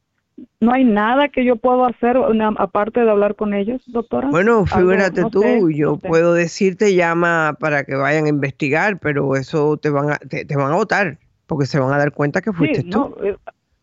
no 0.61 0.73
hay 0.73 0.85
nada 0.85 1.29
que 1.29 1.45
yo 1.45 1.57
pueda 1.57 1.89
hacer 1.89 2.17
aparte 2.59 3.01
de 3.01 3.11
hablar 3.11 3.37
con 3.37 3.55
ellos, 3.55 3.83
doctora. 3.87 4.29
Bueno, 4.29 4.67
figúrate 4.67 5.25
tú, 5.31 5.71
yo 5.71 5.97
puedo 5.97 6.35
decirte 6.35 6.95
llama 6.95 7.57
para 7.59 7.85
que 7.85 7.95
vayan 7.95 8.27
a 8.27 8.29
investigar, 8.29 8.99
pero 8.99 9.37
eso 9.37 9.77
te 9.77 9.91
van 9.91 10.11
a, 10.11 10.17
te, 10.17 10.45
van 10.57 10.73
a 10.73 10.77
votar, 10.77 11.19
porque 11.47 11.67
se 11.67 11.79
van 11.79 11.93
a 11.93 11.99
dar 11.99 12.13
cuenta 12.13 12.41
que 12.41 12.53
fuiste 12.53 12.85
tú. 12.85 13.17
Eh, 13.23 13.37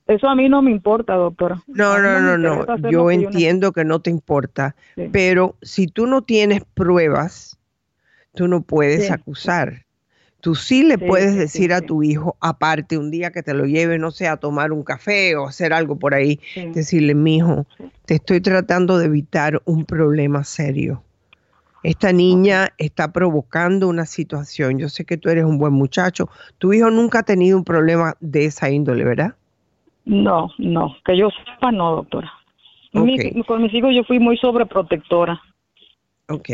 eso 0.08 0.28
a 0.28 0.36
mí 0.36 0.49
no 0.49 0.62
me 0.62 0.72
importa, 0.72 1.16
doctora. 1.16 1.62
No, 1.68 1.97
no, 1.97 2.20
no, 2.20 2.38
no, 2.38 2.89
yo 2.89 3.10
entiendo 3.10 3.72
que 3.72 3.86
no 3.86 4.01
te 4.01 4.10
importa, 4.10 4.76
pero 5.12 5.56
si 5.62 5.88
tú 5.88 6.08
no 6.08 6.24
tienes 6.24 6.64
pruebas, 6.74 7.58
tú 8.36 8.47
no 8.47 8.62
puedes 8.62 9.10
acusar. 9.12 9.86
Tú 10.43 10.55
sí 10.55 10.83
le 10.83 10.97
puedes 10.97 11.37
decir 11.37 11.71
a 11.71 11.79
tu 11.79 12.03
hijo, 12.03 12.35
aparte 12.41 12.97
un 12.97 13.11
día 13.11 13.31
que 13.31 13.41
te 13.41 13.53
lo 13.53 13.63
lleve, 13.63 13.97
no 13.97 14.11
sé, 14.11 14.27
a 14.27 14.35
tomar 14.35 14.73
un 14.73 14.83
café 14.83 15.37
o 15.37 15.47
hacer 15.47 15.71
algo 15.71 15.95
por 15.97 16.13
ahí, 16.13 16.37
decirle, 16.73 17.15
mi 17.15 17.37
hijo, 17.37 17.65
te 18.05 18.15
estoy 18.15 18.41
tratando 18.41 18.97
de 18.97 19.05
evitar 19.05 19.61
un 19.63 19.85
problema 19.85 20.43
serio. 20.43 21.01
Esta 21.81 22.11
niña 22.11 22.73
está 22.77 23.13
provocando 23.13 23.87
una 23.87 24.05
situación. 24.05 24.79
Yo 24.79 24.89
sé 24.89 25.05
que 25.05 25.15
tú 25.15 25.29
eres 25.29 25.45
un 25.45 25.59
buen 25.59 25.71
muchacho. 25.71 26.27
Tu 26.57 26.73
hijo 26.73 26.91
nunca 26.91 27.19
ha 27.19 27.23
tenido 27.23 27.57
un 27.57 27.63
problema 27.63 28.15
de 28.19 28.43
esa 28.43 28.69
índole, 28.69 29.05
¿verdad? 29.05 29.35
No, 30.03 30.49
no, 30.57 30.93
que 31.05 31.17
yo 31.17 31.29
sepa 31.29 31.71
no, 31.71 31.95
doctora. 31.95 32.33
con 32.91 33.05
mis 33.05 33.73
hijos 33.73 33.95
yo 33.95 34.03
fui 34.03 34.19
muy 34.19 34.35
sobreprotectora. 34.35 35.41
Ok 36.27 36.49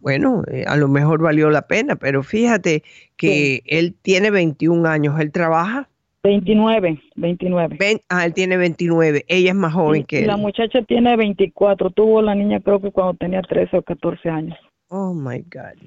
bueno, 0.00 0.42
eh, 0.50 0.64
a 0.66 0.76
lo 0.76 0.88
mejor 0.88 1.22
valió 1.22 1.50
la 1.50 1.62
pena, 1.62 1.96
pero 1.96 2.22
fíjate 2.22 2.82
que 3.16 3.62
él 3.66 3.94
tiene 4.00 4.30
21 4.30 4.88
años, 4.88 5.18
¿él 5.20 5.30
trabaja? 5.32 5.88
29, 6.22 7.02
29. 7.16 8.02
ah, 8.08 8.24
él 8.24 8.32
tiene 8.32 8.56
29, 8.56 9.26
ella 9.28 9.50
es 9.50 9.54
más 9.54 9.74
joven 9.74 10.04
que 10.04 10.20
él. 10.20 10.26
La 10.26 10.38
muchacha 10.38 10.82
tiene 10.82 11.16
24, 11.16 11.90
tuvo 11.90 12.22
la 12.22 12.34
niña 12.34 12.60
creo 12.60 12.80
que 12.80 12.90
cuando 12.90 13.14
tenía 13.14 13.42
13 13.42 13.76
o 13.76 13.82
14 13.82 14.30
años. 14.30 14.58
Oh, 14.88 15.12
my 15.12 15.40
God. 15.40 15.78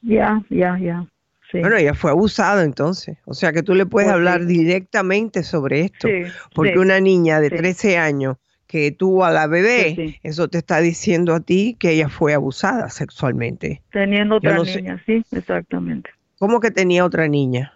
Ya, 0.00 0.42
ya, 0.48 0.78
ya. 0.78 1.06
Bueno, 1.52 1.76
ella 1.76 1.94
fue 1.94 2.10
abusada 2.10 2.64
entonces. 2.64 3.18
O 3.26 3.34
sea 3.34 3.52
que 3.52 3.62
tú 3.62 3.74
le 3.74 3.86
puedes 3.86 4.08
pues 4.08 4.14
hablar 4.14 4.46
directamente 4.46 5.42
sobre 5.42 5.82
esto. 5.82 6.08
porque 6.54 6.78
una 6.78 6.98
niña 7.00 7.40
de 7.40 7.50
13 7.50 7.98
años 7.98 8.38
que 8.74 8.90
tuvo 8.90 9.24
a 9.24 9.30
la 9.30 9.46
bebé, 9.46 10.18
eso 10.24 10.48
te 10.48 10.58
está 10.58 10.80
diciendo 10.80 11.32
a 11.32 11.38
ti 11.38 11.76
que 11.78 11.92
ella 11.92 12.08
fue 12.08 12.34
abusada 12.34 12.88
sexualmente. 12.88 13.80
Teniendo 13.92 14.38
otra 14.38 14.58
niña, 14.58 15.00
sí, 15.06 15.22
exactamente. 15.30 16.10
¿Cómo 16.40 16.58
que 16.58 16.72
tenía 16.72 17.04
otra 17.04 17.28
niña? 17.28 17.72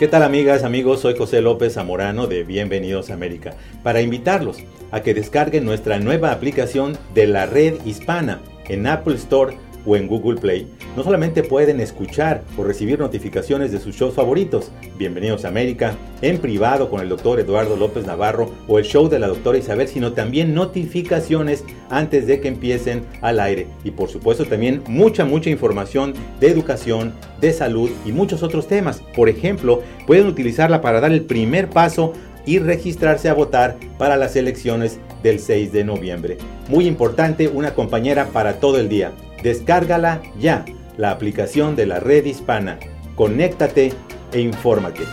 ¿Qué 0.00 0.08
tal 0.08 0.22
amigas, 0.22 0.64
amigos? 0.64 1.00
Soy 1.00 1.14
José 1.14 1.42
López 1.42 1.74
Zamorano 1.74 2.26
de 2.26 2.42
Bienvenidos 2.42 3.10
a 3.10 3.12
América 3.12 3.52
para 3.82 4.00
invitarlos 4.00 4.56
a 4.92 5.02
que 5.02 5.12
descarguen 5.12 5.66
nuestra 5.66 5.98
nueva 5.98 6.32
aplicación 6.32 6.96
de 7.12 7.26
la 7.26 7.44
red 7.44 7.84
hispana 7.84 8.40
en 8.66 8.86
Apple 8.86 9.16
Store 9.16 9.58
o 9.86 9.96
en 9.96 10.06
Google 10.06 10.40
Play, 10.40 10.66
no 10.96 11.04
solamente 11.04 11.42
pueden 11.42 11.80
escuchar 11.80 12.42
o 12.56 12.64
recibir 12.64 12.98
notificaciones 12.98 13.72
de 13.72 13.78
sus 13.78 13.96
shows 13.96 14.14
favoritos, 14.14 14.70
Bienvenidos 14.98 15.44
a 15.44 15.48
América, 15.48 15.96
en 16.20 16.38
privado 16.38 16.90
con 16.90 17.00
el 17.00 17.08
doctor 17.08 17.40
Eduardo 17.40 17.76
López 17.76 18.06
Navarro 18.06 18.50
o 18.68 18.78
el 18.78 18.84
show 18.84 19.08
de 19.08 19.18
la 19.18 19.28
doctora 19.28 19.58
Isabel, 19.58 19.88
sino 19.88 20.12
también 20.12 20.54
notificaciones 20.54 21.64
antes 21.88 22.26
de 22.26 22.40
que 22.40 22.48
empiecen 22.48 23.04
al 23.22 23.40
aire. 23.40 23.66
Y 23.84 23.92
por 23.92 24.10
supuesto 24.10 24.44
también 24.44 24.82
mucha, 24.86 25.24
mucha 25.24 25.50
información 25.50 26.14
de 26.38 26.48
educación, 26.48 27.14
de 27.40 27.52
salud 27.52 27.90
y 28.04 28.12
muchos 28.12 28.42
otros 28.42 28.68
temas. 28.68 29.02
Por 29.14 29.28
ejemplo, 29.28 29.82
pueden 30.06 30.26
utilizarla 30.26 30.80
para 30.80 31.00
dar 31.00 31.12
el 31.12 31.22
primer 31.22 31.70
paso 31.70 32.12
y 32.46 32.58
registrarse 32.58 33.28
a 33.28 33.34
votar 33.34 33.76
para 33.98 34.16
las 34.16 34.36
elecciones 34.36 34.98
del 35.22 35.38
6 35.38 35.72
de 35.72 35.84
noviembre. 35.84 36.38
Muy 36.68 36.86
importante, 36.86 37.48
una 37.48 37.74
compañera 37.74 38.26
para 38.26 38.60
todo 38.60 38.78
el 38.78 38.88
día. 38.88 39.12
Descárgala 39.42 40.20
ya, 40.38 40.66
la 40.98 41.10
aplicación 41.10 41.74
de 41.74 41.86
la 41.86 41.98
red 41.98 42.26
hispana. 42.26 42.78
Conéctate 43.14 43.92
e 44.32 44.40
infórmate. 44.40 45.04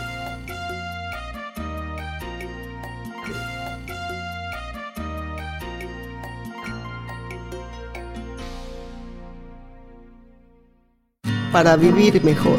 Para 11.50 11.76
vivir 11.76 12.22
mejor. 12.22 12.58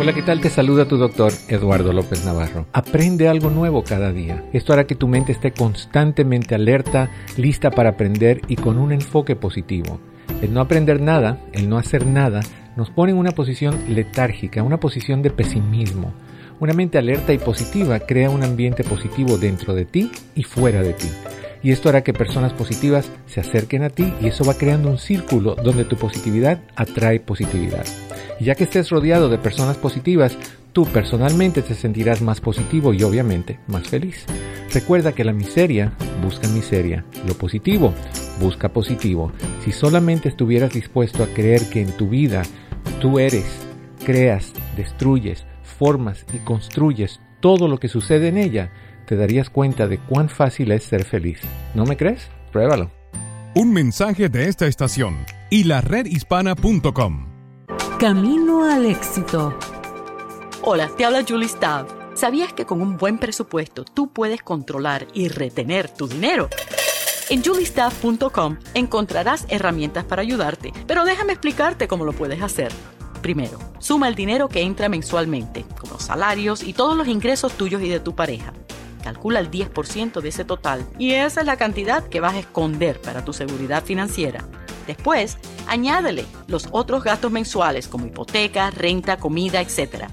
Hola, 0.00 0.14
¿qué 0.14 0.22
tal? 0.22 0.40
Te 0.40 0.48
saluda 0.48 0.88
tu 0.88 0.96
doctor 0.96 1.32
Eduardo 1.48 1.92
López 1.92 2.24
Navarro. 2.24 2.66
Aprende 2.72 3.28
algo 3.28 3.50
nuevo 3.50 3.84
cada 3.84 4.10
día. 4.10 4.42
Esto 4.54 4.72
hará 4.72 4.86
que 4.86 4.94
tu 4.94 5.06
mente 5.06 5.32
esté 5.32 5.52
constantemente 5.52 6.54
alerta, 6.54 7.10
lista 7.36 7.70
para 7.70 7.90
aprender 7.90 8.40
y 8.48 8.56
con 8.56 8.78
un 8.78 8.90
enfoque 8.90 9.36
positivo. 9.36 10.00
El 10.40 10.52
no 10.52 10.60
aprender 10.60 11.00
nada, 11.00 11.38
el 11.52 11.68
no 11.68 11.78
hacer 11.78 12.06
nada, 12.06 12.40
nos 12.76 12.90
pone 12.90 13.12
en 13.12 13.18
una 13.18 13.32
posición 13.32 13.78
letárgica, 13.88 14.62
una 14.62 14.78
posición 14.80 15.22
de 15.22 15.30
pesimismo. 15.30 16.12
Una 16.60 16.74
mente 16.74 16.98
alerta 16.98 17.32
y 17.32 17.38
positiva 17.38 18.00
crea 18.00 18.30
un 18.30 18.42
ambiente 18.42 18.84
positivo 18.84 19.36
dentro 19.36 19.74
de 19.74 19.84
ti 19.84 20.10
y 20.34 20.44
fuera 20.44 20.82
de 20.82 20.92
ti. 20.92 21.08
Y 21.62 21.70
esto 21.70 21.88
hará 21.88 22.02
que 22.02 22.12
personas 22.12 22.52
positivas 22.52 23.10
se 23.26 23.40
acerquen 23.40 23.84
a 23.84 23.90
ti 23.90 24.12
y 24.20 24.26
eso 24.26 24.44
va 24.44 24.54
creando 24.54 24.90
un 24.90 24.98
círculo 24.98 25.54
donde 25.54 25.84
tu 25.84 25.96
positividad 25.96 26.60
atrae 26.74 27.20
positividad. 27.20 27.84
Y 28.40 28.44
ya 28.44 28.54
que 28.54 28.64
estés 28.64 28.90
rodeado 28.90 29.28
de 29.28 29.38
personas 29.38 29.76
positivas, 29.76 30.36
tú 30.72 30.86
personalmente 30.86 31.62
te 31.62 31.74
sentirás 31.74 32.22
más 32.22 32.40
positivo 32.40 32.92
y 32.92 33.02
obviamente 33.02 33.60
más 33.68 33.88
feliz. 33.88 34.24
Recuerda 34.72 35.12
que 35.12 35.24
la 35.24 35.32
miseria 35.32 35.92
busca 36.22 36.48
miseria, 36.48 37.04
lo 37.26 37.34
positivo 37.34 37.94
busca 38.42 38.68
positivo. 38.68 39.32
Si 39.64 39.72
solamente 39.72 40.28
estuvieras 40.28 40.72
dispuesto 40.72 41.22
a 41.22 41.28
creer 41.28 41.70
que 41.70 41.80
en 41.80 41.96
tu 41.96 42.08
vida 42.08 42.42
tú 43.00 43.18
eres, 43.18 43.46
creas, 44.04 44.52
destruyes, 44.76 45.46
formas 45.78 46.26
y 46.34 46.38
construyes 46.38 47.20
todo 47.40 47.68
lo 47.68 47.78
que 47.78 47.88
sucede 47.88 48.28
en 48.28 48.36
ella, 48.36 48.72
te 49.06 49.16
darías 49.16 49.50
cuenta 49.50 49.88
de 49.88 49.98
cuán 49.98 50.28
fácil 50.28 50.72
es 50.72 50.84
ser 50.84 51.04
feliz. 51.04 51.40
¿No 51.74 51.84
me 51.84 51.96
crees? 51.96 52.28
Pruébalo. 52.52 52.90
Un 53.54 53.72
mensaje 53.72 54.28
de 54.28 54.48
esta 54.48 54.66
estación 54.66 55.18
y 55.50 55.64
la 55.64 55.80
redhispana.com. 55.80 57.26
Camino 57.98 58.64
al 58.64 58.86
éxito. 58.86 59.56
Hola, 60.62 60.90
te 60.96 61.04
habla 61.04 61.24
Julie 61.28 61.48
Stav. 61.48 61.86
¿Sabías 62.14 62.52
que 62.52 62.66
con 62.66 62.80
un 62.80 62.96
buen 62.96 63.18
presupuesto 63.18 63.84
tú 63.84 64.12
puedes 64.12 64.42
controlar 64.42 65.06
y 65.12 65.28
retener 65.28 65.88
tu 65.88 66.06
dinero? 66.06 66.48
En 67.32 67.42
juliestaff.com 67.42 68.58
encontrarás 68.74 69.46
herramientas 69.48 70.04
para 70.04 70.20
ayudarte, 70.20 70.70
pero 70.86 71.06
déjame 71.06 71.32
explicarte 71.32 71.88
cómo 71.88 72.04
lo 72.04 72.12
puedes 72.12 72.42
hacer. 72.42 72.70
Primero, 73.22 73.58
suma 73.78 74.08
el 74.08 74.14
dinero 74.14 74.50
que 74.50 74.60
entra 74.60 74.90
mensualmente, 74.90 75.64
como 75.80 75.98
salarios 75.98 76.62
y 76.62 76.74
todos 76.74 76.94
los 76.94 77.08
ingresos 77.08 77.54
tuyos 77.54 77.80
y 77.80 77.88
de 77.88 78.00
tu 78.00 78.14
pareja. 78.14 78.52
Calcula 79.02 79.40
el 79.40 79.50
10% 79.50 80.20
de 80.20 80.28
ese 80.28 80.44
total 80.44 80.86
y 80.98 81.12
esa 81.12 81.40
es 81.40 81.46
la 81.46 81.56
cantidad 81.56 82.06
que 82.06 82.20
vas 82.20 82.34
a 82.34 82.40
esconder 82.40 83.00
para 83.00 83.24
tu 83.24 83.32
seguridad 83.32 83.82
financiera. 83.82 84.44
Después, 84.86 85.38
añádele 85.68 86.26
los 86.48 86.68
otros 86.70 87.02
gastos 87.02 87.32
mensuales 87.32 87.88
como 87.88 88.04
hipoteca, 88.04 88.70
renta, 88.72 89.16
comida, 89.16 89.62
etc. 89.62 90.04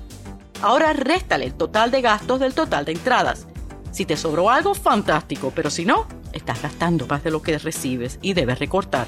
Ahora 0.61 0.93
réstale 0.93 1.47
el 1.47 1.53
total 1.53 1.91
de 1.91 1.99
gastos 1.99 2.39
del 2.39 2.53
total 2.53 2.85
de 2.85 2.93
entradas. 2.93 3.45
Si 3.91 4.05
te 4.05 4.17
sobró 4.17 4.49
algo, 4.49 4.75
fantástico, 4.75 5.51
pero 5.55 5.69
si 5.69 5.85
no, 5.85 6.07
estás 6.33 6.61
gastando 6.61 7.07
más 7.07 7.23
de 7.23 7.31
lo 7.31 7.41
que 7.41 7.57
recibes 7.57 8.19
y 8.21 8.33
debes 8.33 8.59
recortar. 8.59 9.07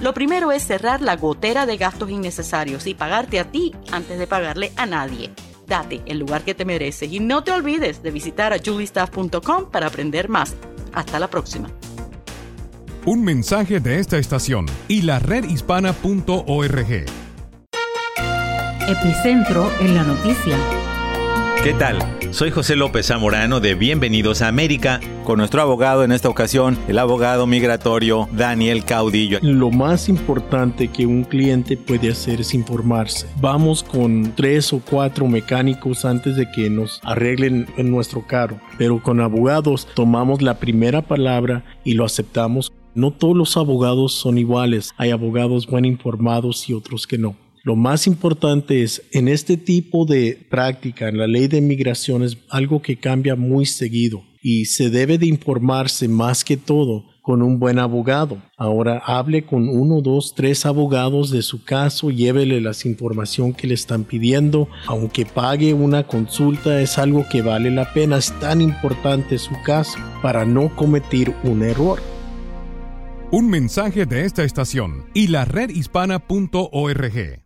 Lo 0.00 0.12
primero 0.14 0.50
es 0.50 0.64
cerrar 0.64 1.00
la 1.00 1.16
gotera 1.16 1.64
de 1.64 1.76
gastos 1.76 2.10
innecesarios 2.10 2.86
y 2.86 2.94
pagarte 2.94 3.38
a 3.38 3.50
ti 3.50 3.72
antes 3.92 4.18
de 4.18 4.26
pagarle 4.26 4.72
a 4.76 4.84
nadie. 4.86 5.30
Date 5.68 6.02
el 6.06 6.18
lugar 6.18 6.42
que 6.42 6.54
te 6.54 6.64
mereces 6.64 7.12
y 7.12 7.20
no 7.20 7.44
te 7.44 7.52
olvides 7.52 8.02
de 8.02 8.10
visitar 8.10 8.52
a 8.52 8.58
juliestaff.com 8.58 9.70
para 9.70 9.86
aprender 9.86 10.28
más. 10.28 10.56
Hasta 10.92 11.20
la 11.20 11.28
próxima. 11.28 11.70
Un 13.04 13.24
mensaje 13.24 13.80
de 13.80 13.98
esta 13.98 14.18
estación 14.18 14.66
y 14.88 15.02
la 15.02 15.18
redhispana.org. 15.18 17.06
Epicentro 18.88 19.70
en 19.80 19.94
la 19.94 20.02
noticia. 20.02 20.81
¿Qué 21.62 21.74
tal? 21.74 21.96
Soy 22.32 22.50
José 22.50 22.74
López 22.74 23.06
Zamorano 23.06 23.60
de 23.60 23.76
Bienvenidos 23.76 24.42
a 24.42 24.48
América, 24.48 24.98
con 25.22 25.38
nuestro 25.38 25.62
abogado 25.62 26.02
en 26.02 26.10
esta 26.10 26.28
ocasión, 26.28 26.76
el 26.88 26.98
abogado 26.98 27.46
migratorio 27.46 28.28
Daniel 28.32 28.84
Caudillo. 28.84 29.38
Lo 29.42 29.70
más 29.70 30.08
importante 30.08 30.88
que 30.88 31.06
un 31.06 31.22
cliente 31.22 31.76
puede 31.76 32.10
hacer 32.10 32.40
es 32.40 32.52
informarse. 32.52 33.28
Vamos 33.40 33.84
con 33.84 34.32
tres 34.34 34.72
o 34.72 34.80
cuatro 34.80 35.28
mecánicos 35.28 36.04
antes 36.04 36.34
de 36.34 36.50
que 36.50 36.68
nos 36.68 36.98
arreglen 37.04 37.68
en 37.76 37.92
nuestro 37.92 38.26
carro, 38.26 38.58
pero 38.76 39.00
con 39.00 39.20
abogados 39.20 39.86
tomamos 39.94 40.42
la 40.42 40.58
primera 40.58 41.00
palabra 41.00 41.64
y 41.84 41.94
lo 41.94 42.04
aceptamos. 42.04 42.72
No 42.96 43.12
todos 43.12 43.36
los 43.36 43.56
abogados 43.56 44.14
son 44.14 44.36
iguales, 44.36 44.94
hay 44.96 45.12
abogados 45.12 45.68
bien 45.68 45.84
informados 45.84 46.68
y 46.68 46.74
otros 46.74 47.06
que 47.06 47.18
no. 47.18 47.36
Lo 47.64 47.76
más 47.76 48.08
importante 48.08 48.82
es, 48.82 49.02
en 49.12 49.28
este 49.28 49.56
tipo 49.56 50.04
de 50.04 50.46
práctica, 50.50 51.08
en 51.08 51.18
la 51.18 51.28
ley 51.28 51.46
de 51.46 51.60
migración 51.60 52.24
es 52.24 52.36
algo 52.48 52.82
que 52.82 52.96
cambia 52.96 53.36
muy 53.36 53.66
seguido 53.66 54.24
y 54.42 54.64
se 54.64 54.90
debe 54.90 55.16
de 55.16 55.26
informarse 55.26 56.08
más 56.08 56.42
que 56.42 56.56
todo 56.56 57.04
con 57.22 57.40
un 57.40 57.60
buen 57.60 57.78
abogado. 57.78 58.42
Ahora 58.56 58.98
hable 59.06 59.44
con 59.44 59.68
uno, 59.68 60.00
dos, 60.00 60.34
tres 60.34 60.66
abogados 60.66 61.30
de 61.30 61.42
su 61.42 61.62
caso, 61.62 62.10
llévele 62.10 62.60
las 62.60 62.84
información 62.84 63.52
que 63.52 63.68
le 63.68 63.74
están 63.74 64.02
pidiendo, 64.02 64.68
aunque 64.88 65.24
pague 65.24 65.72
una 65.72 66.04
consulta 66.04 66.80
es 66.80 66.98
algo 66.98 67.26
que 67.30 67.42
vale 67.42 67.70
la 67.70 67.92
pena, 67.92 68.16
es 68.16 68.32
tan 68.40 68.60
importante 68.60 69.38
su 69.38 69.54
caso 69.64 69.98
para 70.20 70.44
no 70.44 70.74
cometer 70.74 71.32
un 71.44 71.62
error. 71.62 72.00
Un 73.30 73.48
mensaje 73.48 74.04
de 74.04 74.24
esta 74.24 74.42
estación 74.42 75.04
y 75.14 75.28
la 75.28 75.44
redhispana.org. 75.44 77.41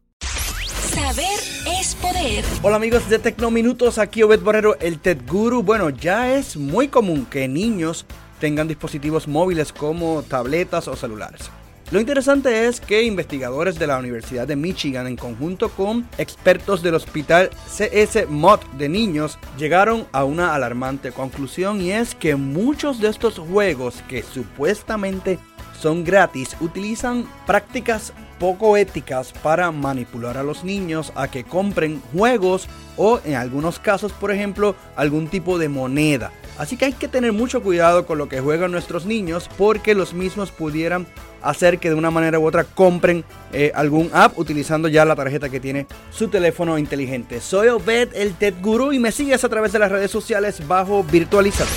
Saber 0.96 1.38
es 1.78 1.94
poder. 1.96 2.42
Hola 2.62 2.76
amigos 2.76 3.06
de 3.10 3.18
Tecnominutos, 3.18 3.98
aquí 3.98 4.22
Obed 4.22 4.40
Borrero, 4.40 4.78
el 4.80 4.98
Ted 4.98 5.18
Guru. 5.28 5.62
Bueno, 5.62 5.90
ya 5.90 6.32
es 6.32 6.56
muy 6.56 6.88
común 6.88 7.26
que 7.26 7.48
niños 7.48 8.06
tengan 8.40 8.66
dispositivos 8.66 9.28
móviles 9.28 9.74
como 9.74 10.22
tabletas 10.22 10.88
o 10.88 10.96
celulares. 10.96 11.50
Lo 11.90 12.00
interesante 12.00 12.66
es 12.66 12.80
que 12.80 13.02
investigadores 13.02 13.78
de 13.78 13.86
la 13.86 13.98
Universidad 13.98 14.48
de 14.48 14.56
Michigan 14.56 15.06
en 15.06 15.16
conjunto 15.16 15.68
con 15.68 16.08
expertos 16.16 16.82
del 16.82 16.94
hospital 16.94 17.50
CS 17.66 18.26
Mod 18.30 18.60
de 18.78 18.88
niños 18.88 19.38
llegaron 19.58 20.06
a 20.12 20.24
una 20.24 20.54
alarmante 20.54 21.12
conclusión 21.12 21.82
y 21.82 21.92
es 21.92 22.14
que 22.14 22.36
muchos 22.36 23.00
de 23.00 23.08
estos 23.08 23.38
juegos 23.38 24.02
que 24.08 24.22
supuestamente 24.22 25.38
son 25.78 26.04
gratis 26.04 26.56
utilizan 26.60 27.28
prácticas 27.46 28.14
poco 28.38 28.76
éticas 28.76 29.32
para 29.42 29.70
manipular 29.70 30.36
a 30.38 30.42
los 30.42 30.64
niños 30.64 31.12
a 31.14 31.28
que 31.28 31.44
compren 31.44 32.02
juegos 32.12 32.68
o 32.96 33.20
en 33.24 33.34
algunos 33.34 33.78
casos 33.78 34.12
por 34.12 34.30
ejemplo 34.30 34.74
algún 34.96 35.28
tipo 35.28 35.58
de 35.58 35.68
moneda. 35.68 36.32
Así 36.58 36.76
que 36.76 36.86
hay 36.86 36.92
que 36.92 37.08
tener 37.08 37.32
mucho 37.32 37.62
cuidado 37.62 38.06
con 38.06 38.18
lo 38.18 38.28
que 38.28 38.40
juegan 38.40 38.72
nuestros 38.72 39.06
niños 39.06 39.48
porque 39.58 39.94
los 39.94 40.14
mismos 40.14 40.50
pudieran 40.50 41.06
hacer 41.42 41.78
que 41.78 41.88
de 41.88 41.94
una 41.94 42.10
manera 42.10 42.38
u 42.38 42.46
otra 42.46 42.64
compren 42.64 43.24
eh, 43.52 43.72
algún 43.74 44.10
app 44.12 44.38
utilizando 44.38 44.88
ya 44.88 45.04
la 45.04 45.14
tarjeta 45.16 45.48
que 45.48 45.60
tiene 45.60 45.86
su 46.10 46.28
teléfono 46.28 46.78
inteligente. 46.78 47.40
Soy 47.40 47.68
Obed, 47.68 48.14
el 48.14 48.34
Ted 48.34 48.54
Guru, 48.60 48.92
y 48.92 48.98
me 48.98 49.12
sigues 49.12 49.44
a 49.44 49.48
través 49.48 49.72
de 49.72 49.78
las 49.78 49.90
redes 49.90 50.10
sociales 50.10 50.66
bajo 50.66 51.04
Virtualizate. 51.04 51.70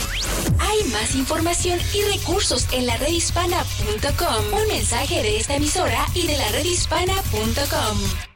Hay 0.60 0.84
más 0.92 1.16
información 1.16 1.80
y 1.94 2.18
recursos 2.18 2.68
en 2.74 2.86
la 2.86 2.98
redhispana.com. 2.98 4.60
Un 4.62 4.68
mensaje 4.68 5.22
de 5.22 5.38
esta 5.38 5.56
emisora 5.56 6.06
y 6.14 6.26
de 6.28 6.38
la 6.38 6.50
redhispana.com. 6.50 8.29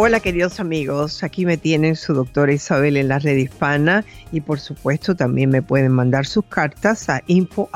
Hola 0.00 0.20
queridos 0.20 0.60
amigos, 0.60 1.24
aquí 1.24 1.44
me 1.44 1.56
tienen 1.56 1.96
su 1.96 2.14
doctora 2.14 2.52
Isabel 2.52 2.96
en 2.96 3.08
la 3.08 3.18
red 3.18 3.36
hispana 3.36 4.04
y 4.30 4.40
por 4.40 4.60
supuesto 4.60 5.16
también 5.16 5.50
me 5.50 5.60
pueden 5.60 5.90
mandar 5.90 6.24
sus 6.24 6.44
cartas 6.44 7.08
a 7.08 7.24
info 7.26 7.68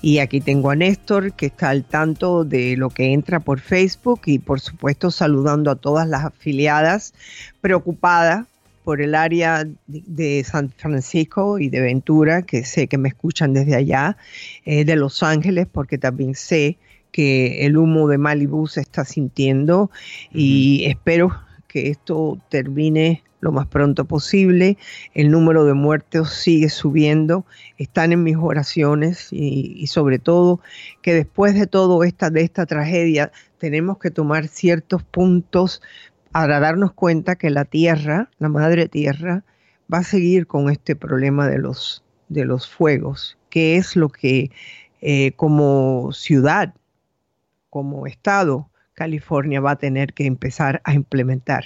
y 0.00 0.18
aquí 0.18 0.40
tengo 0.40 0.70
a 0.70 0.76
Néstor 0.76 1.34
que 1.34 1.44
está 1.44 1.68
al 1.68 1.84
tanto 1.84 2.44
de 2.46 2.74
lo 2.78 2.88
que 2.88 3.12
entra 3.12 3.40
por 3.40 3.60
Facebook 3.60 4.22
y 4.24 4.38
por 4.38 4.60
supuesto 4.60 5.10
saludando 5.10 5.70
a 5.70 5.76
todas 5.76 6.08
las 6.08 6.24
afiliadas 6.24 7.12
preocupadas 7.60 8.46
por 8.82 9.02
el 9.02 9.14
área 9.14 9.68
de 9.86 10.42
San 10.42 10.70
Francisco 10.70 11.58
y 11.58 11.68
de 11.68 11.82
Ventura, 11.82 12.42
que 12.42 12.64
sé 12.64 12.88
que 12.88 12.96
me 12.96 13.10
escuchan 13.10 13.52
desde 13.52 13.76
allá, 13.76 14.16
eh, 14.64 14.86
de 14.86 14.96
Los 14.96 15.22
Ángeles, 15.22 15.68
porque 15.70 15.98
también 15.98 16.34
sé 16.34 16.78
que 17.12 17.66
el 17.66 17.76
humo 17.76 18.08
de 18.08 18.18
Malibu 18.18 18.66
se 18.66 18.80
está 18.80 19.04
sintiendo 19.04 19.90
y 20.32 20.84
espero 20.86 21.32
que 21.68 21.90
esto 21.90 22.38
termine 22.48 23.22
lo 23.40 23.52
más 23.52 23.66
pronto 23.66 24.06
posible. 24.06 24.78
El 25.14 25.30
número 25.30 25.64
de 25.64 25.74
muertos 25.74 26.32
sigue 26.32 26.70
subiendo, 26.70 27.44
están 27.76 28.12
en 28.12 28.22
mis 28.22 28.36
oraciones 28.36 29.28
y, 29.30 29.86
sobre 29.88 30.18
todo 30.18 30.60
que 31.02 31.12
después 31.12 31.54
de 31.54 31.66
todo 31.66 32.02
esta, 32.04 32.30
de 32.30 32.42
esta 32.42 32.66
tragedia 32.66 33.30
tenemos 33.58 33.98
que 33.98 34.10
tomar 34.10 34.48
ciertos 34.48 35.02
puntos 35.02 35.82
para 36.30 36.60
darnos 36.60 36.92
cuenta 36.92 37.36
que 37.36 37.50
la 37.50 37.64
tierra, 37.64 38.30
la 38.38 38.48
madre 38.48 38.88
tierra, 38.88 39.44
va 39.92 39.98
a 39.98 40.04
seguir 40.04 40.46
con 40.46 40.70
este 40.70 40.96
problema 40.96 41.48
de 41.48 41.58
los, 41.58 42.04
de 42.28 42.44
los 42.44 42.68
fuegos, 42.68 43.36
que 43.50 43.76
es 43.76 43.96
lo 43.96 44.08
que 44.08 44.50
eh, 45.00 45.32
como 45.32 46.12
ciudad 46.12 46.74
como 47.72 48.06
Estado, 48.06 48.68
California 48.92 49.58
va 49.58 49.70
a 49.70 49.76
tener 49.76 50.12
que 50.12 50.26
empezar 50.26 50.82
a 50.84 50.92
implementar. 50.92 51.64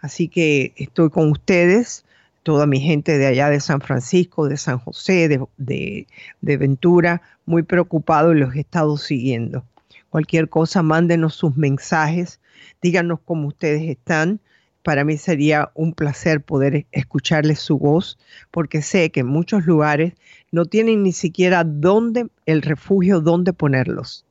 Así 0.00 0.28
que 0.28 0.72
estoy 0.76 1.10
con 1.10 1.32
ustedes, 1.32 2.04
toda 2.44 2.68
mi 2.68 2.78
gente 2.78 3.18
de 3.18 3.26
allá 3.26 3.50
de 3.50 3.58
San 3.58 3.80
Francisco, 3.80 4.48
de 4.48 4.56
San 4.56 4.78
José, 4.78 5.28
de, 5.58 6.06
Ventura, 6.40 7.20
muy 7.46 7.64
preocupado 7.64 8.32
y 8.32 8.38
los 8.38 8.54
he 8.54 8.60
estado 8.60 8.96
siguiendo. 8.96 9.64
Cualquier 10.08 10.48
cosa, 10.48 10.84
mándenos 10.84 11.34
sus 11.34 11.56
mensajes, 11.56 12.38
díganos 12.80 13.18
cómo 13.24 13.48
ustedes 13.48 13.82
están. 13.90 14.38
Para 14.84 15.02
mí 15.02 15.16
sería 15.16 15.72
un 15.74 15.94
placer 15.94 16.42
poder 16.42 16.86
escucharles 16.92 17.58
su 17.58 17.76
voz, 17.76 18.18
porque 18.52 18.82
sé 18.82 19.10
que 19.10 19.20
en 19.20 19.26
muchos 19.26 19.66
lugares 19.66 20.12
no 20.52 20.64
tienen 20.64 21.02
ni 21.02 21.10
siquiera 21.10 21.64
dónde, 21.64 22.28
el 22.46 22.62
refugio, 22.62 23.20
dónde 23.20 23.52
ponerlos. 23.52 24.24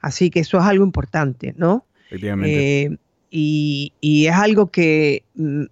Así 0.00 0.30
que 0.30 0.40
eso 0.40 0.58
es 0.58 0.64
algo 0.64 0.84
importante, 0.84 1.54
¿no? 1.56 1.86
Efectivamente. 2.06 2.82
Eh, 2.82 2.98
y, 3.30 4.26
es 4.26 4.34
algo 4.34 4.70
que, 4.70 5.24
mm, 5.34 5.64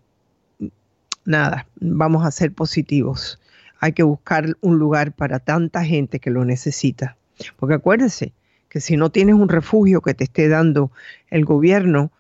nada, 1.24 1.66
vamos 1.80 2.24
a 2.24 2.30
ser 2.30 2.52
positivos. 2.52 3.40
Hay 3.80 3.92
que 3.92 4.02
buscar 4.02 4.56
un 4.60 4.78
lugar 4.78 5.12
para 5.12 5.38
tanta 5.38 5.84
gente 5.84 6.20
que 6.20 6.30
lo 6.30 6.44
necesita. 6.44 7.16
Porque 7.56 7.74
acuérdense 7.74 8.32
que 8.68 8.80
si 8.80 8.96
no 8.96 9.10
tienes 9.10 9.34
un 9.34 9.48
refugio 9.48 10.00
que 10.00 10.14
te 10.14 10.24
esté 10.24 10.48
dando 10.48 10.90
el 11.30 11.44
gobierno, 11.44 12.12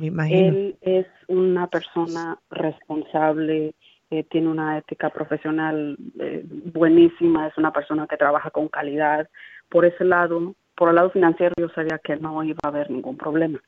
Él 0.00 0.76
es 0.80 1.06
una 1.28 1.66
persona 1.66 2.38
responsable, 2.50 3.74
eh, 4.10 4.24
tiene 4.24 4.48
una 4.48 4.78
ética 4.78 5.10
profesional 5.10 5.96
eh, 6.18 6.44
buenísima, 6.72 7.46
es 7.46 7.56
una 7.56 7.72
persona 7.72 8.08
que 8.08 8.16
trabaja 8.16 8.50
con 8.50 8.66
calidad. 8.68 9.28
Por 9.68 9.84
ese 9.84 10.04
lado, 10.04 10.54
por 10.74 10.88
el 10.88 10.96
lado 10.96 11.10
financiero, 11.10 11.54
yo 11.56 11.68
sabía 11.68 12.00
que 12.02 12.16
no 12.16 12.42
iba 12.42 12.58
a 12.64 12.68
haber 12.68 12.90
ningún 12.90 13.16
problema. 13.16 13.60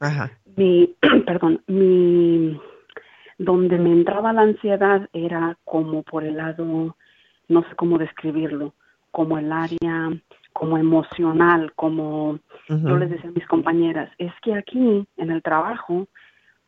Ajá. 0.00 0.30
Mi, 0.56 0.96
perdón, 1.26 1.62
mi, 1.66 2.58
donde 3.36 3.78
me 3.78 3.92
entraba 3.92 4.32
la 4.32 4.42
ansiedad 4.42 5.08
era 5.12 5.58
como 5.64 6.04
por 6.04 6.24
el 6.24 6.38
lado, 6.38 6.96
no 7.48 7.62
sé 7.62 7.76
cómo 7.76 7.98
describirlo, 7.98 8.72
como 9.10 9.36
el 9.36 9.52
área, 9.52 10.10
como 10.54 10.78
emocional, 10.78 11.72
como 11.74 12.38
yo 12.68 12.96
les 12.96 13.10
decía 13.10 13.28
a 13.28 13.32
mis 13.32 13.46
compañeras, 13.46 14.10
es 14.16 14.32
que 14.42 14.54
aquí 14.54 15.06
en 15.16 15.30
el 15.30 15.42
trabajo, 15.42 16.06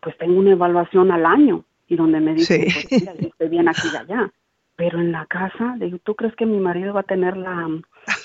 pues 0.01 0.16
tengo 0.18 0.38
una 0.38 0.51
evaluación 0.51 1.11
al 1.11 1.24
año 1.24 1.64
y 1.93 1.97
donde 1.97 2.20
me 2.20 2.32
dice, 2.34 2.68
pues, 2.72 3.03
estoy 3.20 3.49
bien 3.51 3.68
aquí 3.68 3.88
y 3.93 3.97
allá. 3.97 4.32
Pero 4.76 4.99
en 4.99 5.12
la 5.12 5.26
casa, 5.26 5.74
digo, 5.78 5.99
¿tú 5.99 6.14
crees 6.14 6.34
que 6.36 6.47
mi 6.47 6.59
marido 6.59 6.95
va 6.95 7.01
a 7.01 7.03
tener 7.03 7.36
la, 7.36 7.68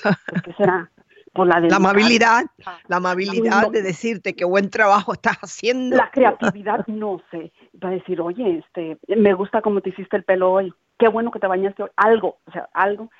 pues, 0.02 0.42
¿qué 0.42 0.52
será? 0.54 0.90
Por 1.34 1.46
la, 1.46 1.60
la 1.60 1.76
amabilidad, 1.76 2.46
la 2.88 2.96
amabilidad 2.96 3.70
de 3.70 3.82
decirte 3.82 4.34
qué 4.34 4.46
buen 4.46 4.70
trabajo 4.70 5.12
estás 5.12 5.36
haciendo. 5.42 5.96
La 5.96 6.10
creatividad, 6.10 6.86
no 6.86 7.20
sé. 7.30 7.52
Va 7.84 7.90
a 7.90 7.92
decir, 7.92 8.22
oye, 8.22 8.64
este, 8.64 8.96
me 9.14 9.34
gusta 9.34 9.60
cómo 9.60 9.82
te 9.82 9.90
hiciste 9.90 10.16
el 10.16 10.24
pelo 10.24 10.50
hoy. 10.50 10.72
Qué 10.98 11.08
bueno 11.08 11.30
que 11.30 11.38
te 11.38 11.46
bañaste 11.46 11.82
hoy. 11.82 11.90
Algo, 11.96 12.38
o 12.46 12.50
sea, 12.50 12.70
algo. 12.72 13.10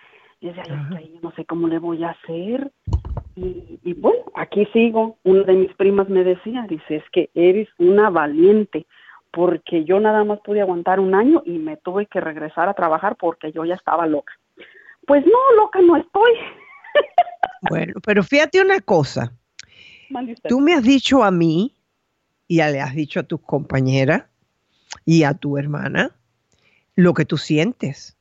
Y 0.40 0.48
decía, 0.48 0.64
yo 0.64 1.20
no 1.20 1.32
sé 1.32 1.44
cómo 1.44 1.68
le 1.68 1.78
voy 1.78 2.02
a 2.04 2.10
hacer. 2.10 2.72
Y, 3.36 3.78
y, 3.84 3.92
bueno, 3.92 4.24
aquí 4.34 4.66
sigo. 4.72 5.18
Una 5.24 5.42
de 5.42 5.52
mis 5.52 5.74
primas 5.74 6.08
me 6.08 6.24
decía, 6.24 6.64
dice, 6.66 6.96
es 6.96 7.04
que 7.12 7.28
eres 7.34 7.68
una 7.76 8.08
valiente 8.08 8.86
porque 9.38 9.84
yo 9.84 10.00
nada 10.00 10.24
más 10.24 10.40
pude 10.40 10.60
aguantar 10.60 10.98
un 10.98 11.14
año 11.14 11.44
y 11.46 11.58
me 11.58 11.76
tuve 11.76 12.06
que 12.06 12.20
regresar 12.20 12.68
a 12.68 12.74
trabajar 12.74 13.14
porque 13.14 13.52
yo 13.52 13.64
ya 13.64 13.76
estaba 13.76 14.04
loca. 14.04 14.32
Pues 15.06 15.24
no, 15.24 15.56
loca 15.56 15.80
no 15.80 15.96
estoy. 15.96 16.32
Bueno, 17.70 17.94
pero 18.04 18.24
fíjate 18.24 18.60
una 18.60 18.80
cosa. 18.80 19.32
Tú 20.48 20.60
me 20.60 20.74
has 20.74 20.82
dicho 20.82 21.22
a 21.22 21.30
mí 21.30 21.72
y 22.48 22.56
ya 22.56 22.68
le 22.70 22.80
has 22.80 22.94
dicho 22.94 23.20
a 23.20 23.24
tus 23.24 23.40
compañeras 23.40 24.24
y 25.04 25.22
a 25.22 25.34
tu 25.34 25.56
hermana 25.56 26.10
lo 26.96 27.14
que 27.14 27.24
tú 27.24 27.36
sientes. 27.36 28.16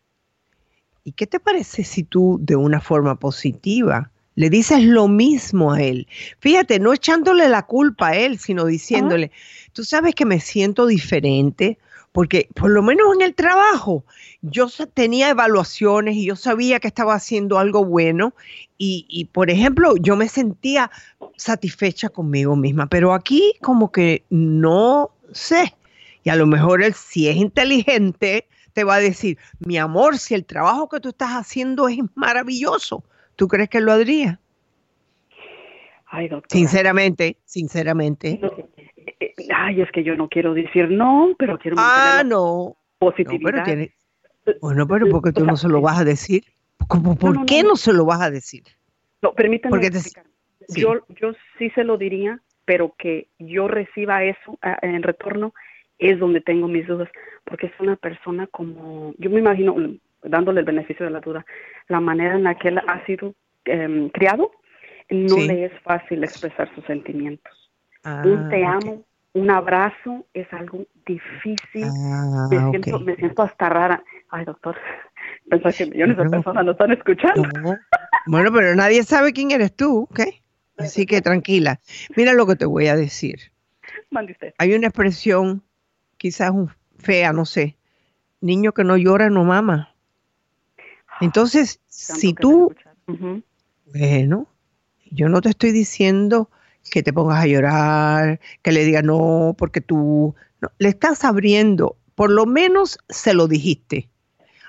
¿Y 1.03 1.13
qué 1.13 1.25
te 1.25 1.39
parece 1.39 1.83
si 1.83 2.03
tú 2.03 2.37
de 2.41 2.55
una 2.55 2.79
forma 2.79 3.15
positiva 3.15 4.11
le 4.37 4.51
dices 4.51 4.83
lo 4.83 5.07
mismo 5.07 5.73
a 5.73 5.81
él. 5.81 6.07
Fíjate, 6.39 6.79
no 6.79 6.93
echándole 6.93 7.49
la 7.49 7.63
culpa 7.63 8.09
a 8.09 8.15
él, 8.15 8.37
sino 8.37 8.65
diciéndole, 8.65 9.31
tú 9.73 9.83
sabes 9.83 10.13
que 10.13 10.25
me 10.25 10.39
siento 10.39 10.85
diferente, 10.85 11.79
porque 12.11 12.47
por 12.53 12.69
lo 12.69 12.83
menos 12.83 13.15
en 13.15 13.23
el 13.23 13.33
trabajo 13.33 14.05
yo 14.43 14.67
tenía 14.93 15.29
evaluaciones 15.29 16.17
y 16.17 16.27
yo 16.27 16.35
sabía 16.35 16.79
que 16.79 16.87
estaba 16.87 17.15
haciendo 17.15 17.57
algo 17.57 17.83
bueno 17.83 18.35
y, 18.77 19.27
por 19.31 19.49
ejemplo, 19.49 19.95
yo 19.97 20.15
me 20.15 20.29
sentía 20.29 20.91
satisfecha 21.35 22.09
conmigo 22.09 22.55
misma, 22.55 22.85
pero 22.85 23.15
aquí 23.15 23.55
como 23.63 23.91
que 23.91 24.23
no 24.29 25.09
sé. 25.31 25.73
Y 26.23 26.29
a 26.29 26.35
lo 26.35 26.45
mejor 26.45 26.83
él, 26.83 26.93
si 26.93 27.27
es 27.27 27.37
inteligente, 27.37 28.47
te 28.73 28.83
va 28.83 28.95
a 28.95 28.99
decir, 28.99 29.39
mi 29.65 29.79
amor, 29.79 30.19
si 30.19 30.35
el 30.35 30.45
trabajo 30.45 30.89
que 30.89 30.99
tú 30.99 31.09
estás 31.09 31.31
haciendo 31.31 31.87
es 31.87 31.97
maravilloso, 32.13 33.03
¿tú 33.37 33.47
crees 33.47 33.69
que 33.69 33.79
lo 33.79 33.93
haría? 33.93 34.41
Ay, 36.07 36.27
doctor. 36.27 36.51
Sinceramente, 36.51 37.37
sinceramente. 37.45 38.39
Eh, 38.41 39.15
eh, 39.19 39.33
ay, 39.55 39.81
es 39.81 39.91
que 39.91 40.03
yo 40.03 40.15
no 40.15 40.27
quiero 40.27 40.53
decir 40.53 40.89
no, 40.89 41.33
pero 41.39 41.57
quiero 41.57 41.77
Ah, 41.79 42.23
no. 42.25 42.75
Positividad. 42.99 43.63
pero 43.63 44.57
bueno, 44.61 44.87
pero 44.87 45.07
porque 45.09 45.31
tú 45.31 45.45
no 45.45 45.55
se 45.55 45.69
lo 45.69 45.81
vas 45.81 45.99
a 45.99 46.03
decir. 46.03 46.43
¿Por 46.87 47.45
qué 47.45 47.63
no, 47.63 47.75
se 47.75 47.93
lo 47.93 48.05
vas 48.05 48.21
a 48.21 48.31
decir? 48.31 48.63
No, 49.21 49.33
permítame 49.33 49.71
porque 49.71 49.91
Yo, 50.69 51.05
yo 51.21 51.33
sí 51.57 51.69
se 51.71 51.83
lo 51.83 51.97
diría, 51.97 52.41
pero 52.65 52.95
que 52.97 53.27
yo 53.39 53.67
reciba 53.67 54.23
eso 54.23 54.57
en 54.81 55.03
retorno 55.03 55.53
es 55.99 56.19
donde 56.19 56.41
tengo 56.41 56.67
mis 56.67 56.87
dudas, 56.87 57.09
porque 57.43 57.67
es 57.67 57.73
una 57.79 57.95
persona 57.95 58.47
como, 58.47 59.13
yo 59.17 59.29
me 59.29 59.39
imagino, 59.39 59.75
dándole 60.29 60.61
el 60.61 60.65
beneficio 60.65 61.05
de 61.05 61.11
la 61.11 61.19
duda, 61.19 61.45
la 61.87 61.99
manera 61.99 62.35
en 62.35 62.43
la 62.43 62.55
que 62.55 62.69
él 62.69 62.79
ha 62.79 63.05
sido 63.05 63.33
em, 63.65 64.09
criado, 64.09 64.51
no 65.09 65.37
le 65.37 65.65
es 65.65 65.71
fácil 65.83 66.23
expresar 66.23 66.73
sus 66.75 66.85
sentimientos. 66.85 67.71
un 68.03 68.49
te 68.49 68.63
ah, 68.65 68.73
amo, 68.81 69.05
un 69.33 69.51
abrazo 69.51 70.25
es 70.33 70.51
algo 70.51 70.85
difícil. 71.05 71.85
Ah, 71.85 72.47
me, 72.49 72.69
siento, 72.71 72.99
me 72.99 73.15
siento 73.15 73.43
hasta 73.43 73.69
rara. 73.69 74.03
Ay, 74.29 74.45
doctor, 74.45 74.75
pensé 75.49 75.85
que 75.85 75.91
millones 75.91 76.17
de 76.17 76.29
personas 76.29 76.65
nos 76.65 76.73
están 76.73 76.91
escuchando. 76.91 77.47
Bueno, 78.25 78.51
pero 78.51 78.75
nadie 78.75 79.03
sabe 79.03 79.31
quién 79.33 79.51
eres 79.51 79.75
tú, 79.75 80.07
¿ok? 80.09 80.21
Así 80.77 81.05
que 81.05 81.21
tranquila. 81.21 81.79
Mira 82.15 82.33
lo 82.33 82.45
que 82.45 82.55
te 82.55 82.65
voy 82.65 82.87
a 82.87 82.95
decir. 82.95 83.51
Mande 84.11 84.33
usted. 84.33 84.53
Hay 84.57 84.73
una 84.73 84.87
expresión, 84.87 85.63
quizás 86.17 86.51
fea, 86.97 87.33
no 87.33 87.45
sé. 87.45 87.77
Niño 88.41 88.73
que 88.73 88.83
no 88.83 88.97
llora 88.97 89.29
no 89.29 89.43
mama. 89.43 89.95
Entonces, 91.21 91.79
si 91.87 92.33
tú, 92.33 92.73
bueno, 93.85 94.47
yo 95.11 95.29
no 95.29 95.41
te 95.41 95.49
estoy 95.49 95.71
diciendo 95.71 96.49
que 96.89 97.03
te 97.03 97.13
pongas 97.13 97.43
a 97.43 97.47
llorar, 97.47 98.39
que 98.61 98.71
le 98.71 98.85
digas 98.85 99.03
no, 99.03 99.55
porque 99.57 99.81
tú 99.81 100.35
no, 100.61 100.71
le 100.77 100.89
estás 100.89 101.23
abriendo, 101.23 101.97
por 102.15 102.29
lo 102.29 102.45
menos 102.45 102.97
se 103.09 103.33
lo 103.33 103.47
dijiste. 103.47 104.09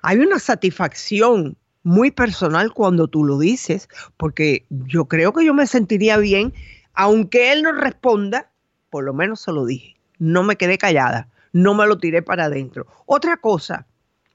Hay 0.03 0.18
una 0.18 0.38
satisfacción 0.38 1.57
muy 1.82 2.11
personal 2.11 2.72
cuando 2.72 3.09
tú 3.09 3.24
lo 3.24 3.38
dices, 3.38 3.88
porque 4.16 4.66
yo 4.70 5.07
creo 5.07 5.32
que 5.32 5.44
yo 5.44 5.55
me 5.55 5.66
sentiría 5.66 6.16
bien, 6.18 6.53
aunque 6.94 7.53
él 7.53 7.62
no 7.62 7.72
responda, 7.72 8.51
por 8.90 9.05
lo 9.05 9.14
menos 9.14 9.40
se 9.40 9.53
lo 9.53 9.64
dije. 9.64 9.96
No 10.18 10.42
me 10.42 10.57
quedé 10.57 10.78
callada, 10.78 11.28
no 11.53 11.74
me 11.74 11.86
lo 11.86 11.99
tiré 11.99 12.22
para 12.22 12.46
adentro. 12.46 12.86
Otra 13.07 13.36
cosa, 13.36 13.86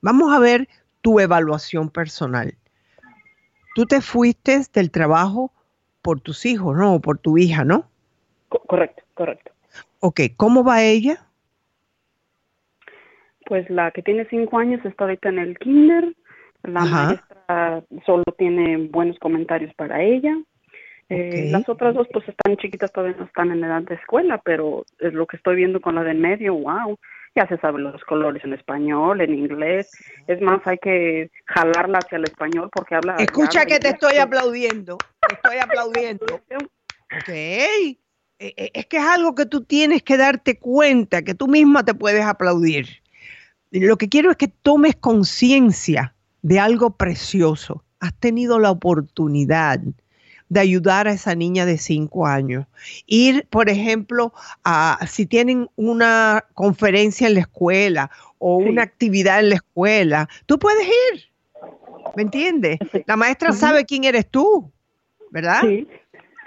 vamos 0.02 0.34
a 0.34 0.40
ver 0.40 0.68
tu 1.04 1.20
evaluación 1.20 1.90
personal. 1.90 2.56
Tú 3.76 3.86
te 3.86 4.02
fuiste 4.02 4.62
del 4.74 4.90
trabajo 4.90 5.52
por 6.02 6.22
tus 6.22 6.46
hijos, 6.46 6.76
¿no? 6.76 6.96
O 6.96 7.00
por 7.00 7.20
tu 7.20 7.38
hija, 7.38 7.64
¿no? 7.64 7.90
correcto, 8.68 9.04
correcto. 9.16 9.52
Ok, 10.00 10.22
¿cómo 10.38 10.64
va 10.64 10.84
ella? 10.84 11.26
Pues 13.46 13.70
la 13.70 13.92
que 13.92 14.02
tiene 14.02 14.26
cinco 14.30 14.60
años 14.60 14.84
está 14.86 15.06
ahorita 15.06 15.30
en 15.30 15.40
el 15.40 15.58
kinder. 15.58 16.16
La 16.64 16.86
maestra 16.86 17.84
solo 18.06 18.24
tiene 18.38 18.88
buenos 18.88 19.20
comentarios 19.20 19.74
para 19.74 20.02
ella. 20.02 20.38
Eh, 21.10 21.50
las 21.52 21.68
otras 21.68 21.96
dos 21.96 22.08
pues 22.14 22.28
están 22.30 22.56
chiquitas, 22.58 22.94
todavía 22.94 23.18
no 23.18 23.26
están 23.26 23.52
en 23.52 23.64
edad 23.64 23.82
de 23.82 23.96
escuela, 23.96 24.42
pero 24.46 24.86
es 25.00 25.14
lo 25.14 25.28
que 25.28 25.38
estoy 25.38 25.56
viendo 25.58 25.82
con 25.82 25.96
la 25.96 26.04
del 26.04 26.18
medio, 26.18 26.54
wow, 26.56 26.98
ya 27.36 27.48
se 27.48 27.58
saben 27.58 27.84
los 27.84 28.04
colores 28.04 28.44
en 28.44 28.54
español, 28.54 29.22
en 29.22 29.34
inglés. 29.34 29.90
Es 30.28 30.42
más, 30.42 30.62
hay 30.66 30.78
que 30.78 31.32
jalarla 31.46 32.00
hacia 32.00 32.18
el 32.18 32.26
español 32.26 32.70
porque 32.72 32.96
habla. 32.96 33.16
Escucha 33.16 33.66
que 33.66 33.80
te 33.80 33.90
estoy 33.90 34.18
aplaudiendo, 34.18 34.98
te 35.28 35.36
estoy 35.36 35.58
aplaudiendo. 35.58 36.26
Ok. 37.16 37.30
Eh, 37.30 37.98
eh, 38.40 38.72
es 38.74 38.86
que 38.88 38.98
es 38.98 39.04
algo 39.04 39.36
que 39.36 39.46
tú 39.46 39.64
tienes 39.64 40.04
que 40.04 40.18
darte 40.18 40.60
cuenta, 40.60 41.22
que 41.22 41.34
tú 41.34 41.48
misma 41.48 41.84
te 41.84 41.94
puedes 41.94 42.26
aplaudir. 42.26 42.88
Lo 43.72 43.98
que 43.98 44.10
quiero 44.10 44.30
es 44.30 44.38
que 44.38 44.48
tomes 44.48 44.96
conciencia 44.96 46.14
de 46.42 46.60
algo 46.60 46.98
precioso. 46.98 47.84
Has 48.00 48.14
tenido 48.20 48.60
la 48.60 48.70
oportunidad 48.70 49.80
de 50.50 50.60
ayudar 50.60 51.08
a 51.08 51.14
esa 51.14 51.36
niña 51.36 51.66
de 51.66 51.78
cinco 51.78 52.26
años. 52.28 52.66
Ir, 53.06 53.48
por 53.50 53.70
ejemplo, 53.70 54.34
a 54.64 55.00
si 55.08 55.26
tienen 55.26 55.70
una 55.76 56.46
conferencia 56.54 57.28
en 57.28 57.36
la 57.36 57.42
escuela 57.42 58.12
o 58.38 58.58
una 58.58 58.84
actividad 58.84 59.40
en 59.40 59.50
la 59.50 59.56
escuela, 59.56 60.30
tú 60.46 60.60
puedes 60.60 60.86
ir. 60.88 61.24
¿Me 62.16 62.24
entiendes? 62.24 62.80
La 63.08 63.16
maestra 63.16 63.54
sabe 63.54 63.86
quién 63.86 64.04
eres 64.04 64.30
tú, 64.30 64.72
¿verdad? 65.32 65.62
Sí. 65.64 65.88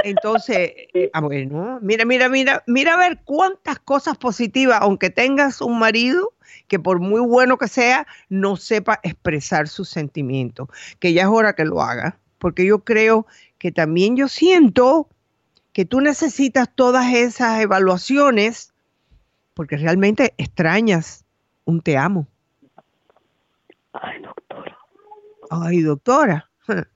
Entonces, 0.05 0.73
ah, 1.13 1.21
bueno, 1.21 1.79
mira, 1.83 2.05
mira, 2.05 2.29
mira, 2.29 2.63
mira 2.67 2.95
a 2.95 2.99
ver 2.99 3.21
cuántas 3.25 3.79
cosas 3.79 4.19
positivas, 4.19 4.79
aunque 4.81 5.11
tengas 5.11 5.61
un 5.61 5.79
marido 5.79 6.35
que 6.69 6.79
por 6.79 7.01
muy 7.01 7.21
bueno 7.21 7.59
que 7.59 7.69
sea, 7.69 8.07
no 8.29 8.57
sepa 8.57 9.01
expresar 9.03 9.69
sus 9.69 9.89
sentimientos, 9.89 10.69
que 10.99 11.13
ya 11.13 11.23
es 11.23 11.29
hora 11.29 11.55
que 11.55 11.65
lo 11.65 11.81
haga, 11.81 12.19
porque 12.39 12.67
yo 12.67 12.85
creo 12.85 13.27
que 13.59 13.73
también 13.73 14.17
yo 14.17 14.29
siento 14.29 15.09
que 15.73 15.85
tú 15.85 16.01
necesitas 16.01 16.69
todas 16.75 17.13
esas 17.13 17.61
evaluaciones 17.61 18.73
porque 19.55 19.77
realmente 19.77 20.35
extrañas 20.37 21.25
un 21.65 21.81
te 21.81 21.97
amo. 21.97 22.27
Ay, 23.93 24.21
doctora. 24.21 24.79
Ay, 25.51 25.81
doctora. 25.81 26.51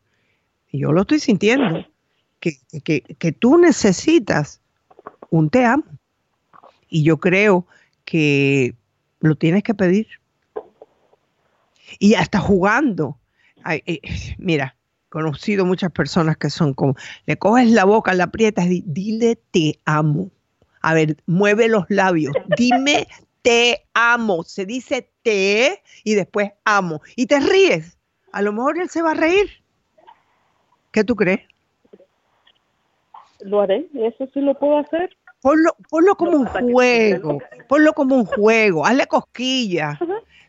Yo 0.73 0.93
lo 0.93 1.01
estoy 1.01 1.21
sintiendo. 1.21 1.87
Que, 2.39 2.59
que, 2.85 3.01
que 3.03 3.33
tú 3.33 3.59
necesitas 3.59 4.61
un 5.31 5.51
te 5.51 5.65
amo. 5.65 5.85
Y 6.89 7.03
yo 7.03 7.19
creo 7.19 7.67
que 8.05 8.75
lo 9.21 9.35
tienes 9.37 9.63
que 9.63 9.75
pedir. 9.75 10.07
Y 11.99 12.15
hasta 12.15 12.41
jugando. 12.41 13.19
Eh, 13.69 14.01
mira, 14.39 14.77
conocido 15.11 15.67
muchas 15.67 15.93
personas 15.93 16.39
que 16.39 16.49
son 16.49 16.73
como, 16.73 16.95
le 17.27 17.37
coges 17.37 17.71
la 17.71 17.85
boca, 17.85 18.15
la 18.15 18.25
aprietas, 18.25 18.67
y 18.67 18.83
dile 18.87 19.37
te 19.51 19.79
amo. 19.85 20.31
A 20.81 20.95
ver, 20.95 21.17
mueve 21.27 21.69
los 21.69 21.85
labios, 21.91 22.33
dime 22.57 23.07
te 23.43 23.85
amo. 23.93 24.45
Se 24.45 24.65
dice 24.65 25.11
te 25.23 25.83
y 26.05 26.15
después 26.15 26.53
amo. 26.65 27.03
Y 27.17 27.27
te 27.27 27.41
ríes. 27.41 27.99
A 28.33 28.41
lo 28.41 28.53
mejor 28.53 28.79
él 28.79 28.89
se 28.89 29.03
va 29.03 29.11
a 29.11 29.15
reír. 29.15 29.51
¿Qué 30.93 31.05
tú 31.05 31.15
crees? 31.15 31.41
Lo 33.41 33.61
haré, 33.61 33.89
eso 33.95 34.29
sí 34.33 34.41
lo 34.41 34.59
puedo 34.59 34.79
hacer. 34.79 35.17
Ponlo, 35.41 35.75
ponlo 35.89 36.15
como 36.17 36.33
un 36.33 36.47
juego, 36.47 37.39
ponlo 37.67 37.95
como 37.95 38.15
un 38.15 38.27
juego, 38.27 38.85
hazle 38.85 39.07
cosquillas 39.07 39.99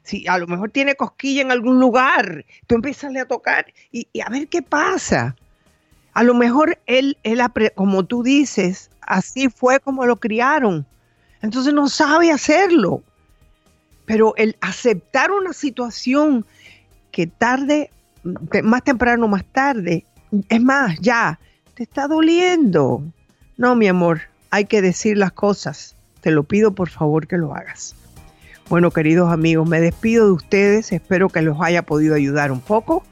si 0.03 0.27
a 0.27 0.37
lo 0.37 0.47
mejor 0.47 0.71
tiene 0.71 0.95
cosquilla 0.95 1.41
en 1.41 1.51
algún 1.51 1.79
lugar, 1.79 2.45
tú 2.67 2.75
empiezas 2.75 3.15
a 3.15 3.25
tocar 3.25 3.65
y, 3.91 4.07
a 4.19 4.29
ver 4.29 4.47
qué 4.47 4.61
pasa. 4.61 5.35
A 6.13 6.23
lo 6.23 6.33
mejor 6.33 6.79
él, 6.87 7.17
él, 7.23 7.41
como 7.75 8.05
tú 8.05 8.23
dices, 8.23 8.89
así 9.01 9.49
fue 9.49 9.79
como 9.79 10.05
lo 10.05 10.17
criaron. 10.17 10.85
Entonces 11.41 11.73
no 11.73 11.87
sabe 11.87 12.31
hacerlo. 12.31 13.03
Pero 14.05 14.33
el 14.35 14.57
aceptar 14.61 15.31
una 15.31 15.53
situación 15.53 16.45
que 17.11 17.27
tarde, 17.27 17.91
más 18.63 18.83
temprano, 18.83 19.27
más 19.27 19.45
tarde, 19.45 20.05
es 20.49 20.61
más, 20.61 20.99
ya, 20.99 21.39
te 21.75 21.83
está 21.83 22.07
doliendo. 22.07 23.03
No, 23.57 23.75
mi 23.75 23.87
amor, 23.87 24.21
hay 24.49 24.65
que 24.65 24.81
decir 24.81 25.17
las 25.17 25.31
cosas. 25.31 25.95
Te 26.21 26.31
lo 26.31 26.43
pido 26.43 26.73
por 26.73 26.89
favor 26.89 27.27
que 27.27 27.37
lo 27.37 27.55
hagas. 27.55 27.95
Bueno, 28.71 28.89
queridos 28.91 29.29
amigos, 29.29 29.67
me 29.67 29.81
despido 29.81 30.27
de 30.27 30.31
ustedes. 30.31 30.93
Espero 30.93 31.27
que 31.27 31.41
los 31.41 31.57
haya 31.59 31.81
podido 31.81 32.15
ayudar 32.15 32.53
un 32.53 32.61
poco. 32.61 33.03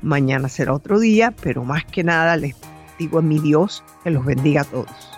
Mañana 0.00 0.48
será 0.48 0.72
otro 0.72 1.00
día, 1.00 1.34
pero 1.42 1.64
más 1.64 1.84
que 1.84 2.04
nada 2.04 2.36
les 2.36 2.54
digo 3.00 3.18
a 3.18 3.22
mi 3.22 3.40
Dios 3.40 3.82
que 4.04 4.12
los 4.12 4.24
bendiga 4.24 4.60
a 4.60 4.64
todos. 4.64 5.17